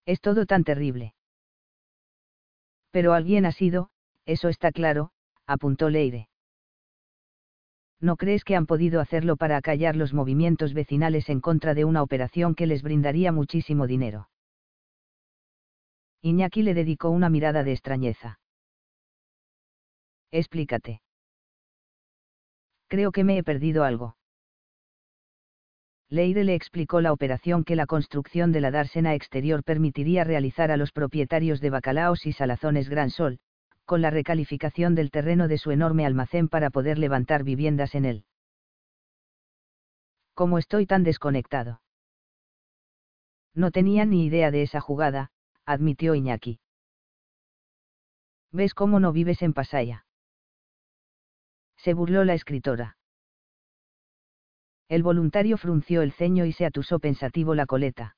Es 0.06 0.22
todo 0.22 0.46
tan 0.46 0.64
terrible. 0.64 1.14
Pero 2.90 3.12
alguien 3.12 3.44
ha 3.44 3.52
sido, 3.52 3.90
eso 4.24 4.48
está 4.48 4.72
claro, 4.72 5.10
apuntó 5.46 5.90
Leire. 5.90 6.30
¿No 8.00 8.16
crees 8.16 8.44
que 8.44 8.56
han 8.56 8.66
podido 8.66 9.00
hacerlo 9.02 9.36
para 9.36 9.58
acallar 9.58 9.94
los 9.94 10.14
movimientos 10.14 10.72
vecinales 10.72 11.28
en 11.28 11.40
contra 11.42 11.74
de 11.74 11.84
una 11.84 12.02
operación 12.02 12.54
que 12.54 12.66
les 12.66 12.82
brindaría 12.82 13.30
muchísimo 13.30 13.86
dinero? 13.86 14.30
Iñaki 16.22 16.62
le 16.62 16.72
dedicó 16.72 17.10
una 17.10 17.28
mirada 17.28 17.62
de 17.62 17.72
extrañeza. 17.72 18.40
Explícate. 20.30 21.03
Creo 22.88 23.12
que 23.12 23.24
me 23.24 23.38
he 23.38 23.42
perdido 23.42 23.84
algo. 23.84 24.16
Leire 26.10 26.44
le 26.44 26.54
explicó 26.54 27.00
la 27.00 27.12
operación 27.12 27.64
que 27.64 27.76
la 27.76 27.86
construcción 27.86 28.52
de 28.52 28.60
la 28.60 28.70
dársena 28.70 29.14
exterior 29.14 29.64
permitiría 29.64 30.22
realizar 30.22 30.70
a 30.70 30.76
los 30.76 30.92
propietarios 30.92 31.60
de 31.60 31.70
Bacalaos 31.70 32.26
y 32.26 32.32
Salazones 32.32 32.88
Gran 32.88 33.10
Sol, 33.10 33.40
con 33.84 34.00
la 34.00 34.10
recalificación 34.10 34.94
del 34.94 35.10
terreno 35.10 35.48
de 35.48 35.58
su 35.58 35.70
enorme 35.70 36.06
almacén 36.06 36.48
para 36.48 36.70
poder 36.70 36.98
levantar 36.98 37.42
viviendas 37.42 37.94
en 37.94 38.04
él. 38.04 38.24
¿Cómo 40.34 40.58
estoy 40.58 40.86
tan 40.86 41.04
desconectado? 41.04 41.80
No 43.54 43.70
tenía 43.70 44.04
ni 44.04 44.24
idea 44.26 44.50
de 44.50 44.62
esa 44.62 44.80
jugada, 44.80 45.30
admitió 45.64 46.14
Iñaki. 46.14 46.60
¿Ves 48.50 48.74
cómo 48.74 49.00
no 49.00 49.12
vives 49.12 49.42
en 49.42 49.52
Pasaya? 49.52 50.03
Se 51.84 51.92
burló 51.92 52.24
la 52.24 52.32
escritora. 52.32 52.96
El 54.88 55.02
voluntario 55.02 55.58
frunció 55.58 56.00
el 56.00 56.12
ceño 56.12 56.46
y 56.46 56.52
se 56.54 56.64
atusó 56.64 56.98
pensativo 56.98 57.54
la 57.54 57.66
coleta. 57.66 58.16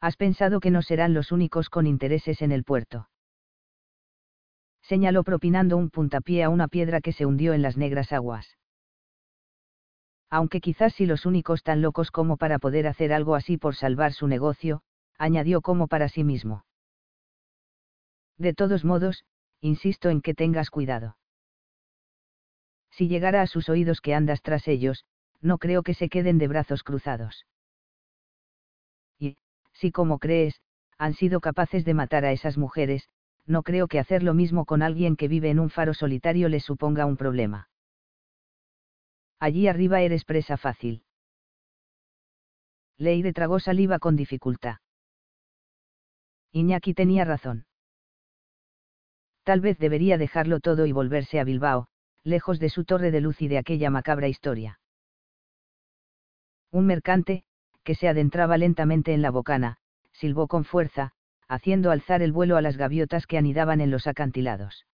Has 0.00 0.16
pensado 0.16 0.58
que 0.58 0.72
no 0.72 0.82
serán 0.82 1.14
los 1.14 1.30
únicos 1.30 1.70
con 1.70 1.86
intereses 1.86 2.42
en 2.42 2.50
el 2.50 2.64
puerto. 2.64 3.08
Señaló 4.82 5.22
propinando 5.22 5.76
un 5.76 5.90
puntapié 5.90 6.42
a 6.42 6.48
una 6.48 6.66
piedra 6.66 7.00
que 7.00 7.12
se 7.12 7.26
hundió 7.26 7.52
en 7.52 7.62
las 7.62 7.76
negras 7.76 8.12
aguas. 8.12 8.58
Aunque 10.30 10.60
quizás 10.60 10.94
si 10.94 11.06
los 11.06 11.26
únicos 11.26 11.62
tan 11.62 11.80
locos 11.80 12.10
como 12.10 12.38
para 12.38 12.58
poder 12.58 12.88
hacer 12.88 13.12
algo 13.12 13.36
así 13.36 13.56
por 13.56 13.76
salvar 13.76 14.12
su 14.14 14.26
negocio, 14.26 14.82
añadió 15.16 15.60
como 15.60 15.86
para 15.86 16.08
sí 16.08 16.24
mismo. 16.24 16.64
De 18.36 18.52
todos 18.52 18.84
modos, 18.84 19.24
insisto 19.60 20.10
en 20.10 20.22
que 20.22 20.34
tengas 20.34 20.70
cuidado. 20.70 21.17
Si 22.90 23.08
llegara 23.08 23.42
a 23.42 23.46
sus 23.46 23.68
oídos 23.68 24.00
que 24.00 24.14
andas 24.14 24.42
tras 24.42 24.66
ellos, 24.68 25.04
no 25.40 25.58
creo 25.58 25.82
que 25.82 25.94
se 25.94 26.08
queden 26.08 26.38
de 26.38 26.48
brazos 26.48 26.82
cruzados. 26.82 27.46
Y, 29.18 29.36
si 29.72 29.92
como 29.92 30.18
crees, 30.18 30.60
han 30.98 31.14
sido 31.14 31.40
capaces 31.40 31.84
de 31.84 31.94
matar 31.94 32.24
a 32.24 32.32
esas 32.32 32.58
mujeres, 32.58 33.08
no 33.46 33.62
creo 33.62 33.88
que 33.88 33.98
hacer 33.98 34.22
lo 34.22 34.34
mismo 34.34 34.64
con 34.64 34.82
alguien 34.82 35.16
que 35.16 35.28
vive 35.28 35.50
en 35.50 35.58
un 35.58 35.70
faro 35.70 35.94
solitario 35.94 36.48
les 36.48 36.64
suponga 36.64 37.06
un 37.06 37.16
problema. 37.16 37.68
Allí 39.38 39.68
arriba 39.68 40.00
eres 40.00 40.24
presa 40.24 40.56
fácil. 40.56 41.04
Leire 42.98 43.32
tragó 43.32 43.60
saliva 43.60 44.00
con 44.00 44.16
dificultad. 44.16 44.78
Iñaki 46.52 46.94
tenía 46.94 47.24
razón. 47.24 47.66
Tal 49.44 49.60
vez 49.60 49.78
debería 49.78 50.18
dejarlo 50.18 50.60
todo 50.60 50.84
y 50.84 50.92
volverse 50.92 51.38
a 51.38 51.44
Bilbao, 51.44 51.86
lejos 52.28 52.60
de 52.60 52.68
su 52.68 52.84
torre 52.84 53.10
de 53.10 53.20
luz 53.20 53.42
y 53.42 53.48
de 53.48 53.58
aquella 53.58 53.90
macabra 53.90 54.28
historia. 54.28 54.78
Un 56.70 56.86
mercante, 56.86 57.44
que 57.82 57.94
se 57.94 58.08
adentraba 58.08 58.58
lentamente 58.58 59.14
en 59.14 59.22
la 59.22 59.30
bocana, 59.30 59.78
silbó 60.12 60.46
con 60.46 60.64
fuerza, 60.64 61.12
haciendo 61.48 61.90
alzar 61.90 62.22
el 62.22 62.32
vuelo 62.32 62.56
a 62.56 62.62
las 62.62 62.76
gaviotas 62.76 63.26
que 63.26 63.38
anidaban 63.38 63.80
en 63.80 63.90
los 63.90 64.06
acantilados. 64.06 64.86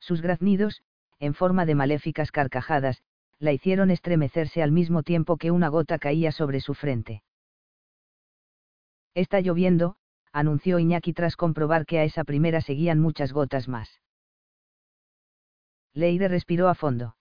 Sus 0.00 0.20
graznidos, 0.20 0.82
en 1.20 1.34
forma 1.34 1.66
de 1.66 1.74
maléficas 1.74 2.32
carcajadas, 2.32 3.02
la 3.38 3.52
hicieron 3.52 3.90
estremecerse 3.90 4.62
al 4.62 4.72
mismo 4.72 5.02
tiempo 5.02 5.36
que 5.36 5.50
una 5.50 5.68
gota 5.68 5.98
caía 5.98 6.32
sobre 6.32 6.60
su 6.60 6.74
frente. 6.74 7.22
Está 9.14 9.40
lloviendo, 9.40 9.96
anunció 10.32 10.78
Iñaki 10.78 11.12
tras 11.12 11.36
comprobar 11.36 11.86
que 11.86 11.98
a 11.98 12.04
esa 12.04 12.24
primera 12.24 12.60
seguían 12.60 13.00
muchas 13.00 13.32
gotas 13.32 13.68
más. 13.68 14.00
Leire 15.94 16.28
respiró 16.28 16.68
a 16.68 16.74
fondo. 16.74 17.16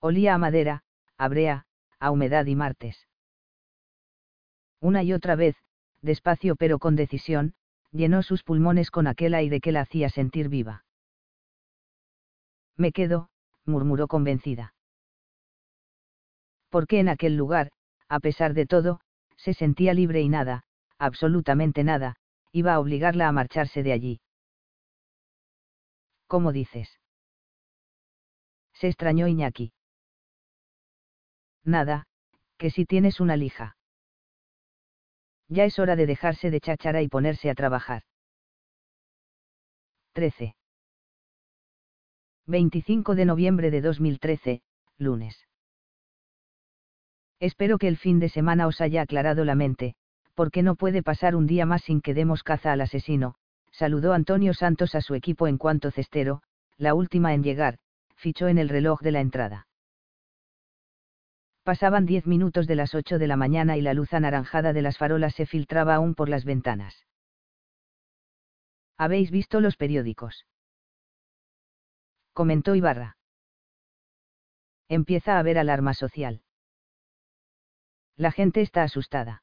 Olía 0.00 0.34
a 0.34 0.38
madera, 0.38 0.82
a 1.16 1.28
brea, 1.28 1.66
a 1.98 2.10
humedad 2.10 2.46
y 2.46 2.56
martes. 2.56 3.06
Una 4.80 5.02
y 5.02 5.12
otra 5.12 5.36
vez, 5.36 5.56
despacio 6.00 6.56
pero 6.56 6.78
con 6.78 6.96
decisión, 6.96 7.54
llenó 7.92 8.22
sus 8.22 8.42
pulmones 8.42 8.90
con 8.90 9.06
aquel 9.06 9.34
aire 9.34 9.60
que 9.60 9.72
la 9.72 9.82
hacía 9.82 10.08
sentir 10.08 10.48
viva. 10.48 10.84
Me 12.76 12.90
quedo, 12.90 13.30
murmuró 13.64 14.08
convencida. 14.08 14.74
Porque 16.68 17.00
en 17.00 17.08
aquel 17.08 17.36
lugar, 17.36 17.70
a 18.08 18.18
pesar 18.18 18.54
de 18.54 18.66
todo, 18.66 19.00
se 19.36 19.54
sentía 19.54 19.94
libre 19.94 20.20
y 20.22 20.28
nada, 20.28 20.64
absolutamente 20.98 21.84
nada, 21.84 22.16
iba 22.50 22.74
a 22.74 22.80
obligarla 22.80 23.28
a 23.28 23.32
marcharse 23.32 23.82
de 23.82 23.92
allí. 23.92 24.20
¿Cómo 26.32 26.50
dices? 26.50 26.88
Se 28.72 28.88
extrañó 28.88 29.28
Iñaki. 29.28 29.74
Nada, 31.62 32.06
que 32.56 32.70
si 32.70 32.86
tienes 32.86 33.20
una 33.20 33.36
lija. 33.36 33.76
Ya 35.48 35.64
es 35.66 35.78
hora 35.78 35.94
de 35.94 36.06
dejarse 36.06 36.50
de 36.50 36.58
cháchara 36.58 37.02
y 37.02 37.08
ponerse 37.08 37.50
a 37.50 37.54
trabajar. 37.54 38.04
13. 40.14 40.56
25 42.46 43.14
de 43.14 43.24
noviembre 43.26 43.70
de 43.70 43.82
2013, 43.82 44.62
lunes. 44.96 45.46
Espero 47.40 47.76
que 47.76 47.88
el 47.88 47.98
fin 47.98 48.20
de 48.20 48.30
semana 48.30 48.66
os 48.68 48.80
haya 48.80 49.02
aclarado 49.02 49.44
la 49.44 49.54
mente, 49.54 49.96
porque 50.32 50.62
no 50.62 50.76
puede 50.76 51.02
pasar 51.02 51.36
un 51.36 51.46
día 51.46 51.66
más 51.66 51.82
sin 51.82 52.00
que 52.00 52.14
demos 52.14 52.42
caza 52.42 52.72
al 52.72 52.80
asesino, 52.80 53.36
saludó 53.72 54.12
Antonio 54.12 54.54
Santos 54.54 54.94
a 54.94 55.00
su 55.00 55.14
equipo 55.14 55.48
en 55.48 55.58
cuanto 55.58 55.90
Cestero, 55.90 56.42
la 56.76 56.94
última 56.94 57.34
en 57.34 57.42
llegar, 57.42 57.78
fichó 58.14 58.48
en 58.48 58.58
el 58.58 58.68
reloj 58.68 59.00
de 59.00 59.12
la 59.12 59.20
entrada. 59.20 59.66
Pasaban 61.64 62.06
diez 62.06 62.26
minutos 62.26 62.66
de 62.66 62.76
las 62.76 62.94
ocho 62.94 63.18
de 63.18 63.26
la 63.26 63.36
mañana 63.36 63.76
y 63.76 63.82
la 63.82 63.94
luz 63.94 64.12
anaranjada 64.12 64.72
de 64.72 64.82
las 64.82 64.98
farolas 64.98 65.34
se 65.34 65.46
filtraba 65.46 65.94
aún 65.94 66.14
por 66.14 66.28
las 66.28 66.44
ventanas. 66.44 67.06
¿Habéis 68.98 69.30
visto 69.30 69.60
los 69.60 69.76
periódicos? 69.76 70.46
Comentó 72.32 72.74
Ibarra. 72.74 73.16
Empieza 74.88 75.36
a 75.36 75.38
haber 75.38 75.58
alarma 75.58 75.94
social. 75.94 76.42
La 78.16 78.32
gente 78.32 78.60
está 78.60 78.82
asustada. 78.82 79.42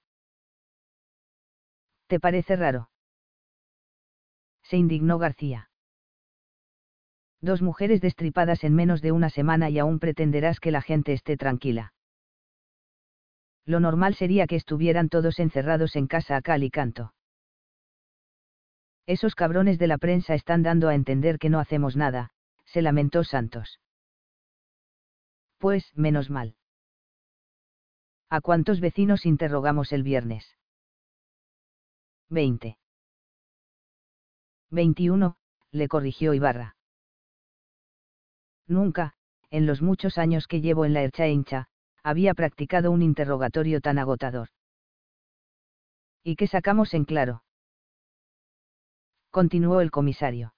¿Te 2.07 2.19
parece 2.19 2.55
raro? 2.55 2.89
Se 4.70 4.78
indignó 4.78 5.17
García. 5.17 5.72
Dos 7.41 7.63
mujeres 7.63 8.01
destripadas 8.01 8.63
en 8.63 8.76
menos 8.76 9.01
de 9.01 9.11
una 9.11 9.32
semana 9.32 9.72
y 9.72 9.80
aún 9.80 9.97
pretenderás 9.97 10.59
que 10.59 10.70
la 10.70 10.84
gente 10.84 11.11
esté 11.13 11.38
tranquila. 11.38 11.93
Lo 13.65 13.80
normal 13.80 14.13
sería 14.13 14.45
que 14.45 14.57
estuvieran 14.57 15.09
todos 15.09 15.39
encerrados 15.39 15.95
en 15.95 16.05
casa 16.05 16.36
a 16.36 16.43
cal 16.43 16.61
y 16.61 16.70
canto. 16.70 17.15
Esos 19.07 19.34
cabrones 19.34 19.80
de 19.80 19.88
la 19.88 19.97
prensa 19.97 20.36
están 20.36 20.61
dando 20.61 20.88
a 20.88 20.93
entender 20.93 21.39
que 21.39 21.49
no 21.49 21.59
hacemos 21.59 21.95
nada, 21.95 22.30
se 22.65 22.84
lamentó 22.84 23.24
Santos. 23.24 23.80
Pues, 25.57 25.91
menos 25.95 26.30
mal. 26.30 26.55
¿A 28.30 28.39
cuántos 28.39 28.82
vecinos 28.82 29.26
interrogamos 29.26 29.93
el 29.93 30.03
viernes? 30.03 30.45
20. 32.30 32.78
21, 34.72 35.36
le 35.72 35.88
corrigió 35.88 36.34
Ibarra. 36.34 36.76
Nunca, 38.67 39.13
en 39.49 39.65
los 39.65 39.82
muchos 39.82 40.17
años 40.17 40.47
que 40.47 40.61
llevo 40.61 40.86
en 40.86 40.93
la 40.93 41.01
Erchaincha, 41.03 41.70
había 42.03 42.34
practicado 42.34 42.91
un 42.91 43.01
interrogatorio 43.01 43.82
tan 43.82 43.97
agotador. 43.97 44.49
¿Y 46.24 46.36
qué 46.36 46.47
sacamos 46.47 46.93
en 46.93 47.05
claro? 47.05 47.43
Continuó 49.32 49.82
el 49.82 49.91
comisario. 49.91 50.53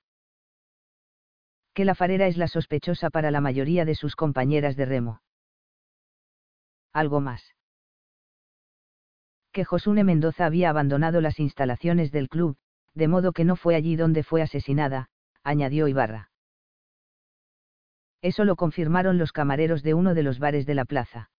Que 1.74 1.86
la 1.86 1.96
farera 1.96 2.28
es 2.28 2.38
la 2.38 2.48
sospechosa 2.48 3.10
para 3.10 3.32
la 3.32 3.42
mayoría 3.42 3.86
de 3.86 3.96
sus 3.96 4.16
compañeras 4.16 4.76
de 4.76 4.86
remo. 4.86 5.22
Algo 6.92 7.22
más. 7.22 7.56
Que 9.54 9.64
Josune 9.64 10.04
Mendoza 10.04 10.46
había 10.46 10.70
abandonado 10.70 11.22
las 11.22 11.40
instalaciones 11.40 12.12
del 12.12 12.28
club, 12.28 12.58
de 12.94 13.08
modo 13.08 13.32
que 13.32 13.46
no 13.46 13.56
fue 13.56 13.76
allí 13.76 13.96
donde 13.96 14.24
fue 14.24 14.42
asesinada, 14.42 15.10
añadió 15.44 15.88
Ibarra. 15.88 16.32
Eso 18.22 18.46
lo 18.46 18.56
confirmaron 18.56 19.18
los 19.18 19.32
camareros 19.32 19.82
de 19.82 19.94
uno 19.94 20.14
de 20.14 20.24
los 20.24 20.40
bares 20.40 20.66
de 20.66 20.76
la 20.76 20.86
plaza. 20.86 21.32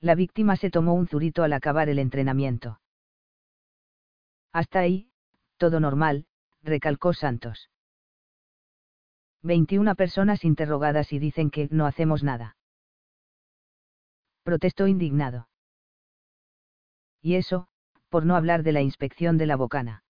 La 0.00 0.14
víctima 0.14 0.56
se 0.56 0.70
tomó 0.70 0.94
un 0.94 1.06
zurito 1.06 1.42
al 1.42 1.52
acabar 1.52 1.90
el 1.90 1.98
entrenamiento. 1.98 2.80
Hasta 4.52 4.80
ahí, 4.80 5.10
todo 5.58 5.78
normal, 5.78 6.26
recalcó 6.62 7.12
Santos. 7.12 7.70
21 9.42 9.94
personas 9.94 10.44
interrogadas 10.44 11.12
y 11.12 11.18
dicen 11.18 11.50
que 11.50 11.68
no 11.70 11.86
hacemos 11.86 12.22
nada. 12.22 12.56
Protestó 14.42 14.86
indignado. 14.86 15.48
Y 17.22 17.34
eso, 17.36 17.68
por 18.10 18.26
no 18.26 18.36
hablar 18.36 18.62
de 18.62 18.72
la 18.72 18.82
inspección 18.82 19.38
de 19.38 19.46
la 19.46 19.56
bocana. 19.56 20.04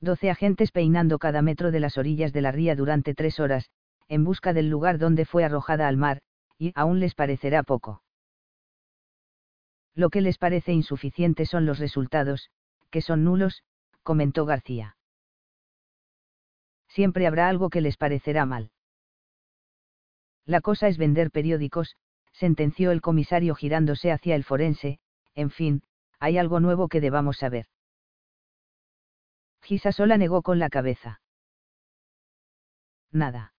Doce 0.00 0.30
agentes 0.30 0.70
peinando 0.70 1.18
cada 1.18 1.42
metro 1.42 1.70
de 1.72 1.80
las 1.80 1.98
orillas 1.98 2.32
de 2.32 2.42
la 2.42 2.52
ría 2.52 2.76
durante 2.76 3.14
tres 3.14 3.40
horas, 3.40 3.70
en 4.08 4.22
busca 4.22 4.52
del 4.52 4.68
lugar 4.68 4.98
donde 4.98 5.24
fue 5.24 5.44
arrojada 5.44 5.88
al 5.88 5.96
mar, 5.96 6.20
y 6.58 6.72
aún 6.74 7.00
les 7.00 7.14
parecerá 7.14 7.62
poco. 7.62 8.02
Lo 9.94 10.10
que 10.10 10.20
les 10.20 10.36
parece 10.38 10.72
insuficiente 10.72 11.46
son 11.46 11.64
los 11.64 11.78
resultados, 11.78 12.50
que 12.90 13.00
son 13.00 13.24
nulos, 13.24 13.64
comentó 14.02 14.44
García. 14.44 14.96
Siempre 16.88 17.26
habrá 17.26 17.48
algo 17.48 17.70
que 17.70 17.80
les 17.80 17.96
parecerá 17.96 18.44
mal. 18.46 18.70
La 20.44 20.60
cosa 20.60 20.86
es 20.88 20.98
vender 20.98 21.30
periódicos, 21.30 21.96
sentenció 22.32 22.92
el 22.92 23.00
comisario 23.00 23.54
girándose 23.54 24.12
hacia 24.12 24.36
el 24.36 24.44
forense, 24.44 25.00
en 25.34 25.50
fin, 25.50 25.82
hay 26.18 26.38
algo 26.38 26.60
nuevo 26.60 26.88
que 26.88 27.00
debamos 27.00 27.38
saber. 27.38 27.66
Gisasola 29.62 30.16
negó 30.16 30.42
con 30.42 30.58
la 30.58 30.70
cabeza. 30.70 31.20
Nada. 33.12 33.52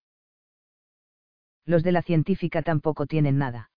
Los 1.65 1.83
de 1.83 1.91
la 1.91 2.01
científica 2.01 2.61
tampoco 2.61 3.05
tienen 3.05 3.37
nada. 3.37 3.71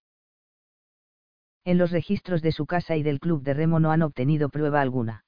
En 1.64 1.76
los 1.76 1.90
registros 1.90 2.40
de 2.40 2.52
su 2.52 2.66
casa 2.66 2.96
y 2.96 3.02
del 3.02 3.20
club 3.20 3.42
de 3.42 3.54
remo 3.54 3.80
no 3.80 3.90
han 3.90 4.02
obtenido 4.02 4.48
prueba 4.48 4.80
alguna. 4.80 5.24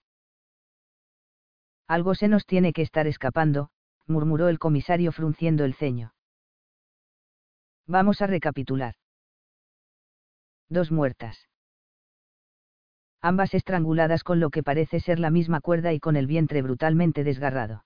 Algo 1.88 2.14
se 2.14 2.28
nos 2.28 2.46
tiene 2.46 2.72
que 2.72 2.82
estar 2.82 3.06
escapando, 3.06 3.70
murmuró 4.06 4.48
el 4.48 4.58
comisario 4.58 5.12
frunciendo 5.12 5.64
el 5.64 5.74
ceño. 5.74 6.14
Vamos 7.86 8.22
a 8.22 8.26
recapitular. 8.26 8.94
Dos 10.68 10.90
muertas 10.90 11.51
ambas 13.22 13.54
estranguladas 13.54 14.24
con 14.24 14.40
lo 14.40 14.50
que 14.50 14.64
parece 14.64 14.98
ser 14.98 15.20
la 15.20 15.30
misma 15.30 15.60
cuerda 15.60 15.92
y 15.92 16.00
con 16.00 16.16
el 16.16 16.26
vientre 16.26 16.60
brutalmente 16.60 17.22
desgarrado. 17.22 17.84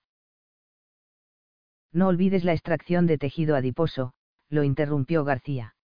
No 1.93 2.07
olvides 2.07 2.43
la 2.43 2.53
extracción 2.53 3.05
de 3.05 3.19
tejido 3.19 3.55
adiposo, 3.55 4.13
lo 4.49 4.63
interrumpió 4.63 5.23
García. 5.23 5.75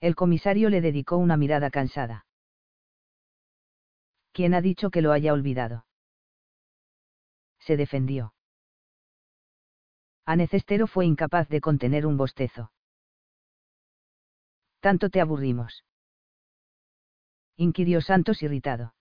El 0.00 0.16
comisario 0.16 0.68
le 0.68 0.80
dedicó 0.80 1.16
una 1.16 1.36
mirada 1.36 1.70
cansada. 1.70 2.26
¿Quién 4.32 4.54
ha 4.54 4.60
dicho 4.60 4.90
que 4.90 5.02
lo 5.02 5.12
haya 5.12 5.32
olvidado? 5.32 5.86
Se 7.60 7.76
defendió. 7.76 8.34
Anecestero 10.24 10.86
fue 10.86 11.06
incapaz 11.06 11.48
de 11.48 11.60
contener 11.60 12.06
un 12.06 12.16
bostezo. 12.16 12.72
Tanto 14.80 15.10
te 15.10 15.20
aburrimos 15.20 15.84
inquirió 17.60 18.00
Santos 18.00 18.42
irritado. 18.42 18.94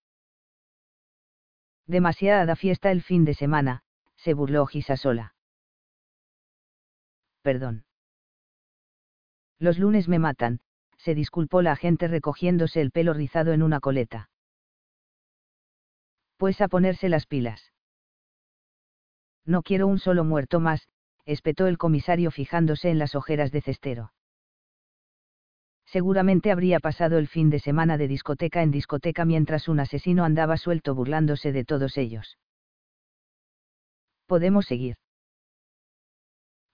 Demasiada 1.87 2.57
fiesta 2.57 2.91
el 2.91 3.01
fin 3.01 3.23
de 3.23 3.33
semana, 3.33 3.83
se 4.17 4.33
burló 4.33 4.65
Gisasola. 4.65 5.33
Perdón. 7.41 7.85
Los 9.59 9.79
lunes 9.79 10.09
me 10.09 10.19
matan, 10.19 10.59
se 10.97 11.15
disculpó 11.15 11.61
la 11.61 11.71
agente 11.71 12.09
recogiéndose 12.09 12.81
el 12.81 12.91
pelo 12.91 13.13
rizado 13.13 13.53
en 13.53 13.63
una 13.63 13.79
coleta. 13.79 14.29
Pues 16.35 16.59
a 16.59 16.67
ponerse 16.67 17.07
las 17.07 17.27
pilas. 17.27 17.71
No 19.45 19.63
quiero 19.63 19.87
un 19.87 19.99
solo 19.99 20.25
muerto 20.25 20.59
más, 20.59 20.89
espetó 21.23 21.67
el 21.67 21.77
comisario 21.77 22.29
fijándose 22.29 22.89
en 22.89 22.99
las 22.99 23.15
ojeras 23.15 23.53
de 23.53 23.61
cestero 23.61 24.11
seguramente 25.91 26.51
habría 26.51 26.79
pasado 26.79 27.17
el 27.17 27.27
fin 27.27 27.49
de 27.49 27.59
semana 27.59 27.97
de 27.97 28.07
discoteca 28.07 28.61
en 28.61 28.71
discoteca 28.71 29.25
mientras 29.25 29.67
un 29.67 29.79
asesino 29.79 30.23
andaba 30.23 30.57
suelto 30.57 30.93
burlándose 30.93 31.51
de 31.51 31.65
todos 31.65 31.97
ellos. 31.97 32.37
Podemos 34.27 34.65
seguir. 34.65 34.97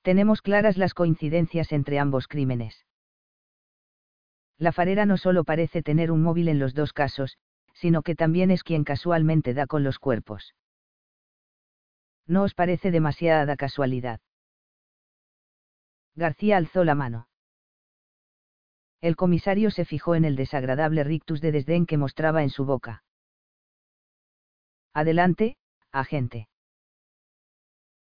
Tenemos 0.02 0.42
claras 0.42 0.78
las 0.78 0.94
coincidencias 0.94 1.72
entre 1.72 1.98
ambos 1.98 2.28
crímenes. 2.28 2.86
La 4.58 4.72
farera 4.72 5.06
no 5.06 5.18
solo 5.18 5.44
parece 5.44 5.82
tener 5.82 6.12
un 6.12 6.22
móvil 6.22 6.50
en 6.50 6.60
los 6.60 6.74
dos 6.74 6.94
casos, 6.94 7.38
sino 7.74 8.04
que 8.04 8.16
también 8.16 8.52
es 8.52 8.64
quien 8.64 8.84
casualmente 8.84 9.54
da 9.54 9.66
con 9.66 9.84
los 9.84 9.98
cuerpos. 10.00 10.54
¿No 12.28 12.44
os 12.44 12.54
parece 12.54 12.92
demasiada 12.92 13.56
casualidad? 13.56 14.20
García 16.16 16.58
alzó 16.58 16.84
la 16.84 16.96
mano. 16.96 17.28
El 19.02 19.16
comisario 19.16 19.72
se 19.72 19.86
fijó 19.86 20.16
en 20.16 20.26
el 20.26 20.36
desagradable 20.36 21.04
rictus 21.04 21.42
de 21.42 21.52
desdén 21.52 21.86
que 21.86 21.98
mostraba 21.98 22.44
en 22.44 22.50
su 22.50 22.66
boca. 22.66 23.04
Adelante, 24.94 25.58
agente. 25.92 26.48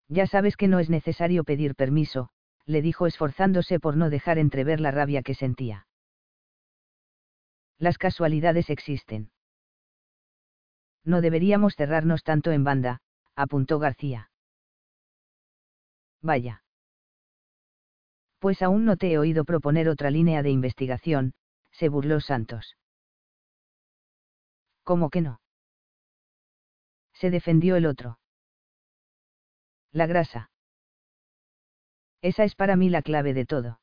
Ya 0.09 0.27
sabes 0.27 0.57
que 0.57 0.69
no 0.69 0.79
es 0.79 0.91
necesario 0.91 1.45
pedir 1.45 1.75
permiso, 1.75 2.29
le 2.67 2.83
dijo 2.83 3.07
esforzándose 3.07 3.81
por 3.81 3.97
no 3.97 4.11
dejar 4.11 4.39
entrever 4.39 4.81
la 4.81 4.91
rabia 4.91 5.23
que 5.23 5.35
sentía. 5.35 5.87
Las 7.79 7.99
casualidades 7.99 8.69
existen. 8.71 9.31
No 11.05 11.21
deberíamos 11.21 11.75
cerrarnos 11.75 12.23
tanto 12.23 12.53
en 12.53 12.65
banda, 12.65 13.01
apuntó 13.35 13.79
García. 13.79 14.31
Vaya 16.21 16.63
pues 18.43 18.61
aún 18.61 18.85
no 18.85 18.97
te 18.97 19.13
he 19.13 19.19
oído 19.19 19.45
proponer 19.45 19.89
otra 19.89 20.11
línea 20.11 20.43
de 20.43 20.51
investigación, 20.51 21.33
se 21.71 21.89
burló 21.89 22.19
Santos. 22.19 22.77
¿Cómo 24.83 25.11
que 25.11 25.21
no? 25.21 25.41
Se 27.13 27.31
defendió 27.31 27.77
el 27.77 27.87
otro. 27.87 28.19
La 29.93 30.09
grasa. 30.09 30.51
Esa 32.21 32.43
es 32.43 32.57
para 32.57 32.75
mí 32.75 32.91
la 32.91 33.03
clave 33.03 33.33
de 33.33 33.47
todo. 33.47 33.81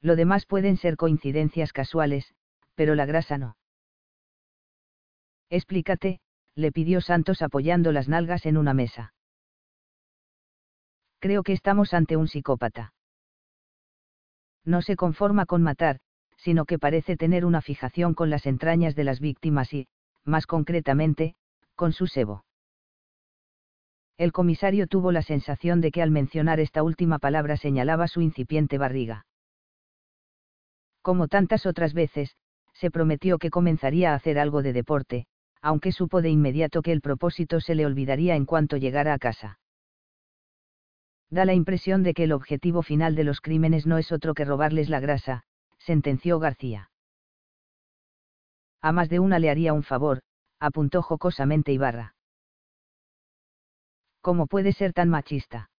Lo 0.00 0.16
demás 0.16 0.44
pueden 0.44 0.76
ser 0.76 0.96
coincidencias 0.96 1.72
casuales, 1.72 2.34
pero 2.74 2.96
la 2.96 3.06
grasa 3.06 3.38
no. 3.38 3.56
Explícate, 5.48 6.18
le 6.56 6.72
pidió 6.72 7.00
Santos 7.00 7.40
apoyando 7.40 7.92
las 7.92 8.08
nalgas 8.08 8.46
en 8.46 8.56
una 8.56 8.74
mesa 8.74 9.12
creo 11.20 11.42
que 11.42 11.52
estamos 11.52 11.94
ante 11.94 12.16
un 12.16 12.26
psicópata. 12.26 12.92
No 14.64 14.82
se 14.82 14.96
conforma 14.96 15.46
con 15.46 15.62
matar, 15.62 16.00
sino 16.36 16.64
que 16.64 16.78
parece 16.78 17.16
tener 17.16 17.44
una 17.44 17.60
fijación 17.60 18.14
con 18.14 18.30
las 18.30 18.46
entrañas 18.46 18.96
de 18.96 19.04
las 19.04 19.20
víctimas 19.20 19.72
y, 19.72 19.86
más 20.24 20.46
concretamente, 20.46 21.34
con 21.76 21.92
su 21.92 22.06
sebo. 22.06 22.44
El 24.16 24.32
comisario 24.32 24.86
tuvo 24.86 25.12
la 25.12 25.22
sensación 25.22 25.80
de 25.80 25.90
que 25.90 26.02
al 26.02 26.10
mencionar 26.10 26.60
esta 26.60 26.82
última 26.82 27.18
palabra 27.18 27.56
señalaba 27.56 28.06
su 28.06 28.20
incipiente 28.20 28.76
barriga. 28.76 29.26
Como 31.02 31.28
tantas 31.28 31.64
otras 31.64 31.94
veces, 31.94 32.36
se 32.74 32.90
prometió 32.90 33.38
que 33.38 33.50
comenzaría 33.50 34.12
a 34.12 34.14
hacer 34.14 34.38
algo 34.38 34.62
de 34.62 34.74
deporte, 34.74 35.26
aunque 35.62 35.92
supo 35.92 36.22
de 36.22 36.30
inmediato 36.30 36.82
que 36.82 36.92
el 36.92 37.00
propósito 37.00 37.60
se 37.60 37.74
le 37.74 37.86
olvidaría 37.86 38.36
en 38.36 38.46
cuanto 38.46 38.76
llegara 38.76 39.14
a 39.14 39.18
casa 39.18 39.58
Da 41.30 41.44
la 41.44 41.54
impresión 41.54 42.02
de 42.02 42.12
que 42.12 42.24
el 42.24 42.32
objetivo 42.32 42.82
final 42.82 43.14
de 43.14 43.24
los 43.24 43.40
crímenes 43.40 43.86
no 43.86 43.98
es 43.98 44.10
otro 44.10 44.34
que 44.34 44.44
robarles 44.44 44.88
la 44.88 44.98
grasa, 44.98 45.44
sentenció 45.78 46.38
García. 46.40 46.90
A 48.80 48.92
más 48.92 49.08
de 49.08 49.20
una 49.20 49.38
le 49.38 49.50
haría 49.50 49.72
un 49.72 49.82
favor, 49.82 50.22
apuntó 50.58 51.02
jocosamente 51.02 51.72
Ibarra. 51.72 52.14
¿Cómo 54.20 54.46
puede 54.46 54.72
ser 54.72 54.92
tan 54.92 55.08
machista? 55.08 55.70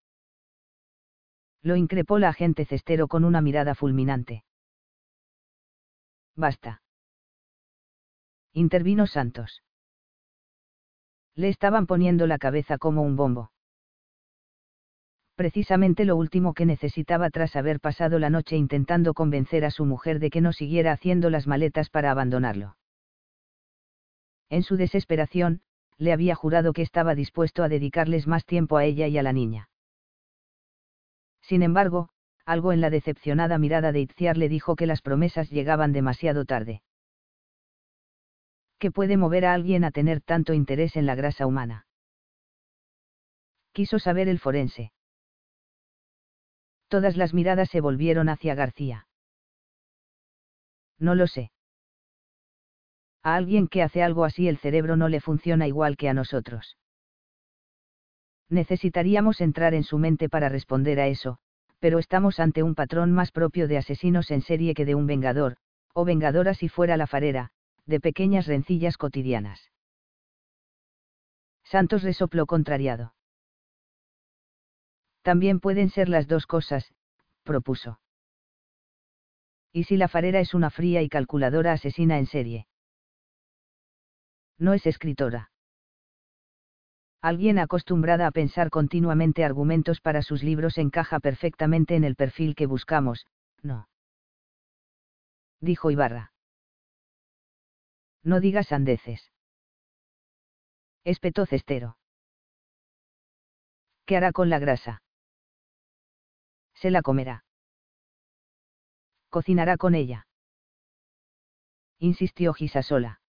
Lo 1.61 1.75
increpó 1.75 2.17
la 2.17 2.29
agente 2.29 2.65
cestero 2.65 3.07
con 3.07 3.23
una 3.23 3.41
mirada 3.41 3.75
fulminante. 3.75 4.43
Basta. 6.35 6.81
Intervino 8.53 9.05
Santos. 9.05 9.63
Le 11.35 11.49
estaban 11.49 11.85
poniendo 11.85 12.25
la 12.25 12.37
cabeza 12.37 12.77
como 12.77 13.03
un 13.03 13.15
bombo. 13.15 13.51
Precisamente 15.35 16.05
lo 16.05 16.15
último 16.15 16.53
que 16.53 16.65
necesitaba 16.65 17.29
tras 17.29 17.55
haber 17.55 17.79
pasado 17.79 18.19
la 18.19 18.29
noche 18.29 18.57
intentando 18.57 19.13
convencer 19.13 19.65
a 19.65 19.71
su 19.71 19.85
mujer 19.85 20.19
de 20.19 20.29
que 20.29 20.41
no 20.41 20.53
siguiera 20.53 20.91
haciendo 20.91 21.29
las 21.29 21.47
maletas 21.47 21.89
para 21.89 22.11
abandonarlo. 22.11 22.75
En 24.49 24.63
su 24.63 24.75
desesperación, 24.75 25.61
le 25.97 26.11
había 26.11 26.35
jurado 26.35 26.73
que 26.73 26.81
estaba 26.81 27.15
dispuesto 27.15 27.63
a 27.63 27.69
dedicarles 27.69 28.27
más 28.27 28.45
tiempo 28.45 28.77
a 28.77 28.85
ella 28.85 29.07
y 29.07 29.17
a 29.17 29.23
la 29.23 29.33
niña. 29.33 29.69
Sin 31.41 31.63
embargo, 31.63 32.09
algo 32.45 32.73
en 32.73 32.81
la 32.81 32.89
decepcionada 32.89 33.57
mirada 33.57 33.91
de 33.91 34.01
Itziar 34.01 34.37
le 34.37 34.49
dijo 34.49 34.75
que 34.75 34.87
las 34.87 35.01
promesas 35.01 35.49
llegaban 35.49 35.93
demasiado 35.93 36.45
tarde. 36.45 36.81
¿Qué 38.79 38.91
puede 38.91 39.15
mover 39.15 39.45
a 39.45 39.53
alguien 39.53 39.83
a 39.83 39.91
tener 39.91 40.21
tanto 40.21 40.53
interés 40.53 40.95
en 40.95 41.05
la 41.05 41.15
grasa 41.15 41.45
humana? 41.45 41.85
Quiso 43.73 43.99
saber 43.99 44.27
el 44.27 44.39
forense. 44.39 44.91
Todas 46.91 47.15
las 47.15 47.33
miradas 47.33 47.69
se 47.69 47.79
volvieron 47.79 48.27
hacia 48.27 48.53
García. 48.53 49.07
No 50.99 51.15
lo 51.15 51.25
sé. 51.25 51.53
A 53.23 53.35
alguien 53.35 53.69
que 53.69 53.81
hace 53.81 54.03
algo 54.03 54.25
así 54.25 54.49
el 54.49 54.57
cerebro 54.57 54.97
no 54.97 55.07
le 55.07 55.21
funciona 55.21 55.67
igual 55.67 55.95
que 55.95 56.09
a 56.09 56.13
nosotros. 56.13 56.77
Necesitaríamos 58.49 59.39
entrar 59.39 59.73
en 59.73 59.85
su 59.85 59.99
mente 59.99 60.27
para 60.27 60.49
responder 60.49 60.99
a 60.99 61.07
eso, 61.07 61.37
pero 61.79 61.97
estamos 61.97 62.41
ante 62.41 62.61
un 62.61 62.75
patrón 62.75 63.13
más 63.13 63.31
propio 63.31 63.69
de 63.69 63.77
asesinos 63.77 64.29
en 64.29 64.41
serie 64.41 64.73
que 64.73 64.83
de 64.83 64.95
un 64.95 65.07
vengador, 65.07 65.55
o 65.93 66.03
vengadora 66.03 66.53
si 66.55 66.67
fuera 66.67 66.97
la 66.97 67.07
farera, 67.07 67.51
de 67.85 68.01
pequeñas 68.01 68.47
rencillas 68.47 68.97
cotidianas. 68.97 69.71
Santos 71.63 72.03
resopló 72.03 72.47
contrariado. 72.47 73.13
También 75.21 75.59
pueden 75.59 75.89
ser 75.89 76.09
las 76.09 76.27
dos 76.27 76.47
cosas, 76.47 76.93
propuso. 77.43 77.99
¿Y 79.71 79.85
si 79.85 79.97
la 79.97 80.07
farera 80.07 80.39
es 80.39 80.53
una 80.53 80.69
fría 80.69 81.01
y 81.01 81.09
calculadora 81.09 81.73
asesina 81.73 82.17
en 82.17 82.25
serie? 82.25 82.67
No 84.57 84.73
es 84.73 84.85
escritora. 84.85 85.51
Alguien 87.21 87.59
acostumbrada 87.59 88.25
a 88.25 88.31
pensar 88.31 88.71
continuamente 88.71 89.45
argumentos 89.45 90.01
para 90.01 90.23
sus 90.23 90.43
libros 90.43 90.77
encaja 90.77 91.19
perfectamente 91.19 91.95
en 91.95 92.03
el 92.03 92.15
perfil 92.15 92.55
que 92.55 92.65
buscamos, 92.65 93.27
no. 93.61 93.87
Dijo 95.59 95.91
Ibarra. 95.91 96.33
No 98.23 98.39
digas 98.39 98.71
andeces. 98.71 99.31
Espetó 101.03 101.45
Cestero. 101.45 101.97
¿Qué 104.05 104.17
hará 104.17 104.31
con 104.31 104.49
la 104.49 104.59
grasa? 104.59 105.01
Se 106.81 106.89
la 106.89 107.03
comerá. 107.03 107.45
Cocinará 109.29 109.77
con 109.77 109.93
ella. 109.93 110.25
Insistió 111.99 112.53
Gisasola. 112.53 113.21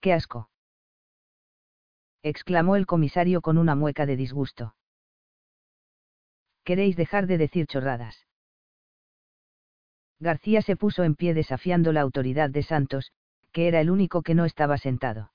¡Qué 0.00 0.12
asco! 0.12 0.50
exclamó 2.24 2.74
el 2.74 2.86
comisario 2.86 3.40
con 3.40 3.58
una 3.58 3.76
mueca 3.76 4.04
de 4.04 4.16
disgusto. 4.16 4.74
¿Queréis 6.64 6.96
dejar 6.96 7.28
de 7.28 7.38
decir 7.38 7.66
chorradas? 7.68 8.26
García 10.18 10.60
se 10.60 10.74
puso 10.74 11.04
en 11.04 11.14
pie 11.14 11.34
desafiando 11.34 11.92
la 11.92 12.00
autoridad 12.00 12.50
de 12.50 12.64
Santos, 12.64 13.12
que 13.52 13.68
era 13.68 13.80
el 13.80 13.90
único 13.90 14.22
que 14.22 14.34
no 14.34 14.44
estaba 14.44 14.76
sentado. 14.78 15.32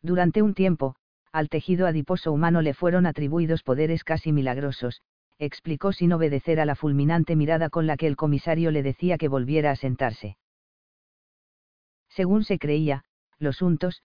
Durante 0.00 0.40
un 0.40 0.54
tiempo, 0.54 0.96
al 1.32 1.48
tejido 1.48 1.86
adiposo 1.86 2.30
humano 2.30 2.60
le 2.60 2.74
fueron 2.74 3.06
atribuidos 3.06 3.62
poderes 3.62 4.04
casi 4.04 4.32
milagrosos, 4.32 5.00
explicó 5.38 5.92
sin 5.92 6.12
obedecer 6.12 6.60
a 6.60 6.66
la 6.66 6.74
fulminante 6.76 7.34
mirada 7.36 7.70
con 7.70 7.86
la 7.86 7.96
que 7.96 8.06
el 8.06 8.16
comisario 8.16 8.70
le 8.70 8.82
decía 8.82 9.18
que 9.18 9.28
volviera 9.28 9.70
a 9.70 9.76
sentarse. 9.76 10.36
Según 12.10 12.44
se 12.44 12.58
creía, 12.58 13.04
los 13.38 13.62
untos, 13.62 14.02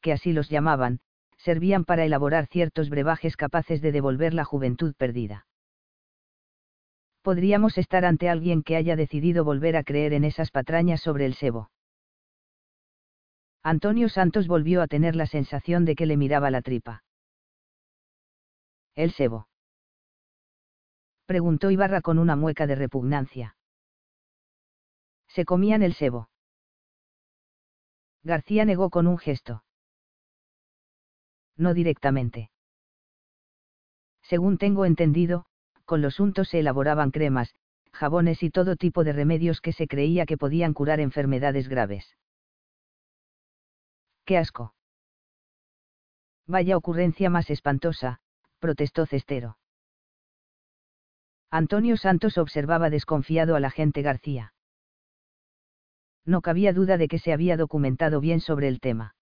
que 0.00 0.12
así 0.12 0.32
los 0.32 0.48
llamaban, 0.48 1.00
servían 1.38 1.84
para 1.84 2.04
elaborar 2.04 2.46
ciertos 2.46 2.88
brebajes 2.88 3.36
capaces 3.36 3.82
de 3.82 3.92
devolver 3.92 4.32
la 4.32 4.44
juventud 4.44 4.94
perdida. 4.96 5.46
Podríamos 7.22 7.76
estar 7.76 8.04
ante 8.04 8.28
alguien 8.28 8.62
que 8.62 8.76
haya 8.76 8.96
decidido 8.96 9.44
volver 9.44 9.76
a 9.76 9.82
creer 9.82 10.12
en 10.12 10.24
esas 10.24 10.50
patrañas 10.50 11.00
sobre 11.00 11.26
el 11.26 11.34
sebo. 11.34 11.70
Antonio 13.68 14.08
Santos 14.08 14.46
volvió 14.46 14.80
a 14.80 14.86
tener 14.86 15.14
la 15.14 15.26
sensación 15.26 15.84
de 15.84 15.94
que 15.94 16.06
le 16.06 16.16
miraba 16.16 16.50
la 16.50 16.62
tripa. 16.62 17.04
¿El 18.94 19.12
sebo? 19.12 19.46
Preguntó 21.26 21.70
Ibarra 21.70 22.00
con 22.00 22.18
una 22.18 22.34
mueca 22.34 22.66
de 22.66 22.76
repugnancia. 22.76 23.56
Se 25.28 25.44
comían 25.44 25.82
el 25.82 25.92
sebo. 25.92 26.30
García 28.22 28.64
negó 28.64 28.88
con 28.88 29.06
un 29.06 29.18
gesto 29.18 29.64
no 31.58 31.74
directamente. 31.74 32.50
Según 34.22 34.56
tengo 34.58 34.86
entendido, 34.86 35.44
con 35.84 36.00
los 36.00 36.20
untos 36.20 36.48
se 36.48 36.60
elaboraban 36.60 37.10
cremas, 37.10 37.54
jabones 37.92 38.42
y 38.42 38.50
todo 38.50 38.76
tipo 38.76 39.04
de 39.04 39.12
remedios 39.12 39.60
que 39.60 39.72
se 39.72 39.88
creía 39.88 40.24
que 40.24 40.38
podían 40.38 40.72
curar 40.72 41.00
enfermedades 41.00 41.68
graves. 41.68 42.16
¡Qué 44.28 44.36
asco! 44.36 44.74
Vaya 46.46 46.76
ocurrencia 46.76 47.30
más 47.30 47.48
espantosa, 47.48 48.20
protestó 48.58 49.06
Cestero. 49.06 49.56
Antonio 51.50 51.96
Santos 51.96 52.36
observaba 52.36 52.90
desconfiado 52.90 53.56
a 53.56 53.60
la 53.60 53.70
gente 53.70 54.02
García. 54.02 54.52
No 56.26 56.42
cabía 56.42 56.74
duda 56.74 56.98
de 56.98 57.08
que 57.08 57.18
se 57.18 57.32
había 57.32 57.56
documentado 57.56 58.20
bien 58.20 58.40
sobre 58.40 58.68
el 58.68 58.80
tema. 58.80 59.16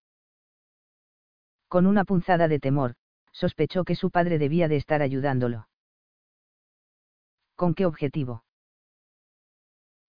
Con 1.68 1.86
una 1.86 2.04
punzada 2.04 2.48
de 2.48 2.58
temor, 2.58 2.96
sospechó 3.30 3.84
que 3.84 3.94
su 3.94 4.10
padre 4.10 4.38
debía 4.38 4.66
de 4.66 4.74
estar 4.74 5.02
ayudándolo. 5.02 5.68
¿Con 7.54 7.74
qué 7.74 7.86
objetivo? 7.86 8.42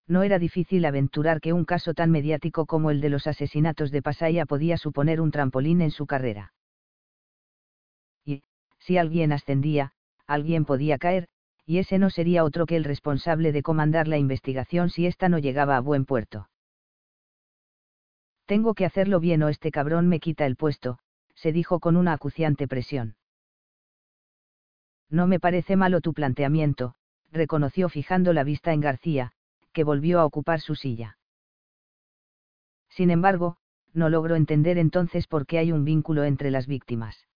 No 0.07 0.23
era 0.23 0.39
difícil 0.39 0.85
aventurar 0.85 1.41
que 1.41 1.51
un 1.51 1.65
caso 1.65 1.93
tan 1.93 2.11
mediático 2.11 2.65
como 2.65 2.91
el 2.91 3.01
de 3.01 3.09
los 3.09 3.27
asesinatos 3.27 3.91
de 3.91 4.01
Pasaya 4.01 4.45
podía 4.45 4.77
suponer 4.77 5.19
un 5.19 5.31
trampolín 5.31 5.81
en 5.81 5.91
su 5.91 6.05
carrera. 6.05 6.53
Y, 8.23 8.43
si 8.79 8.97
alguien 8.97 9.33
ascendía, 9.33 9.91
alguien 10.25 10.63
podía 10.63 10.97
caer, 10.97 11.27
y 11.65 11.79
ese 11.79 11.97
no 11.97 12.09
sería 12.09 12.45
otro 12.45 12.65
que 12.65 12.77
el 12.77 12.85
responsable 12.85 13.51
de 13.51 13.61
comandar 13.61 14.07
la 14.07 14.17
investigación 14.17 14.89
si 14.89 15.05
ésta 15.05 15.27
no 15.27 15.39
llegaba 15.39 15.75
a 15.75 15.81
buen 15.81 16.05
puerto. 16.05 16.49
Tengo 18.45 18.73
que 18.73 18.85
hacerlo 18.85 19.19
bien 19.19 19.43
o 19.43 19.49
este 19.49 19.71
cabrón 19.71 20.07
me 20.07 20.21
quita 20.21 20.45
el 20.45 20.55
puesto, 20.55 20.99
se 21.35 21.51
dijo 21.51 21.81
con 21.81 21.97
una 21.97 22.13
acuciante 22.13 22.65
presión. 22.69 23.17
No 25.09 25.27
me 25.27 25.41
parece 25.41 25.75
malo 25.75 25.99
tu 25.99 26.13
planteamiento, 26.13 26.95
reconoció 27.29 27.89
fijando 27.89 28.31
la 28.31 28.45
vista 28.45 28.71
en 28.71 28.79
García, 28.79 29.33
que 29.77 29.83
volvió 29.83 30.19
a 30.19 30.25
ocupar 30.25 30.59
su 30.59 30.73
silla. 30.73 31.19
Sin 32.89 33.11
embargo, 33.11 33.57
no 33.93 34.09
logro 34.09 34.35
entender 34.35 34.79
entonces 34.79 35.27
por 35.27 35.45
qué 35.45 35.59
hay 35.59 35.71
un 35.71 35.85
vínculo 35.85 36.23
entre 36.23 36.49
las 36.49 36.65
víctimas. 36.65 37.27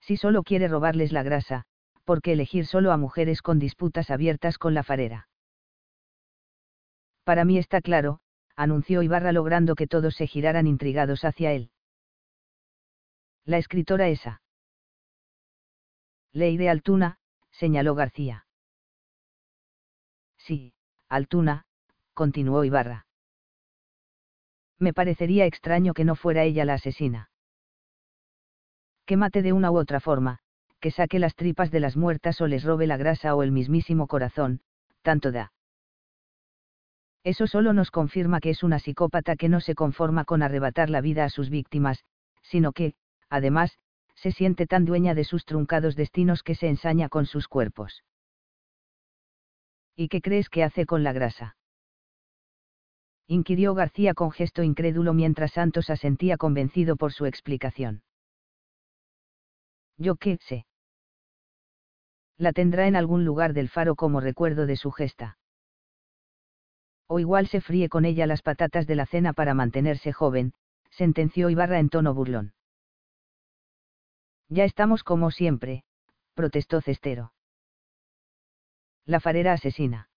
Si 0.00 0.16
solo 0.16 0.44
quiere 0.44 0.68
robarles 0.68 1.10
la 1.10 1.24
grasa, 1.24 1.64
¿por 2.04 2.22
qué 2.22 2.34
elegir 2.34 2.64
solo 2.64 2.92
a 2.92 2.96
mujeres 2.96 3.42
con 3.42 3.58
disputas 3.58 4.08
abiertas 4.08 4.56
con 4.56 4.72
la 4.72 4.84
farera? 4.84 5.28
Para 7.24 7.44
mí 7.44 7.58
está 7.58 7.80
claro, 7.80 8.20
anunció 8.54 9.02
Ibarra 9.02 9.32
logrando 9.32 9.74
que 9.74 9.88
todos 9.88 10.14
se 10.14 10.28
giraran 10.28 10.68
intrigados 10.68 11.24
hacia 11.24 11.50
él. 11.54 11.72
La 13.44 13.58
escritora 13.58 14.06
esa. 14.10 14.42
Ley 16.32 16.56
de 16.56 16.68
Altuna, 16.68 17.18
señaló 17.50 17.96
García. 17.96 18.44
Sí, 20.48 20.72
Altuna, 21.10 21.66
continuó 22.14 22.64
Ibarra. 22.64 23.04
Me 24.78 24.94
parecería 24.94 25.44
extraño 25.44 25.92
que 25.92 26.06
no 26.06 26.14
fuera 26.14 26.42
ella 26.44 26.64
la 26.64 26.72
asesina. 26.72 27.28
Que 29.04 29.18
mate 29.18 29.42
de 29.42 29.52
una 29.52 29.70
u 29.70 29.76
otra 29.76 30.00
forma, 30.00 30.38
que 30.80 30.90
saque 30.90 31.18
las 31.18 31.34
tripas 31.34 31.70
de 31.70 31.80
las 31.80 31.98
muertas 31.98 32.40
o 32.40 32.46
les 32.46 32.64
robe 32.64 32.86
la 32.86 32.96
grasa 32.96 33.34
o 33.34 33.42
el 33.42 33.52
mismísimo 33.52 34.06
corazón, 34.06 34.62
tanto 35.02 35.32
da. 35.32 35.52
Eso 37.24 37.46
solo 37.46 37.74
nos 37.74 37.90
confirma 37.90 38.40
que 38.40 38.48
es 38.48 38.62
una 38.62 38.78
psicópata 38.78 39.36
que 39.36 39.50
no 39.50 39.60
se 39.60 39.74
conforma 39.74 40.24
con 40.24 40.42
arrebatar 40.42 40.88
la 40.88 41.02
vida 41.02 41.26
a 41.26 41.28
sus 41.28 41.50
víctimas, 41.50 42.06
sino 42.40 42.72
que, 42.72 42.94
además, 43.28 43.76
se 44.14 44.32
siente 44.32 44.66
tan 44.66 44.86
dueña 44.86 45.14
de 45.14 45.24
sus 45.24 45.44
truncados 45.44 45.94
destinos 45.94 46.42
que 46.42 46.54
se 46.54 46.68
ensaña 46.68 47.10
con 47.10 47.26
sus 47.26 47.48
cuerpos. 47.48 48.02
¿Y 50.00 50.06
qué 50.06 50.22
crees 50.22 50.48
que 50.48 50.62
hace 50.62 50.86
con 50.86 51.02
la 51.02 51.12
grasa? 51.12 51.56
inquirió 53.26 53.74
García 53.74 54.14
con 54.14 54.30
gesto 54.30 54.62
incrédulo 54.62 55.12
mientras 55.12 55.50
Santos 55.54 55.90
asentía 55.90 56.36
convencido 56.36 56.94
por 56.94 57.12
su 57.12 57.26
explicación. 57.26 58.04
Yo 59.96 60.14
qué 60.14 60.38
sé. 60.40 60.66
La 62.36 62.52
tendrá 62.52 62.86
en 62.86 62.94
algún 62.94 63.24
lugar 63.24 63.54
del 63.54 63.68
faro 63.68 63.96
como 63.96 64.20
recuerdo 64.20 64.66
de 64.66 64.76
su 64.76 64.92
gesta. 64.92 65.36
O 67.08 67.18
igual 67.18 67.48
se 67.48 67.60
fríe 67.60 67.88
con 67.88 68.04
ella 68.04 68.28
las 68.28 68.42
patatas 68.42 68.86
de 68.86 68.94
la 68.94 69.04
cena 69.04 69.32
para 69.32 69.52
mantenerse 69.52 70.12
joven, 70.12 70.52
sentenció 70.90 71.50
Ibarra 71.50 71.80
en 71.80 71.88
tono 71.88 72.14
burlón. 72.14 72.54
Ya 74.48 74.62
estamos 74.62 75.02
como 75.02 75.32
siempre, 75.32 75.82
protestó 76.34 76.80
Cestero. 76.80 77.32
La 79.08 79.20
farera 79.20 79.54
asesina. 79.54 80.10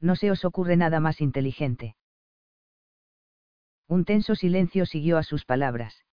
No 0.00 0.16
se 0.16 0.30
os 0.30 0.46
ocurre 0.46 0.78
nada 0.78 0.98
más 0.98 1.20
inteligente. 1.20 1.94
Un 3.86 4.06
tenso 4.06 4.34
silencio 4.34 4.86
siguió 4.86 5.18
a 5.18 5.22
sus 5.22 5.44
palabras. 5.44 6.06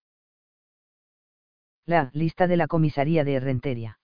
La 1.86 2.10
lista 2.12 2.46
de 2.46 2.58
la 2.58 2.66
comisaría 2.66 3.24
de 3.24 3.40
Renteria. 3.40 3.98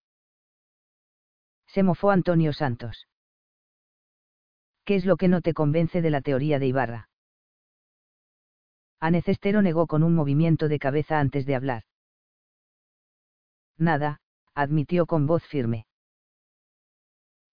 Se 1.66 1.82
mofó 1.82 2.10
Antonio 2.12 2.54
Santos. 2.54 3.06
¿Qué 4.86 4.94
es 4.94 5.04
lo 5.04 5.18
que 5.18 5.28
no 5.28 5.42
te 5.42 5.52
convence 5.52 6.00
de 6.00 6.10
la 6.10 6.22
teoría 6.22 6.58
de 6.58 6.68
Ibarra? 6.68 7.10
Anecestero 9.00 9.60
negó 9.60 9.86
con 9.86 10.02
un 10.02 10.14
movimiento 10.14 10.66
de 10.66 10.78
cabeza 10.78 11.20
antes 11.20 11.44
de 11.44 11.56
hablar. 11.56 11.82
Nada, 13.76 14.22
admitió 14.54 15.04
con 15.04 15.26
voz 15.26 15.44
firme. 15.44 15.84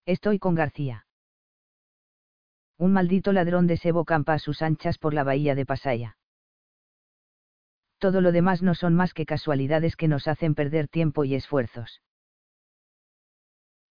Estoy 0.05 0.39
con 0.39 0.55
García. 0.55 1.05
Un 2.77 2.93
maldito 2.93 3.33
ladrón 3.33 3.67
de 3.67 3.77
sebo 3.77 4.05
campa 4.05 4.33
a 4.33 4.39
sus 4.39 4.61
anchas 4.61 4.97
por 4.97 5.13
la 5.13 5.23
bahía 5.23 5.53
de 5.55 5.65
Pasaya. 5.65 6.17
Todo 7.97 8.21
lo 8.21 8.31
demás 8.31 8.61
no 8.61 8.75
son 8.75 8.95
más 8.95 9.13
que 9.13 9.25
casualidades 9.25 9.97
que 9.97 10.07
nos 10.07 10.27
hacen 10.27 10.55
perder 10.55 10.87
tiempo 10.87 11.25
y 11.25 11.35
esfuerzos. 11.35 12.01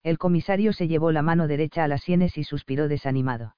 El 0.03 0.17
comisario 0.17 0.73
se 0.73 0.89
llevó 0.89 1.13
la 1.13 1.23
mano 1.23 1.47
derecha 1.47 1.85
a 1.85 1.89
las 1.89 2.03
sienes 2.03 2.39
y 2.39 2.45
suspiró 2.45 2.89
desanimado. 2.89 3.57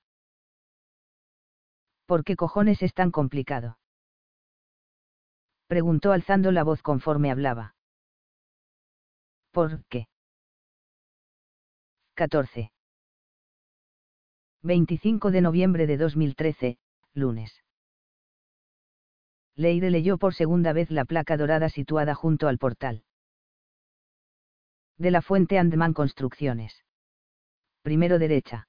¿Por 2.06 2.24
qué 2.24 2.34
cojones 2.34 2.82
es 2.82 2.92
tan 2.92 3.12
complicado? 3.12 3.78
Preguntó 5.68 6.10
alzando 6.10 6.50
la 6.50 6.64
voz 6.64 6.82
conforme 6.82 7.30
hablaba. 7.30 7.76
¿Por 9.52 9.84
qué? 9.84 10.08
14. 12.20 12.70
25 14.62 15.30
de 15.30 15.40
noviembre 15.40 15.86
de 15.86 15.96
2013, 15.96 16.76
lunes. 17.14 17.64
Leire 19.56 19.90
leyó 19.90 20.18
por 20.18 20.34
segunda 20.34 20.74
vez 20.74 20.90
la 20.90 21.06
placa 21.06 21.38
dorada 21.38 21.70
situada 21.70 22.14
junto 22.14 22.48
al 22.48 22.58
portal. 22.58 23.04
De 24.98 25.10
la 25.10 25.22
fuente 25.22 25.58
Andman 25.58 25.94
Construcciones. 25.94 26.84
Primero 27.80 28.18
derecha. 28.18 28.68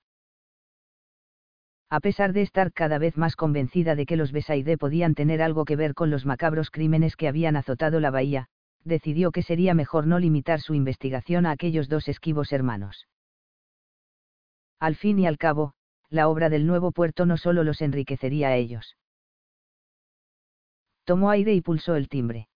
A 1.89 1.99
pesar 1.99 2.32
de 2.32 2.43
estar 2.43 2.72
cada 2.72 2.99
vez 2.99 3.18
más 3.18 3.36
convencida 3.36 3.95
de 3.95 4.06
que 4.06 4.16
los 4.16 4.32
Besaide 4.32 4.78
podían 4.78 5.14
tener 5.14 5.41
algo 5.41 5.66
que 5.66 5.76
ver 5.76 5.93
con 5.93 6.10
los 6.10 6.26
macabros 6.26 6.72
crímenes 6.72 7.18
que 7.18 7.28
habían 7.28 7.58
azotado 7.58 7.99
la 7.99 8.12
bahía, 8.12 8.47
decidió 8.86 9.34
que 9.34 9.43
sería 9.43 9.74
mejor 9.74 10.08
no 10.08 10.20
limitar 10.20 10.62
su 10.62 10.74
investigación 10.74 11.45
a 11.45 11.52
aquellos 11.52 11.89
dos 11.89 12.08
esquivos 12.08 12.54
hermanos. 12.54 13.08
Al 14.82 14.96
fin 14.96 15.20
y 15.20 15.28
al 15.28 15.38
cabo, 15.38 15.76
la 16.10 16.28
obra 16.28 16.50
del 16.50 16.66
nuevo 16.66 16.92
puerto 16.92 17.28
no 17.28 17.38
solo 17.38 17.64
los 17.64 17.82
enriquecería 17.84 18.48
a 18.48 18.56
ellos. 18.56 18.98
Tomó 21.04 21.30
aire 21.30 21.54
y 21.54 21.62
pulsó 21.62 21.96
el 21.96 22.10
timbre. 22.10 22.50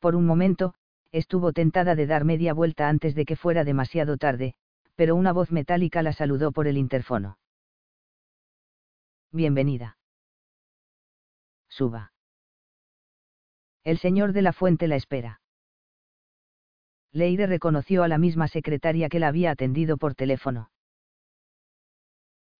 Por 0.00 0.16
un 0.16 0.24
momento, 0.24 0.72
estuvo 1.12 1.52
tentada 1.52 1.94
de 1.94 2.06
dar 2.06 2.24
media 2.24 2.54
vuelta 2.54 2.88
antes 2.88 3.14
de 3.14 3.26
que 3.26 3.36
fuera 3.36 3.64
demasiado 3.64 4.16
tarde, 4.16 4.54
pero 4.94 5.14
una 5.14 5.34
voz 5.34 5.52
metálica 5.52 6.02
la 6.02 6.14
saludó 6.14 6.52
por 6.52 6.66
el 6.66 6.78
interfono. 6.78 7.38
Bienvenida. 9.32 9.98
Suba. 11.68 12.12
El 13.84 13.98
señor 13.98 14.32
de 14.32 14.40
la 14.40 14.54
fuente 14.54 14.88
la 14.88 14.96
espera. 14.96 15.42
Leire 17.16 17.46
reconoció 17.46 18.02
a 18.02 18.08
la 18.08 18.18
misma 18.18 18.46
secretaria 18.46 19.08
que 19.08 19.18
la 19.18 19.28
había 19.28 19.50
atendido 19.50 19.96
por 19.96 20.14
teléfono. 20.14 20.70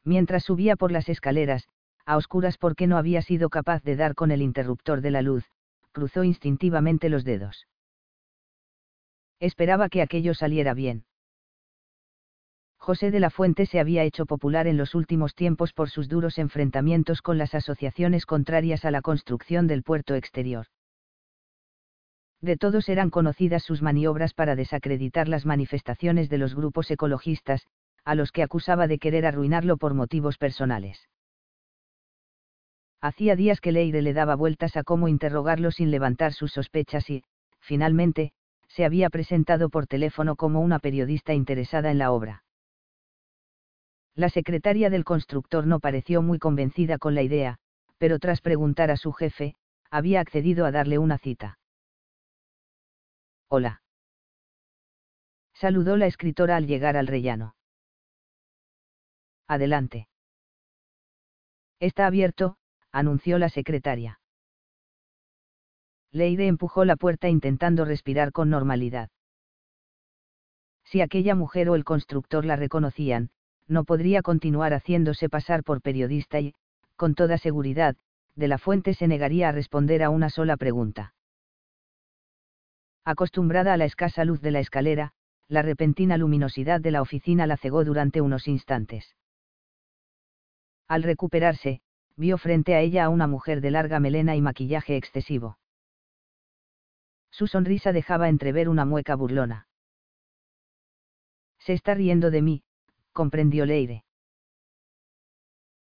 Mientras 0.03 0.45
subía 0.45 0.77
por 0.77 0.93
las 0.93 1.11
escaleras, 1.11 1.69
a 2.07 2.17
oscuras 2.17 2.57
porque 2.57 2.87
no 2.87 2.97
había 2.97 3.21
sido 3.21 3.51
capaz 3.51 3.83
de 3.83 3.97
dar 3.97 4.15
con 4.15 4.31
el 4.31 4.41
interruptor 4.41 5.03
de 5.03 5.11
la 5.11 5.21
luz, 5.21 5.45
cruzó 5.93 6.25
instintivamente 6.25 7.11
los 7.11 7.23
dedos. 7.23 7.67
Esperaba 9.41 9.91
que 9.91 10.01
aquello 10.01 10.33
saliera 10.33 10.73
bien. 10.73 11.05
José 12.79 13.11
de 13.11 13.21
la 13.21 13.29
Fuente 13.29 13.67
se 13.67 13.79
había 13.79 14.05
hecho 14.05 14.25
popular 14.25 14.67
en 14.67 14.79
los 14.79 14.95
últimos 14.95 15.35
tiempos 15.35 15.75
por 15.75 15.91
sus 15.91 16.09
duros 16.09 16.39
enfrentamientos 16.39 17.21
con 17.21 17.37
las 17.37 17.55
asociaciones 17.55 18.25
contrarias 18.25 18.87
a 18.87 18.91
la 18.91 19.03
construcción 19.03 19.67
del 19.67 19.83
puerto 19.83 20.15
exterior. 20.15 20.67
De 22.41 22.57
todos 22.57 22.89
eran 22.89 23.11
conocidas 23.11 23.63
sus 23.63 23.83
maniobras 23.83 24.35
para 24.35 24.57
desacreditar 24.57 25.29
las 25.29 25.47
manifestaciones 25.47 26.29
de 26.29 26.39
los 26.39 26.55
grupos 26.55 26.91
ecologistas, 26.91 27.67
a 28.05 28.15
los 28.15 28.31
que 28.31 28.43
acusaba 28.43 28.87
de 28.87 28.99
querer 28.99 29.27
arruinarlo 29.27 29.79
por 29.79 29.95
motivos 29.95 30.39
personales. 30.39 31.09
Hacía 33.01 33.37
días 33.37 33.61
que 33.61 33.73
Leire 33.73 34.03
le 34.03 34.13
daba 34.13 34.37
vueltas 34.37 34.77
a 34.77 34.83
cómo 34.83 35.09
interrogarlo 35.09 35.71
sin 35.71 35.91
levantar 35.91 36.33
sus 36.33 36.53
sospechas 36.53 37.09
y, 37.11 37.25
finalmente, 37.61 38.33
se 38.69 38.85
había 38.85 39.11
presentado 39.11 39.69
por 39.69 39.87
teléfono 39.87 40.37
como 40.37 40.61
una 40.61 40.79
periodista 40.79 41.35
interesada 41.35 41.91
en 41.91 41.99
la 41.99 42.13
obra. 42.13 42.43
La 44.15 44.29
secretaria 44.31 44.89
del 44.89 45.05
constructor 45.05 45.67
no 45.67 45.79
pareció 45.79 46.23
muy 46.23 46.39
convencida 46.39 46.99
con 46.99 47.15
la 47.15 47.23
idea, 47.23 47.59
pero 47.99 48.19
tras 48.19 48.41
preguntar 48.41 48.91
a 48.91 48.97
su 48.97 49.13
jefe, 49.13 49.55
había 49.91 50.21
accedido 50.21 50.65
a 50.67 50.73
darle 50.73 50.99
una 50.99 51.19
cita. 51.19 51.59
Hola. 53.49 53.81
Saludó 55.55 55.97
la 55.97 56.07
escritora 56.07 56.57
al 56.57 56.67
llegar 56.67 56.97
al 56.97 57.07
rellano. 57.07 57.55
Adelante. 59.47 60.09
Está 61.79 62.07
abierto, 62.07 62.57
anunció 62.91 63.39
la 63.39 63.49
secretaria. 63.49 64.21
Leide 66.11 66.49
empujó 66.49 66.85
la 66.85 66.97
puerta 66.97 67.29
intentando 67.29 67.85
respirar 67.85 68.33
con 68.33 68.51
normalidad. 68.51 69.11
Si 70.85 71.01
aquella 71.01 71.35
mujer 71.35 71.69
o 71.69 71.77
el 71.77 71.85
constructor 71.85 72.45
la 72.45 72.57
reconocían, 72.57 73.31
no 73.69 73.85
podría 73.85 74.23
continuar 74.23 74.73
haciéndose 74.73 75.29
pasar 75.29 75.63
por 75.63 75.83
periodista 75.83 76.41
y, 76.41 76.55
con 76.97 77.15
toda 77.15 77.39
seguridad, 77.39 77.97
de 78.35 78.49
la 78.49 78.59
fuente 78.59 78.95
se 78.95 79.07
negaría 79.07 79.49
a 79.49 79.53
responder 79.53 80.03
a 80.03 80.11
una 80.11 80.31
sola 80.31 80.57
pregunta. 80.57 81.15
Acostumbrada 83.07 83.73
a 83.73 83.77
la 83.77 83.85
escasa 83.85 84.25
luz 84.25 84.41
de 84.41 84.51
la 84.51 84.59
escalera, 84.59 85.13
la 85.47 85.63
repentina 85.63 86.17
luminosidad 86.17 86.81
de 86.81 86.91
la 86.91 87.03
oficina 87.03 87.47
la 87.47 87.57
cegó 87.57 87.85
durante 87.85 88.21
unos 88.21 88.49
instantes. 88.49 89.15
Al 90.89 91.05
recuperarse, 91.05 91.83
vio 92.17 92.37
frente 92.37 92.75
a 92.75 92.81
ella 92.81 93.05
a 93.05 93.09
una 93.09 93.29
mujer 93.29 93.61
de 93.61 93.71
larga 93.71 94.01
melena 94.01 94.35
y 94.35 94.41
maquillaje 94.41 94.97
excesivo. 94.97 95.57
Su 97.31 97.47
sonrisa 97.47 97.93
dejaba 97.93 98.29
entrever 98.29 98.69
una 98.69 98.85
mueca 98.85 99.15
burlona. 99.15 99.69
Se 101.61 101.75
está 101.75 101.95
riendo 101.95 102.33
de 102.33 102.43
mí, 102.43 102.65
comprendió 103.13 103.67
Leire. 103.67 104.05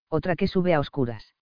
Otra 0.08 0.36
que 0.36 0.48
sube 0.48 0.72
a 0.72 0.80
oscuras. 0.80 1.34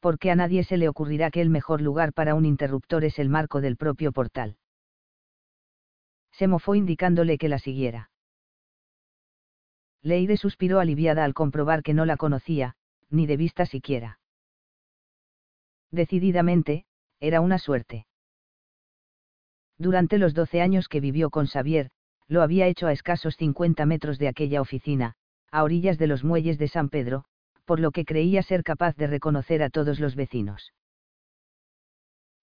Porque 0.00 0.30
a 0.30 0.36
nadie 0.36 0.64
se 0.64 0.76
le 0.76 0.88
ocurrirá 0.88 1.30
que 1.30 1.40
el 1.40 1.50
mejor 1.50 1.80
lugar 1.80 2.12
para 2.12 2.34
un 2.34 2.44
interruptor 2.44 3.04
es 3.04 3.18
el 3.18 3.28
marco 3.28 3.60
del 3.60 3.76
propio 3.76 4.12
portal. 4.12 4.56
Se 6.32 6.46
mofó 6.46 6.74
indicándole 6.74 7.36
que 7.36 7.48
la 7.48 7.58
siguiera. 7.58 8.10
Leire 10.02 10.36
suspiró 10.36 10.78
aliviada 10.78 11.24
al 11.24 11.34
comprobar 11.34 11.82
que 11.82 11.94
no 11.94 12.04
la 12.04 12.16
conocía, 12.16 12.76
ni 13.10 13.26
de 13.26 13.36
vista 13.36 13.66
siquiera. 13.66 14.20
Decididamente, 15.90 16.84
Era 17.20 17.40
una 17.40 17.58
suerte. 17.58 18.06
Durante 19.76 20.18
los 20.18 20.34
doce 20.34 20.60
años 20.60 20.86
que 20.86 21.00
vivió 21.00 21.30
con 21.30 21.46
Xavier, 21.46 21.90
lo 22.28 22.42
había 22.42 22.68
hecho 22.68 22.86
a 22.86 22.92
escasos 22.92 23.36
50 23.36 23.86
metros 23.86 24.18
de 24.18 24.28
aquella 24.28 24.60
oficina, 24.60 25.14
a 25.50 25.64
orillas 25.64 25.98
de 25.98 26.06
los 26.06 26.22
muelles 26.22 26.58
de 26.58 26.68
San 26.68 26.90
Pedro, 26.90 27.24
por 27.68 27.80
lo 27.80 27.90
que 27.90 28.06
creía 28.06 28.42
ser 28.42 28.64
capaz 28.64 28.96
de 28.96 29.06
reconocer 29.06 29.62
a 29.62 29.68
todos 29.68 30.00
los 30.00 30.16
vecinos. 30.16 30.72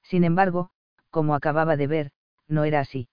Sin 0.03 0.23
embargo, 0.23 0.69
como 1.09 1.33
acababa 1.33 1.75
de 1.77 1.87
ver, 1.87 2.11
no 2.47 2.63
era 2.63 2.79
así. 2.81 3.07